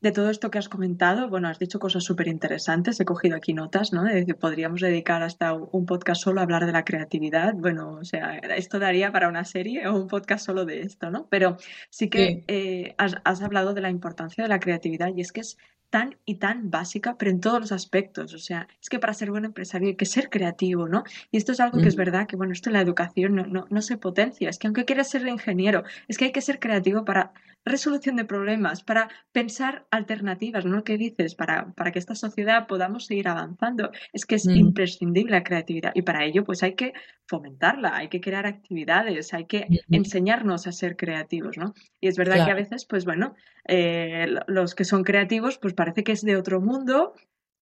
de 0.02 0.14
todo 0.14 0.30
esto 0.30 0.50
que 0.50 0.58
has 0.58 0.70
comentado, 0.70 1.30
bueno, 1.30 1.50
has 1.50 1.60
dicho 1.60 1.78
cosas 1.78 2.06
súper 2.06 2.30
interesantes, 2.30 3.00
he 3.02 3.06
cogido 3.06 3.36
aquí 3.36 3.54
notas, 3.54 3.92
¿no? 3.92 4.04
De 4.04 4.26
que 4.26 4.34
podríamos 4.34 4.80
dedicar 4.80 5.24
hasta 5.24 5.54
un 5.54 5.86
podcast 5.86 6.22
solo 6.22 6.40
a 6.40 6.44
hablar 6.44 6.66
de 6.66 6.72
la 6.72 6.86
creatividad. 6.86 7.54
Bueno, 7.56 7.98
o 8.00 8.06
sea, 8.06 8.38
esto 8.38 8.80
daría 8.80 9.12
para 9.12 9.28
una 9.28 9.44
serie 9.44 9.88
o 9.88 9.96
un 9.96 10.08
podcast 10.08 10.46
solo 10.46 10.64
de 10.64 10.82
esto, 10.82 11.12
¿no? 11.12 11.28
Pero 11.30 11.58
sí 11.90 12.10
que 12.10 12.28
sí. 12.28 12.44
Eh, 12.48 12.96
has, 12.98 13.16
has, 13.26 13.42
hablado 13.42 13.74
de 13.74 13.82
la 13.82 13.90
importancia 13.90 14.42
de 14.42 14.48
la 14.48 14.62
creatividad 14.62 15.14
y 15.14 15.20
es 15.22 15.34
que 15.34 15.42
es 15.42 15.58
tan 15.90 16.18
y 16.26 16.36
tan 16.36 16.70
básica, 16.70 17.16
pero 17.18 17.32
en 17.32 17.42
todos 17.42 17.60
los 17.60 17.72
aspectos. 17.72 18.34
O 18.34 18.40
sea, 18.40 18.68
es 18.82 18.90
que 18.90 19.00
para 19.00 19.14
ser 19.14 19.32
buen 19.32 19.46
empresario 19.46 19.90
hay 19.90 19.96
que 19.96 20.06
ser 20.06 20.30
creativo, 20.30 20.88
¿no? 20.88 21.04
Y 21.32 21.38
esto 21.38 21.52
es 21.52 21.60
algo 21.60 21.80
que 21.82 21.88
es 21.88 21.96
verdad 21.96 22.28
que, 22.28 22.36
bueno, 22.36 22.54
esto 22.54 22.70
en 22.70 22.74
la 22.74 22.82
educación 22.82 23.36
no, 23.36 23.46
no, 23.46 23.66
no 23.70 23.82
se 23.82 23.98
potencia. 23.98 24.50
Es 24.50 24.60
que 24.60 24.68
aunque 24.68 24.86
quieras 24.86 25.10
ser 25.10 25.28
ingeniero, 25.28 25.84
es 26.08 26.18
que 26.18 26.26
hay 26.26 26.32
que 26.32 26.42
ser 26.42 26.60
creativo 26.60 27.06
para 27.06 27.34
resolución 27.70 28.16
de 28.18 28.26
problemas, 28.26 28.84
para 28.84 29.10
pensar 29.32 29.88
alternativas, 29.92 30.66
¿no? 30.66 30.84
¿Qué 30.84 30.98
dices? 30.98 31.36
Para, 31.36 31.72
para 31.74 31.92
que 31.92 32.00
esta 32.00 32.16
sociedad 32.16 32.68
podamos 32.68 33.06
seguir 33.06 33.28
avanzando. 33.28 33.92
Es 34.12 34.26
que 34.26 34.36
es 34.36 34.46
mm. 34.48 34.56
imprescindible 34.56 35.32
la 35.32 35.44
creatividad 35.44 35.92
y 35.96 36.02
para 36.02 36.26
ello 36.26 36.44
pues 36.44 36.64
hay 36.64 36.76
que 36.76 36.94
fomentarla, 37.28 37.96
hay 37.96 38.10
que 38.10 38.20
crear 38.20 38.46
actividades, 38.46 39.34
hay 39.34 39.46
que 39.46 39.68
mm. 39.70 39.96
enseñarnos 39.96 40.68
a 40.68 40.72
ser 40.72 40.98
creativos, 40.98 41.58
¿no? 41.58 41.74
Y 42.02 42.08
es 42.08 42.18
verdad 42.18 42.36
claro. 42.36 42.48
que 42.48 42.52
a 42.52 42.56
veces, 42.56 42.86
pues 42.86 43.06
bueno, 43.06 43.36
eh, 43.68 44.28
los 44.48 44.76
que 44.76 44.84
son 44.84 45.04
creativos 45.04 45.58
pues 45.58 45.74
parece 45.74 46.04
que 46.04 46.12
es 46.12 46.22
de 46.22 46.36
otro 46.36 46.60
mundo 46.60 47.14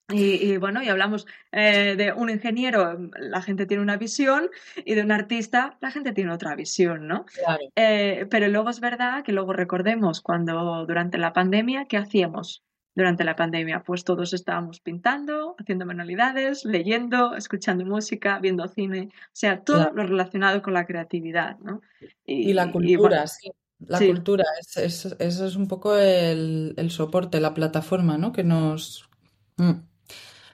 y, 0.10 0.52
y, 0.52 0.58
bueno, 0.58 0.82
y 0.82 0.88
hablamos 0.88 1.28
eh, 1.52 1.96
de 1.98 2.14
un 2.14 2.30
ingeniero, 2.30 2.98
la 3.20 3.42
gente 3.42 3.66
tiene 3.66 3.84
una 3.84 3.98
visión, 3.98 4.50
y 4.86 4.94
de 4.94 5.02
un 5.02 5.12
artista, 5.12 5.78
la 5.82 5.92
gente 5.92 6.14
tiene 6.14 6.32
otra 6.32 6.56
visión, 6.56 7.08
¿no? 7.08 7.26
Claro. 7.26 7.64
Eh, 7.76 8.26
pero 8.30 8.48
luego 8.48 8.70
es 8.70 8.80
verdad 8.80 9.24
que 9.24 9.34
luego 9.34 9.52
recordemos 9.52 10.22
cuando 10.22 10.86
durante 10.86 11.18
la 11.18 11.34
pandemia, 11.34 11.86
¿qué 11.90 11.98
hacíamos? 11.98 12.64
Durante 12.96 13.26
la 13.26 13.36
pandemia, 13.36 13.84
pues 13.84 14.06
todos 14.06 14.34
estábamos 14.34 14.80
pintando, 14.80 15.56
haciendo 15.60 15.86
manualidades, 15.86 16.64
leyendo, 16.64 17.36
escuchando 17.36 17.86
música, 17.86 18.40
viendo 18.40 18.66
cine, 18.70 19.10
o 19.12 19.30
sea, 19.34 19.62
todo 19.62 19.78
claro. 19.78 19.96
lo 19.96 20.04
relacionado 20.04 20.62
con 20.62 20.74
la 20.74 20.86
creatividad, 20.86 21.58
¿no? 21.60 21.82
Y, 22.26 22.52
y 22.52 22.54
la 22.54 22.72
cultura, 22.72 22.92
y, 22.92 22.96
bueno, 22.96 23.28
sí. 23.28 23.52
La 23.80 23.98
sí. 24.00 24.08
cultura, 24.08 24.46
es, 24.60 24.78
es, 24.78 25.16
eso 25.20 25.46
es 25.46 25.56
un 25.58 25.68
poco 25.68 25.98
el, 25.98 26.74
el, 26.78 26.92
soporte, 26.92 27.42
la 27.42 27.54
plataforma, 27.54 28.18
¿no? 28.18 28.32
Que 28.32 28.46
nos... 28.46 29.10
Mm 29.58 29.97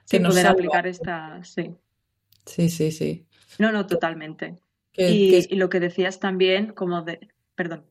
que 0.10 0.18
sí, 0.18 0.24
poder 0.24 0.47
aplicar 0.47 0.88
esta, 0.88 1.43
sí. 1.43 1.76
Sí, 2.45 2.70
sí, 2.70 2.91
sí. 2.91 3.26
No, 3.60 3.72
no, 3.72 3.86
totalmente. 3.88 4.60
Que, 4.91 5.10
y, 5.12 5.30
que... 5.32 5.54
y, 5.54 5.58
lo 5.58 5.70
que 5.70 5.80
decías 5.80 6.20
también, 6.20 6.74
como 6.74 7.01
de, 7.01 7.30
perdón. 7.56 7.86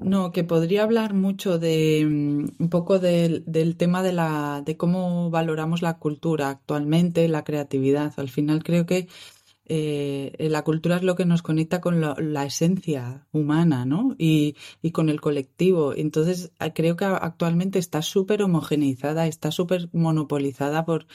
No, 0.00 0.32
que 0.32 0.44
podría 0.44 0.82
hablar 0.82 1.12
mucho 1.12 1.58
de 1.58 2.06
mm, 2.08 2.62
un 2.62 2.70
poco 2.70 2.98
del, 2.98 3.44
del 3.46 3.76
tema 3.76 4.02
de 4.02 4.12
la, 4.12 4.62
de 4.64 4.76
cómo 4.76 5.30
valoramos 5.30 5.82
la 5.82 5.98
cultura 5.98 6.48
actualmente, 6.48 7.28
la 7.28 7.44
creatividad. 7.44 8.14
Al 8.16 8.30
final 8.30 8.64
creo 8.64 8.86
que 8.86 9.08
eh, 9.66 10.34
la 10.50 10.64
cultura 10.64 10.96
es 10.96 11.02
lo 11.02 11.16
que 11.16 11.26
nos 11.26 11.42
conecta 11.42 11.80
con 11.82 12.00
lo, 12.00 12.14
la 12.16 12.46
esencia 12.46 13.26
humana, 13.30 13.84
¿no? 13.84 14.16
Y, 14.18 14.56
y, 14.82 14.90
con 14.90 15.10
el 15.10 15.20
colectivo. 15.20 15.94
Entonces, 15.94 16.50
creo 16.74 16.96
que 16.96 17.04
actualmente 17.04 17.78
está 17.78 18.00
súper 18.02 18.42
homogeneizada, 18.42 19.26
está 19.26 19.52
súper 19.52 19.90
monopolizada 19.92 20.84
por, 20.84 21.06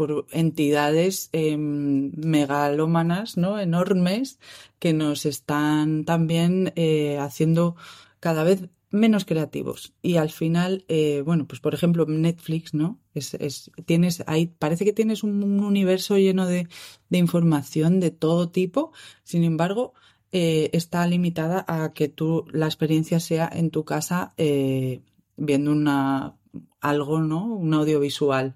por 0.00 0.24
entidades 0.30 1.28
eh, 1.34 1.58
megalómanas, 1.58 3.36
¿no? 3.36 3.60
Enormes 3.60 4.38
que 4.78 4.94
nos 4.94 5.26
están 5.26 6.06
también 6.06 6.72
eh, 6.74 7.18
haciendo 7.18 7.76
cada 8.18 8.42
vez 8.42 8.70
menos 8.88 9.26
creativos. 9.26 9.92
Y 10.00 10.16
al 10.16 10.30
final, 10.30 10.86
eh, 10.88 11.20
bueno, 11.22 11.46
pues 11.46 11.60
por 11.60 11.74
ejemplo, 11.74 12.06
Netflix, 12.06 12.72
¿no? 12.72 12.98
Es, 13.12 13.34
es, 13.34 13.70
tienes 13.84 14.24
ahí, 14.26 14.46
parece 14.46 14.86
que 14.86 14.94
tienes 14.94 15.22
un, 15.22 15.42
un 15.42 15.60
universo 15.60 16.16
lleno 16.16 16.46
de, 16.46 16.66
de, 17.10 17.18
información 17.18 18.00
de 18.00 18.10
todo 18.10 18.48
tipo. 18.48 18.92
Sin 19.22 19.44
embargo, 19.44 19.92
eh, 20.32 20.70
está 20.72 21.06
limitada 21.06 21.62
a 21.68 21.92
que 21.92 22.08
tú, 22.08 22.46
la 22.52 22.64
experiencia 22.64 23.20
sea 23.20 23.50
en 23.52 23.68
tu 23.70 23.84
casa, 23.84 24.32
eh, 24.38 25.02
viendo 25.36 25.72
una, 25.72 26.38
algo, 26.80 27.20
¿no? 27.20 27.44
Un 27.44 27.74
audiovisual. 27.74 28.54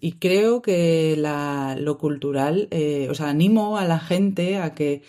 Y 0.00 0.12
creo 0.12 0.62
que 0.62 1.16
lo 1.78 1.98
cultural, 1.98 2.68
eh, 2.70 3.08
o 3.10 3.14
sea, 3.14 3.28
animo 3.28 3.78
a 3.78 3.84
la 3.84 3.98
gente 3.98 4.58
a 4.58 4.74
que 4.74 5.02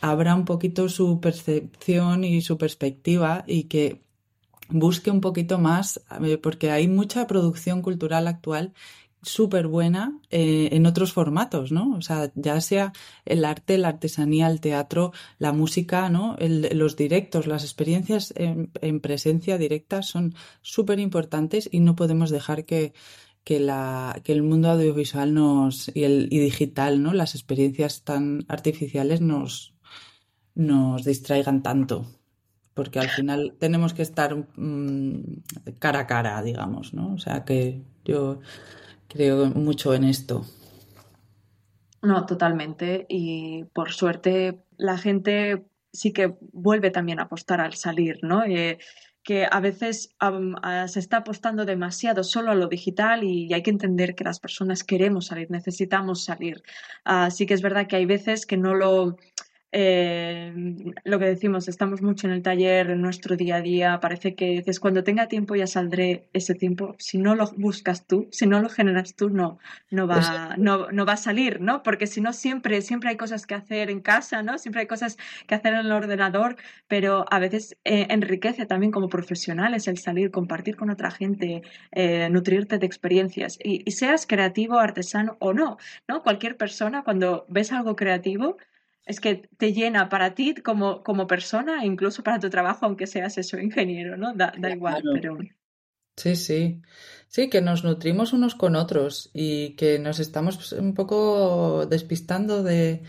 abra 0.00 0.34
un 0.34 0.44
poquito 0.44 0.88
su 0.88 1.20
percepción 1.20 2.24
y 2.24 2.42
su 2.42 2.58
perspectiva 2.58 3.44
y 3.46 3.64
que 3.64 4.02
busque 4.68 5.10
un 5.10 5.20
poquito 5.20 5.58
más, 5.58 6.02
eh, 6.22 6.38
porque 6.38 6.70
hay 6.70 6.88
mucha 6.88 7.26
producción 7.26 7.82
cultural 7.82 8.28
actual 8.28 8.72
súper 9.22 9.66
buena 9.68 10.20
eh, 10.30 10.68
en 10.72 10.84
otros 10.84 11.14
formatos, 11.14 11.72
¿no? 11.72 11.94
O 11.96 12.02
sea, 12.02 12.30
ya 12.34 12.60
sea 12.60 12.92
el 13.24 13.46
arte, 13.46 13.78
la 13.78 13.88
artesanía, 13.88 14.48
el 14.48 14.60
teatro, 14.60 15.12
la 15.38 15.52
música, 15.52 16.10
¿no? 16.10 16.36
Los 16.38 16.96
directos, 16.96 17.46
las 17.46 17.64
experiencias 17.64 18.34
en, 18.36 18.70
en 18.82 19.00
presencia 19.00 19.56
directa 19.56 20.02
son 20.02 20.34
súper 20.60 20.98
importantes 20.98 21.68
y 21.72 21.80
no 21.80 21.96
podemos 21.96 22.28
dejar 22.28 22.66
que, 22.66 22.92
que, 23.44 23.60
la, 23.60 24.20
que 24.24 24.32
el 24.32 24.42
mundo 24.42 24.70
audiovisual 24.70 25.34
nos, 25.34 25.90
y, 25.94 26.04
el, 26.04 26.28
y 26.30 26.38
digital, 26.38 27.02
¿no? 27.02 27.12
las 27.12 27.34
experiencias 27.34 28.02
tan 28.02 28.44
artificiales 28.48 29.20
nos, 29.20 29.74
nos 30.54 31.04
distraigan 31.04 31.62
tanto. 31.62 32.06
Porque 32.72 32.98
al 32.98 33.08
final 33.08 33.54
tenemos 33.60 33.94
que 33.94 34.02
estar 34.02 34.34
mmm, 34.56 35.20
cara 35.78 36.00
a 36.00 36.06
cara, 36.08 36.42
digamos, 36.42 36.92
¿no? 36.92 37.14
O 37.14 37.18
sea 37.18 37.44
que 37.44 37.82
yo 38.04 38.40
creo 39.06 39.46
mucho 39.46 39.94
en 39.94 40.02
esto. 40.02 40.44
No, 42.02 42.26
totalmente. 42.26 43.06
Y 43.08 43.62
por 43.72 43.92
suerte 43.92 44.64
la 44.76 44.98
gente 44.98 45.66
sí 45.92 46.12
que 46.12 46.36
vuelve 46.52 46.90
también 46.90 47.20
a 47.20 47.24
apostar 47.24 47.60
al 47.60 47.74
salir, 47.74 48.18
¿no? 48.22 48.42
Eh, 48.44 48.78
que 49.24 49.46
a 49.50 49.58
veces 49.60 50.14
se 50.86 51.00
está 51.00 51.16
apostando 51.18 51.64
demasiado 51.64 52.22
solo 52.22 52.50
a 52.50 52.54
lo 52.54 52.68
digital 52.68 53.24
y, 53.24 53.52
hay 53.52 53.62
que 53.62 53.70
entender 53.70 54.14
que 54.14 54.22
las 54.22 54.38
personas 54.38 54.84
queremos 54.84 55.26
salir, 55.26 55.50
necesitamos 55.50 56.24
salir. 56.24 56.62
Así 57.04 57.46
que 57.46 57.54
es 57.54 57.62
verdad 57.62 57.86
que 57.86 57.96
hay 57.96 58.06
veces 58.06 58.46
que 58.46 58.58
no 58.58 58.74
lo 58.74 59.16
eh, 59.76 60.52
lo 61.02 61.18
que 61.18 61.24
decimos, 61.24 61.66
estamos 61.66 62.00
mucho 62.00 62.28
en 62.28 62.32
el 62.32 62.42
taller, 62.42 62.90
en 62.90 63.02
nuestro 63.02 63.34
día 63.34 63.56
a 63.56 63.60
día, 63.60 63.98
parece 64.00 64.36
que 64.36 64.46
dices, 64.50 64.78
cuando 64.78 65.02
tenga 65.02 65.26
tiempo 65.26 65.56
ya 65.56 65.66
saldré 65.66 66.28
ese 66.32 66.54
tiempo. 66.54 66.94
Si 67.00 67.18
no 67.18 67.34
lo 67.34 67.50
buscas 67.56 68.06
tú, 68.06 68.28
si 68.30 68.46
no 68.46 68.60
lo 68.60 68.68
generas 68.68 69.16
tú, 69.16 69.30
no, 69.30 69.58
no, 69.90 70.06
va, 70.06 70.54
no, 70.58 70.92
no 70.92 71.04
va 71.04 71.14
a 71.14 71.16
salir, 71.16 71.60
¿no? 71.60 71.82
Porque 71.82 72.06
si 72.06 72.20
no, 72.20 72.32
siempre, 72.32 72.82
siempre 72.82 73.10
hay 73.10 73.16
cosas 73.16 73.48
que 73.48 73.56
hacer 73.56 73.90
en 73.90 74.00
casa, 74.00 74.44
¿no? 74.44 74.58
Siempre 74.58 74.82
hay 74.82 74.86
cosas 74.86 75.18
que 75.48 75.56
hacer 75.56 75.74
en 75.74 75.80
el 75.80 75.92
ordenador, 75.92 76.54
pero 76.86 77.24
a 77.28 77.40
veces 77.40 77.76
eh, 77.82 78.06
enriquece 78.10 78.66
también 78.66 78.92
como 78.92 79.08
profesionales 79.08 79.88
el 79.88 79.98
salir, 79.98 80.30
compartir 80.30 80.76
con 80.76 80.90
otra 80.90 81.10
gente, 81.10 81.62
eh, 81.90 82.28
nutrirte 82.30 82.78
de 82.78 82.86
experiencias. 82.86 83.58
Y, 83.60 83.82
y 83.84 83.90
seas 83.90 84.24
creativo, 84.24 84.78
artesano 84.78 85.36
o 85.40 85.52
no, 85.52 85.78
¿no? 86.06 86.22
Cualquier 86.22 86.56
persona, 86.56 87.02
cuando 87.02 87.44
ves 87.48 87.72
algo 87.72 87.96
creativo, 87.96 88.56
es 89.06 89.20
que 89.20 89.48
te 89.56 89.72
llena 89.72 90.08
para 90.08 90.34
ti 90.34 90.54
como, 90.54 91.02
como 91.02 91.26
persona 91.26 91.82
e 91.82 91.86
incluso 91.86 92.22
para 92.22 92.38
tu 92.38 92.48
trabajo, 92.50 92.86
aunque 92.86 93.06
seas 93.06 93.36
eso, 93.38 93.58
ingeniero, 93.58 94.16
¿no? 94.16 94.34
Da, 94.34 94.52
igual, 94.70 95.02
pero... 95.12 95.38
Sí, 96.16 96.36
sí. 96.36 96.80
Sí, 97.28 97.50
que 97.50 97.60
nos 97.60 97.82
nutrimos 97.82 98.32
unos 98.32 98.54
con 98.54 98.76
otros 98.76 99.30
y 99.34 99.70
que 99.70 99.98
nos 99.98 100.20
estamos 100.20 100.72
un 100.72 100.94
poco 100.94 101.86
despistando 101.86 102.62
de, 102.62 103.02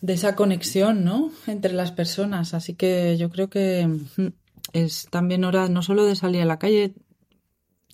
de 0.00 0.12
esa 0.12 0.36
conexión, 0.36 1.04
¿no? 1.04 1.32
Entre 1.46 1.72
las 1.72 1.90
personas. 1.92 2.54
Así 2.54 2.74
que 2.74 3.16
yo 3.18 3.28
creo 3.28 3.50
que 3.50 3.86
mm, 3.86 4.26
es 4.72 5.08
también 5.10 5.44
hora 5.44 5.68
no 5.68 5.82
solo 5.82 6.04
de 6.04 6.14
salir 6.14 6.42
a 6.42 6.46
la 6.46 6.60
calle, 6.60 6.94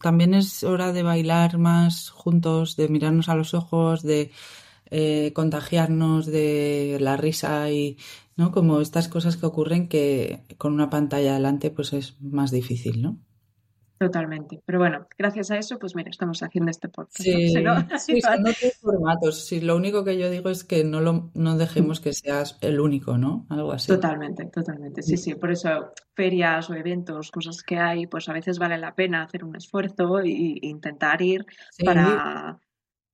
también 0.03 0.35
es 0.35 0.63
hora 0.63 0.93
de 0.93 1.03
bailar 1.03 1.59
más 1.59 2.11
juntos, 2.11 2.77
de 2.77 2.89
mirarnos 2.89 3.29
a 3.29 3.35
los 3.35 3.55
ojos, 3.55 4.03
de 4.03 4.31
eh, 4.91 5.33
contagiarnos 5.35 6.27
de 6.27 6.99
la 7.01 7.17
risa 7.17 7.71
y 7.71 7.99
no 8.37 8.53
como 8.53 8.81
estas 8.81 9.09
cosas 9.09 9.37
que 9.37 9.47
ocurren 9.47 9.89
que 9.89 10.45
con 10.59 10.73
una 10.73 10.91
pantalla 10.91 11.35
delante 11.35 11.71
pues 11.71 11.93
es 11.93 12.21
más 12.21 12.51
difícil, 12.51 13.03
¿no? 13.03 13.19
Totalmente. 13.99 14.63
Pero 14.67 14.79
bueno, 14.79 15.07
gracias 15.17 15.51
a 15.51 15.57
eso, 15.57 15.79
pues 15.79 15.97
mira, 15.97 16.11
estamos 16.11 16.43
haciendo 16.43 16.71
este 16.71 16.91
podcast. 16.91 17.23
Sí, 17.23 17.49
sí 17.99 18.21
son 18.21 18.41
otros 18.47 18.77
formatos. 18.81 19.47
Sí, 19.47 19.61
lo 19.61 19.75
único 19.75 20.05
que 20.05 20.19
yo 20.19 20.31
digo 20.31 20.51
es 20.51 20.65
que 20.65 20.85
no 20.85 21.01
lo 21.01 21.31
no 21.35 21.57
dejemos 21.57 22.01
que 22.01 22.13
seas 22.13 22.59
el 22.61 22.79
único, 22.81 23.17
¿no? 23.17 23.47
Algo 23.49 23.73
así. 23.73 23.89
Totalmente, 23.89 24.45
totalmente. 24.47 25.03
Sí, 25.03 25.17
sí. 25.17 25.35
Por 25.35 25.51
eso 25.51 25.93
ferias 26.15 26.69
o 26.69 26.75
eventos, 26.75 27.31
cosas 27.31 27.63
que 27.63 27.79
hay, 27.79 28.07
pues 28.07 28.29
a 28.29 28.35
veces 28.35 28.59
vale 28.59 28.77
la 28.77 28.95
pena 28.95 29.23
hacer 29.23 29.45
un 29.45 29.57
esfuerzo 29.57 30.21
e, 30.21 30.59
intentar 30.61 31.23
ir 31.23 31.47
para, 31.83 32.61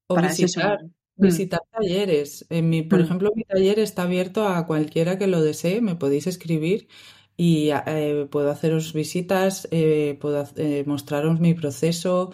para 0.08 0.28
visitar. 0.28 0.82
Mm. 0.82 0.90
Visitar 1.16 1.60
talleres. 1.70 2.46
En 2.48 2.70
mi, 2.70 2.82
por 2.82 3.00
mm. 3.00 3.02
ejemplo, 3.02 3.32
mi 3.34 3.44
taller 3.44 3.78
está 3.78 4.02
abierto 4.02 4.48
a 4.48 4.66
cualquiera 4.66 5.18
que 5.18 5.26
lo 5.26 5.42
desee. 5.42 5.80
Me 5.80 5.94
podéis 5.94 6.26
escribir 6.26 6.88
y 7.36 7.70
eh, 7.70 8.26
puedo 8.30 8.50
haceros 8.50 8.92
visitas, 8.92 9.68
eh, 9.70 10.16
puedo 10.20 10.44
eh, 10.56 10.84
mostraros 10.86 11.40
mi 11.40 11.54
proceso 11.54 12.32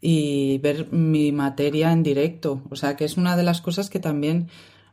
y 0.00 0.58
ver 0.58 0.92
mi 0.92 1.32
materia 1.32 1.92
en 1.92 2.02
directo. 2.02 2.62
O 2.70 2.76
sea, 2.76 2.96
que 2.96 3.04
es 3.04 3.16
una 3.16 3.36
de 3.36 3.42
las 3.42 3.60
cosas 3.60 3.90
que 3.90 3.98
también 3.98 4.48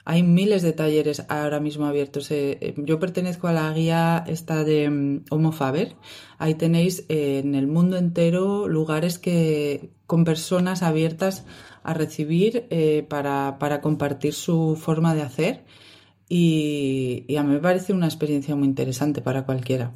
hay 0.05 0.23
miles 0.23 0.61
de 0.61 0.73
talleres 0.73 1.25
ahora 1.29 1.59
mismo 1.59 1.85
abiertos. 1.85 2.29
yo 2.77 2.99
pertenezco 2.99 3.47
a 3.47 3.53
la 3.53 3.71
guía 3.73 4.23
esta 4.27 4.63
de 4.63 4.89
mm, 4.89 5.25
Homo 5.29 5.51
Faber. 5.51 5.95
Ahí 6.37 6.55
tenéis 6.55 7.05
en 7.09 7.55
el 7.55 7.67
mundo 7.67 7.97
entero 7.97 8.67
lugares 8.67 9.19
que 9.19 9.91
con 10.05 10.25
personas 10.25 10.83
abiertas 10.83 11.45
a 11.85 11.93
recibir 11.93 12.67
eh, 12.69 13.05
para, 13.07 13.57
para, 13.59 13.79
compartir 13.81 14.33
su 14.33 14.75
forma 14.75 15.13
de 15.13 15.21
hacer 15.21 15.63
y, 16.27 17.35
a 17.37 17.43
mí 17.43 17.53
me 17.53 17.59
parece 17.59 17.93
una 17.93 18.07
experiencia 18.07 18.55
muy 18.55 18.67
interesante 18.67 19.21
para 19.21 19.45
cualquiera. 19.45 19.93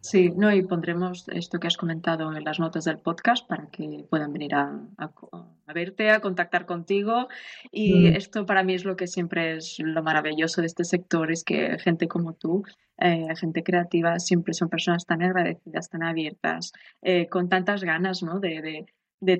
Sí, 0.00 0.30
no, 0.36 0.52
y 0.54 0.62
pondremos 0.62 1.26
esto 1.28 1.58
que 1.58 1.66
has 1.66 1.76
comentado 1.76 2.32
en 2.32 2.44
las 2.44 2.60
notas 2.60 2.84
del 2.84 2.98
podcast 2.98 3.48
para 3.48 3.66
que 3.70 4.04
puedan 4.08 4.32
venir 4.32 4.54
a, 4.54 4.80
a, 4.98 5.72
verte, 5.74 6.10
a 6.10 6.20
contactar 6.20 6.64
contigo. 6.64 7.26
Y 7.72 8.10
mm. 8.10 8.16
esto 8.16 8.46
para 8.46 8.62
mí 8.62 8.74
es 8.74 8.84
lo 8.84 8.94
que 8.94 9.08
siempre 9.08 9.56
es 9.56 9.78
lo 9.80 10.04
maravilloso 10.04 10.60
de 10.60 10.68
este 10.68 10.84
sector, 10.84 11.32
es 11.32 11.42
que 11.42 11.76
gente 11.80 12.06
como 12.06 12.34
tú, 12.34 12.62
eh, 12.98 13.34
gente 13.34 13.64
creativa, 13.64 14.20
siempre 14.20 14.54
son 14.54 14.68
personas 14.68 15.06
tan 15.06 15.22
agradecidas, 15.22 15.88
tan 15.88 16.04
abiertas, 16.04 16.72
eh, 17.02 17.26
con 17.28 17.48
tantas 17.48 17.82
ganas 17.82 18.22
¿no? 18.22 18.38
de, 18.38 18.62
de 18.62 18.86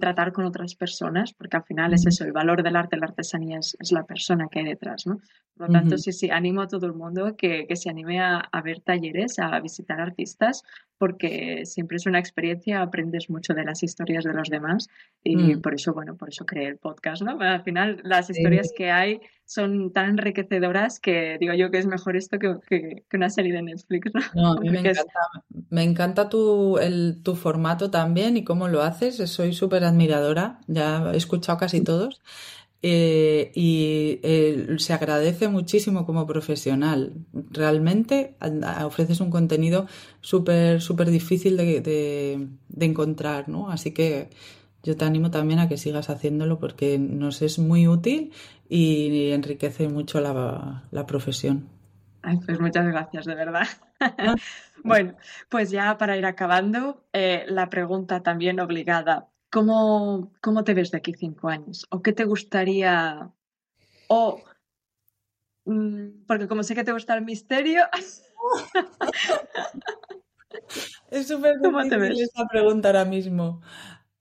tratar 0.01 0.33
con 0.33 0.45
otras 0.45 0.74
personas, 0.74 1.35
porque 1.35 1.57
al 1.57 1.64
final 1.64 1.93
es 1.93 2.07
eso, 2.07 2.24
el 2.24 2.33
valor 2.33 2.62
del 2.62 2.77
arte, 2.77 2.97
la 2.97 3.07
artesanía 3.07 3.59
es, 3.59 3.77
la 3.93 4.05
persona 4.05 4.49
que 4.51 4.61
hay 4.61 4.64
detrás, 4.64 5.07
¿no? 5.07 5.20
Por 5.57 5.68
lo 5.68 5.72
tanto, 5.72 5.97
sí, 5.97 6.12
sí, 6.12 6.31
animo 6.31 6.62
a 6.62 6.68
todo 6.68 6.87
el 6.87 6.93
mundo 6.93 7.35
que, 7.37 7.66
que 7.66 7.77
se 7.77 7.89
anime 7.89 8.20
a, 8.20 8.39
a, 8.39 8.62
ver 8.62 8.81
talleres, 8.81 9.39
a 9.39 9.59
visitar 9.61 10.01
artistas, 10.01 10.62
porque 10.99 11.64
siempre 11.64 11.97
es 11.97 12.07
una 12.07 12.18
experiencia, 12.18 12.83
aprendes 12.83 13.31
mucho 13.31 13.55
de 13.55 13.64
las 13.64 13.83
historias 13.83 14.24
de 14.24 14.35
los 14.35 14.49
demás 14.49 14.89
y 15.22 15.37
mm. 15.37 15.61
por 15.62 15.74
eso, 15.74 15.95
bueno, 15.95 16.16
por 16.16 16.29
eso 16.29 16.45
creé 16.45 16.68
el 16.68 16.77
podcast, 16.79 17.22
¿no? 17.22 17.39
Al 17.41 17.62
final, 17.62 18.01
las 18.05 18.29
historias 18.29 18.72
que 18.77 18.91
hay 18.91 19.20
son 19.47 19.92
tan 19.92 20.11
enriquecedoras 20.11 21.01
que 21.01 21.38
digo 21.40 21.55
yo 21.55 21.70
que 21.70 21.78
es 21.78 21.86
mejor 21.86 22.16
esto 22.16 22.38
que, 22.38 22.57
que, 22.68 23.16
una 23.16 23.30
serie 23.30 23.53
de 23.53 23.62
Netflix, 23.62 24.12
¿no? 24.12 24.20
no 24.34 24.53
a 24.53 24.61
mí 24.61 24.70
me 24.70 24.80
encanta, 24.80 25.20
me 25.70 25.82
encanta 25.84 26.28
tu, 26.28 26.78
el, 26.78 27.20
tu 27.22 27.36
formato 27.36 27.90
también 27.90 28.36
y 28.36 28.44
cómo 28.44 28.68
lo 28.68 28.82
haces, 28.82 29.16
soy 29.30 29.53
súper 29.53 29.84
admiradora, 29.84 30.59
ya 30.66 31.12
he 31.14 31.16
escuchado 31.16 31.59
casi 31.59 31.80
todos. 31.82 32.20
Eh, 32.82 33.51
y 33.55 34.20
eh, 34.22 34.76
se 34.78 34.92
agradece 34.92 35.49
muchísimo 35.49 36.07
como 36.07 36.26
profesional. 36.26 37.14
Realmente 37.32 38.36
ofreces 38.84 39.20
un 39.20 39.30
contenido 39.30 39.86
súper, 40.20 40.80
súper 40.80 41.11
difícil 41.11 41.57
de, 41.57 41.80
de, 41.80 42.86
encontrar, 42.86 43.49
¿no? 43.49 43.70
Así 43.70 43.92
que 43.92 44.28
yo 44.87 44.97
te 44.97 45.05
animo 45.05 45.32
también 45.32 45.59
a 45.59 45.68
que 45.68 45.78
sigas 45.78 46.11
haciéndolo 46.11 46.61
porque 46.61 46.97
nos 46.97 47.43
es 47.43 47.59
muy 47.59 47.89
útil 47.89 48.32
y 48.68 49.32
enriquece 49.32 49.89
mucho 49.89 50.20
la, 50.20 50.84
la 50.93 51.07
profesión. 51.07 51.68
Ay, 52.22 52.39
pues 52.47 52.61
muchas 52.61 52.87
gracias, 52.87 53.24
de 53.24 53.34
verdad. 53.34 53.66
bueno, 54.84 55.16
pues 55.49 55.72
ya 55.72 55.99
para 55.99 56.16
ir 56.16 56.24
acabando, 56.24 57.05
eh, 57.12 57.47
la 57.49 57.68
pregunta 57.68 58.22
también 58.22 58.61
obligada. 58.61 59.28
¿Cómo, 59.51 60.30
¿Cómo 60.41 60.62
te 60.62 60.74
ves 60.74 60.93
de 60.93 60.99
aquí 60.99 61.14
cinco 61.14 61.49
años? 61.49 61.84
¿O 61.91 62.01
qué 62.01 62.12
te 62.12 62.24
gustaría? 62.24 63.32
O, 64.07 64.41
mm, 65.64 66.26
porque 66.28 66.47
como 66.47 66.62
sé 66.62 66.76
que 66.76 66.84
te 66.84 66.93
gusta 66.93 67.16
el 67.16 67.24
misterio. 67.24 67.82
es 71.11 71.26
súper 71.26 71.59
difícil 71.59 72.22
esa 72.22 72.47
pregunta 72.47 72.89
ahora 72.89 73.05
mismo. 73.05 73.62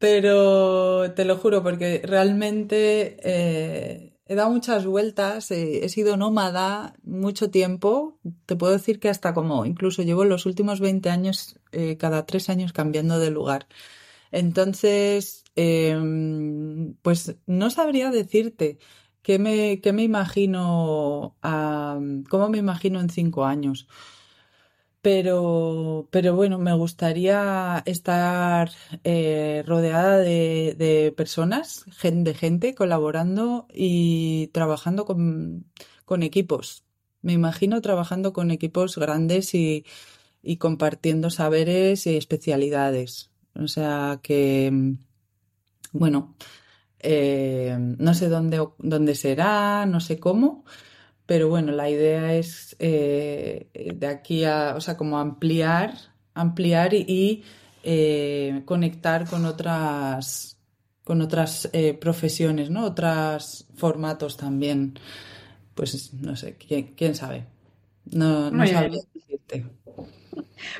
Pero 0.05 1.13
te 1.15 1.25
lo 1.25 1.37
juro, 1.37 1.63
porque 1.63 1.99
realmente 2.05 3.17
eh, 3.23 4.13
he 4.27 4.35
dado 4.35 4.51
muchas 4.51 4.85
vueltas, 4.85 5.49
he 5.49 5.89
sido 5.89 6.15
nómada 6.15 6.93
mucho 7.01 7.49
tiempo. 7.49 8.19
Te 8.45 8.55
puedo 8.55 8.73
decir 8.73 8.99
que 8.99 9.09
hasta 9.09 9.33
como 9.33 9.65
incluso 9.65 10.03
llevo 10.03 10.23
los 10.23 10.45
últimos 10.45 10.79
20 10.79 11.09
años, 11.09 11.59
eh, 11.71 11.97
cada 11.97 12.27
tres 12.27 12.49
años 12.49 12.71
cambiando 12.71 13.17
de 13.17 13.31
lugar. 13.31 13.67
Entonces, 14.31 15.43
em, 15.55 16.93
pues 17.01 17.37
no 17.47 17.71
sabría 17.71 18.11
decirte 18.11 18.77
qué 19.23 19.39
me, 19.39 19.81
qué 19.81 19.91
me 19.91 20.03
imagino, 20.03 21.35
cómo 22.29 22.49
me 22.49 22.59
imagino 22.59 22.99
en 22.99 23.09
cinco 23.09 23.45
años. 23.45 23.87
Pero, 25.05 26.07
pero 26.09 26.35
bueno, 26.35 26.57
me 26.57 26.73
gustaría 26.73 27.83
estar 27.85 28.71
eh, 29.03 29.61
rodeada 29.67 30.17
de, 30.17 31.13
personas, 31.15 31.85
de 32.01 32.33
gente 32.33 32.73
colaborando 32.73 33.67
y 33.71 34.47
trabajando 34.47 35.05
con, 35.05 35.67
equipos. 36.23 36.85
Me 37.21 37.33
imagino 37.33 37.81
trabajando 37.81 38.33
con 38.33 38.49
equipos 38.49 38.97
grandes 38.97 39.53
y, 39.53 39.85
y 40.41 40.57
compartiendo 40.57 41.29
saberes 41.29 42.07
y 42.07 42.17
especialidades. 42.17 43.29
O 43.53 43.67
sea 43.67 44.21
que, 44.23 44.95
bueno, 45.91 46.35
eh, 46.97 47.77
no 47.79 48.15
sé 48.15 48.27
dónde, 48.27 48.67
dónde 48.79 49.13
será, 49.13 49.85
no 49.85 49.99
sé 49.99 50.17
cómo, 50.19 50.65
pero 51.25 51.49
bueno, 51.49 51.71
la 51.71 51.89
idea 51.89 52.33
es 52.33 52.75
eh, 52.79 53.69
de 53.73 54.07
aquí 54.07 54.43
a, 54.43 54.75
o 54.75 54.81
sea, 54.81 54.97
como 54.97 55.19
ampliar, 55.19 55.93
ampliar 56.33 56.93
y, 56.93 57.43
eh, 57.83 58.61
conectar 58.65 59.27
con 59.27 59.45
otras, 59.45 60.57
con 61.03 61.21
otras 61.21 61.69
profesiones, 61.99 62.69
¿no? 62.69 62.85
Otros 62.85 63.67
formatos 63.75 64.37
también. 64.37 64.99
Pues 65.75 66.13
no 66.13 66.35
sé, 66.35 66.57
quién 66.57 67.15
sabe. 67.15 67.54
No, 68.11 68.51
no 68.51 68.67
sabría 68.67 69.01
decirte. 69.13 69.65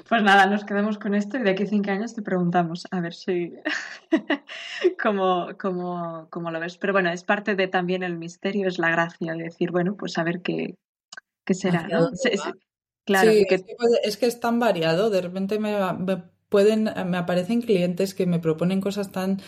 Pues 0.08 0.24
nada, 0.24 0.46
nos 0.48 0.66
quedamos 0.66 0.98
con 0.98 1.16
esto 1.16 1.38
y 1.38 1.44
de 1.44 1.52
aquí 1.52 1.64
a 1.64 1.68
cinco 1.68 1.92
años 1.92 2.14
te 2.14 2.22
preguntamos 2.22 2.88
a 2.92 3.00
ver 3.00 3.14
si 3.14 3.54
cómo, 5.02 5.50
cómo, 5.60 6.28
cómo, 6.30 6.52
lo 6.52 6.60
ves. 6.60 6.78
Pero 6.78 6.94
bueno, 6.94 7.12
es 7.12 7.24
parte 7.24 7.56
de 7.56 7.68
también 7.68 8.04
el 8.04 8.18
misterio, 8.18 8.68
es 8.68 8.80
la 8.80 8.90
gracia 8.90 9.34
de 9.34 9.44
decir, 9.44 9.72
bueno, 9.72 9.96
pues 9.96 10.18
a 10.18 10.24
ver 10.24 10.42
qué, 10.42 10.76
qué 11.46 11.54
será, 11.54 11.88
¿no? 11.88 12.10
claro, 13.06 13.32
es, 13.32 14.18
que 14.18 14.26
es 14.26 14.40
tan 14.40 14.60
variado, 14.60 15.10
de 15.10 15.22
repente 15.22 15.60
me, 15.60 15.76
pueden, 16.50 16.90
me 17.06 17.18
aparecen 17.18 17.62
clientes 17.62 18.14
que 18.14 18.26
me 18.26 18.40
proponen 18.40 18.82
cosas 18.82 19.12
tan 19.12 19.42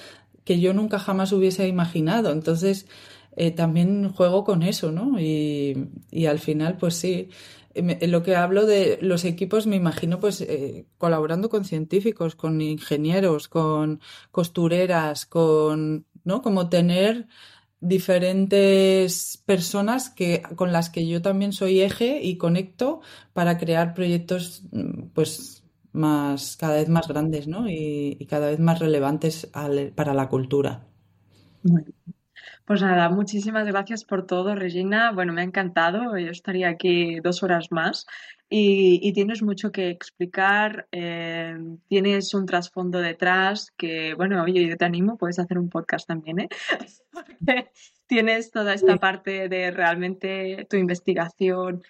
que 0.44 0.60
yo 0.60 0.74
nunca 0.74 0.98
jamás 0.98 1.34
hubiese 1.34 1.68
imaginado. 1.68 2.32
Entonces, 2.32 2.88
eh, 3.36 3.52
también 3.52 4.10
juego 4.14 4.46
con 4.46 4.64
eso, 4.64 4.92
¿no? 4.92 5.20
Y, 5.20 5.90
y 6.10 6.26
al 6.28 6.40
final, 6.40 6.78
pues 6.78 6.96
sí, 6.96 7.30
lo 8.02 8.24
que 8.24 8.36
hablo 8.36 8.66
de 8.66 9.00
los 9.02 9.26
equipos, 9.26 9.68
me 9.68 9.76
imagino, 9.76 10.20
pues 10.20 10.42
eh, 10.42 10.86
colaborando 10.98 11.50
con 11.50 11.66
científicos, 11.66 12.36
con 12.36 12.62
ingenieros, 12.62 13.48
con 13.48 14.02
costureras, 14.32 15.26
con, 15.26 16.06
¿no? 16.24 16.42
Como 16.42 16.70
tener 16.70 17.28
diferentes 17.80 19.42
personas 19.46 20.10
que, 20.10 20.42
con 20.56 20.72
las 20.72 20.90
que 20.90 21.08
yo 21.08 21.22
también 21.22 21.54
soy 21.54 21.82
eje 21.82 22.22
y 22.24 22.38
conecto 22.38 23.02
para 23.34 23.58
crear 23.58 23.94
proyectos, 23.94 24.64
mm, 24.72 25.10
pues, 25.14 25.64
más, 25.94 26.58
cada 26.58 26.76
vez 26.76 26.90
más 26.90 27.08
grandes, 27.08 27.48
¿no? 27.48 27.70
Y, 27.70 28.26
cada 28.30 28.48
vez 28.48 28.60
más 28.60 28.80
relevantes 28.80 29.50
para 29.96 30.14
la 30.14 30.30
cultura. 30.30 30.88
Pues 32.68 32.82
nada, 32.82 33.08
muchísimas 33.08 33.66
gracias 33.66 34.04
por 34.04 34.26
todo, 34.26 34.54
Regina. 34.54 35.14
Bueno, 35.14 35.32
me 35.32 35.40
ha 35.40 35.46
encantado. 35.46 36.18
Yo 36.18 36.32
estaría 36.32 36.68
aquí 36.68 37.22
dos 37.22 37.42
horas 37.42 37.72
más 37.72 38.06
y, 38.50 39.14
tienes 39.14 39.42
mucho 39.42 39.72
que 39.72 39.90
explicar. 39.90 40.86
Eh, 40.92 41.58
tienes 41.88 42.34
un 42.34 42.46
trasfondo 42.46 43.00
detrás 43.00 43.72
que, 43.78 44.16
bueno, 44.16 44.44
oye, 44.44 44.68
yo 44.68 44.76
te 44.76 44.84
animo, 44.84 45.18
puedes 45.18 45.40
hacer 45.40 45.58
un 45.58 45.70
podcast 45.70 46.10
también, 46.10 46.42
¿eh? 46.42 46.50
Porque 47.14 47.72
tienes 48.06 48.52
toda 48.52 48.74
esta 48.74 48.98
parte 48.98 49.48
de 49.48 49.72
realmente 49.72 50.68
tu 50.70 50.76
investigación, 50.76 51.84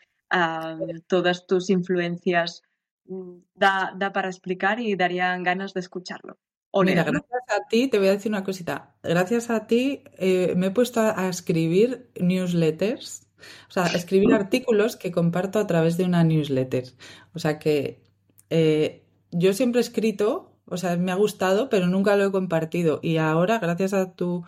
todas 1.07 1.47
tus 1.47 1.71
influencias. 1.71 2.61
Mm, 3.05 3.39
da, 3.55 3.93
da 3.97 4.13
para 4.13 4.27
explicar 4.27 4.79
y 4.79 4.95
darían 4.95 5.41
ganas 5.41 5.73
de 5.73 5.79
escucharlo. 5.79 6.37
Mira, 6.73 7.03
gracias 7.03 7.43
a 7.49 7.67
ti, 7.67 7.87
te 7.87 7.97
voy 7.97 8.07
a 8.07 8.11
decir 8.11 8.31
una 8.31 8.43
cosita. 8.43 8.93
Gracias 9.03 9.49
a 9.49 9.67
ti 9.67 10.03
eh, 10.17 10.53
me 10.55 10.67
he 10.67 10.71
puesto 10.71 11.01
a, 11.01 11.27
escribir 11.29 12.09
newsletters, 12.19 13.27
o 13.69 13.71
sea, 13.71 13.85
a 13.85 13.93
escribir 13.93 14.33
artículos 14.33 14.95
que 14.95 15.11
comparto 15.11 15.59
a 15.59 15.67
través 15.67 15.97
de 15.97 16.05
una 16.05 16.23
newsletter. 16.23 16.85
O 17.33 17.39
sea 17.39 17.59
que 17.59 18.01
eh, 18.49 19.03
yo 19.31 19.53
siempre 19.53 19.79
he 19.79 19.83
escrito, 19.83 20.51
o 20.65 20.77
sea, 20.77 20.97
me 20.97 21.11
ha 21.11 21.15
gustado, 21.15 21.69
pero 21.69 21.87
nunca 21.87 22.15
lo 22.15 22.25
he 22.25 22.31
compartido. 22.31 22.99
Y 23.01 23.17
ahora, 23.17 23.59
gracias 23.59 23.93
a 23.93 24.13
tu 24.13 24.43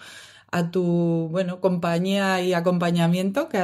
a 0.52 0.72
tu 0.72 1.28
bueno 1.30 1.62
compañía 1.62 2.42
y 2.42 2.54
acompañamiento 2.54 3.50
que 3.50 3.60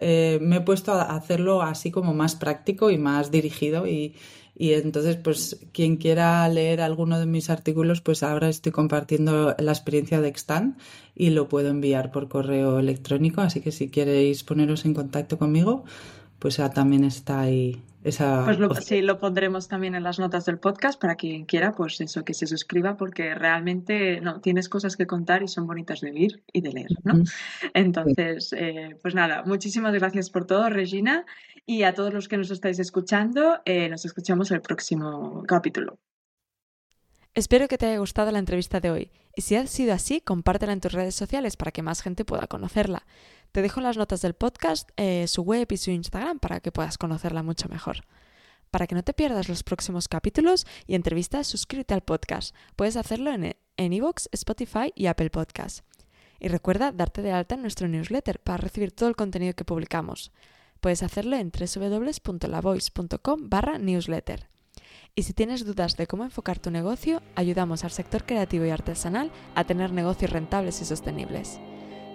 eh, 0.00 0.38
me 0.40 0.56
he 0.56 0.60
puesto 0.62 0.92
a 0.92 1.14
hacerlo 1.14 1.60
así 1.60 1.90
como 1.90 2.14
más 2.14 2.34
práctico 2.34 2.90
y 2.90 2.96
más 2.96 3.30
dirigido 3.30 3.86
y, 3.86 4.16
y 4.60 4.74
entonces, 4.74 5.16
pues 5.16 5.58
quien 5.72 5.96
quiera 5.96 6.46
leer 6.50 6.82
alguno 6.82 7.18
de 7.18 7.24
mis 7.24 7.48
artículos, 7.48 8.02
pues 8.02 8.22
ahora 8.22 8.50
estoy 8.50 8.72
compartiendo 8.72 9.56
la 9.58 9.72
experiencia 9.72 10.20
de 10.20 10.28
Extant 10.28 10.78
y 11.14 11.30
lo 11.30 11.48
puedo 11.48 11.68
enviar 11.68 12.10
por 12.10 12.28
correo 12.28 12.78
electrónico. 12.78 13.40
Así 13.40 13.62
que 13.62 13.72
si 13.72 13.88
queréis 13.88 14.44
poneros 14.44 14.84
en 14.84 14.92
contacto 14.92 15.38
conmigo, 15.38 15.84
pues 16.38 16.60
también 16.74 17.04
está 17.04 17.40
ahí 17.40 17.80
esa. 18.04 18.44
Pues 18.44 18.58
lo, 18.58 18.74
sí, 18.74 19.00
lo 19.00 19.18
pondremos 19.18 19.66
también 19.66 19.94
en 19.94 20.02
las 20.02 20.18
notas 20.18 20.44
del 20.44 20.58
podcast 20.58 21.00
para 21.00 21.16
quien 21.16 21.46
quiera, 21.46 21.72
pues 21.72 21.98
eso, 22.02 22.22
que 22.22 22.34
se 22.34 22.46
suscriba, 22.46 22.98
porque 22.98 23.34
realmente 23.34 24.20
no, 24.20 24.42
tienes 24.42 24.68
cosas 24.68 24.94
que 24.94 25.06
contar 25.06 25.42
y 25.42 25.48
son 25.48 25.66
bonitas 25.66 26.02
de 26.02 26.10
oír 26.10 26.42
y 26.52 26.60
de 26.60 26.72
leer, 26.72 26.90
¿no? 27.04 27.14
Entonces, 27.72 28.52
eh, 28.52 28.94
pues 29.00 29.14
nada, 29.14 29.42
muchísimas 29.42 29.94
gracias 29.94 30.28
por 30.28 30.46
todo, 30.46 30.68
Regina. 30.68 31.24
Y 31.70 31.84
a 31.84 31.94
todos 31.94 32.12
los 32.12 32.26
que 32.26 32.36
nos 32.36 32.50
estáis 32.50 32.80
escuchando, 32.80 33.60
eh, 33.64 33.88
nos 33.88 34.04
escuchamos 34.04 34.50
el 34.50 34.60
próximo 34.60 35.44
capítulo. 35.46 36.00
Espero 37.32 37.68
que 37.68 37.78
te 37.78 37.86
haya 37.86 37.98
gustado 37.98 38.32
la 38.32 38.40
entrevista 38.40 38.80
de 38.80 38.90
hoy 38.90 39.12
y 39.36 39.42
si 39.42 39.54
ha 39.54 39.64
sido 39.68 39.94
así, 39.94 40.20
compártela 40.20 40.72
en 40.72 40.80
tus 40.80 40.90
redes 40.90 41.14
sociales 41.14 41.56
para 41.56 41.70
que 41.70 41.82
más 41.82 42.02
gente 42.02 42.24
pueda 42.24 42.48
conocerla. 42.48 43.06
Te 43.52 43.62
dejo 43.62 43.78
en 43.78 43.84
las 43.84 43.96
notas 43.96 44.20
del 44.20 44.34
podcast 44.34 44.90
eh, 44.96 45.28
su 45.28 45.42
web 45.42 45.68
y 45.70 45.76
su 45.76 45.92
Instagram 45.92 46.40
para 46.40 46.58
que 46.58 46.72
puedas 46.72 46.98
conocerla 46.98 47.44
mucho 47.44 47.68
mejor. 47.68 47.98
Para 48.72 48.88
que 48.88 48.96
no 48.96 49.04
te 49.04 49.14
pierdas 49.14 49.48
los 49.48 49.62
próximos 49.62 50.08
capítulos 50.08 50.66
y 50.88 50.96
entrevistas, 50.96 51.46
suscríbete 51.46 51.94
al 51.94 52.02
podcast. 52.02 52.52
Puedes 52.74 52.96
hacerlo 52.96 53.30
en 53.32 53.54
Evox, 53.76 54.28
Spotify 54.32 54.92
y 54.96 55.06
Apple 55.06 55.30
Podcasts. 55.30 55.84
Y 56.40 56.48
recuerda 56.48 56.90
darte 56.90 57.22
de 57.22 57.30
alta 57.30 57.54
en 57.54 57.62
nuestro 57.62 57.86
newsletter 57.86 58.40
para 58.40 58.56
recibir 58.56 58.90
todo 58.90 59.08
el 59.08 59.14
contenido 59.14 59.54
que 59.54 59.64
publicamos. 59.64 60.32
Puedes 60.80 61.02
hacerlo 61.02 61.36
en 61.36 61.50
www.lavoice.com 61.52 63.48
barra 63.48 63.78
newsletter. 63.78 64.48
Y 65.14 65.24
si 65.24 65.32
tienes 65.32 65.64
dudas 65.64 65.96
de 65.96 66.06
cómo 66.06 66.24
enfocar 66.24 66.58
tu 66.58 66.70
negocio, 66.70 67.22
ayudamos 67.34 67.84
al 67.84 67.90
sector 67.90 68.24
creativo 68.24 68.64
y 68.64 68.70
artesanal 68.70 69.30
a 69.54 69.64
tener 69.64 69.92
negocios 69.92 70.30
rentables 70.30 70.80
y 70.80 70.84
sostenibles. 70.84 71.60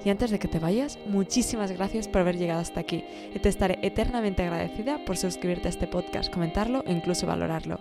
Y 0.04 0.10
antes 0.10 0.30
de 0.30 0.40
que 0.40 0.48
te 0.48 0.60
vayas, 0.60 1.00
muchísimas 1.08 1.72
gracias 1.72 2.08
por 2.08 2.22
haber 2.22 2.38
llegado 2.38 2.62
hasta 2.62 2.80
aquí 2.80 3.04
y 3.34 3.40
te 3.40 3.50
estaré 3.50 3.80
eternamente 3.82 4.44
agradecida 4.44 5.04
por 5.04 5.18
suscribirte 5.18 5.68
a 5.68 5.72
este 5.72 5.88
podcast, 5.88 6.32
comentarlo 6.32 6.84
e 6.86 6.94
incluso 6.94 7.26
valorarlo. 7.26 7.80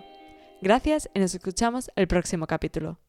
Gracias 0.61 1.09
y 1.13 1.19
nos 1.19 1.35
escuchamos 1.35 1.91
el 1.95 2.07
próximo 2.07 2.47
capítulo. 2.47 3.04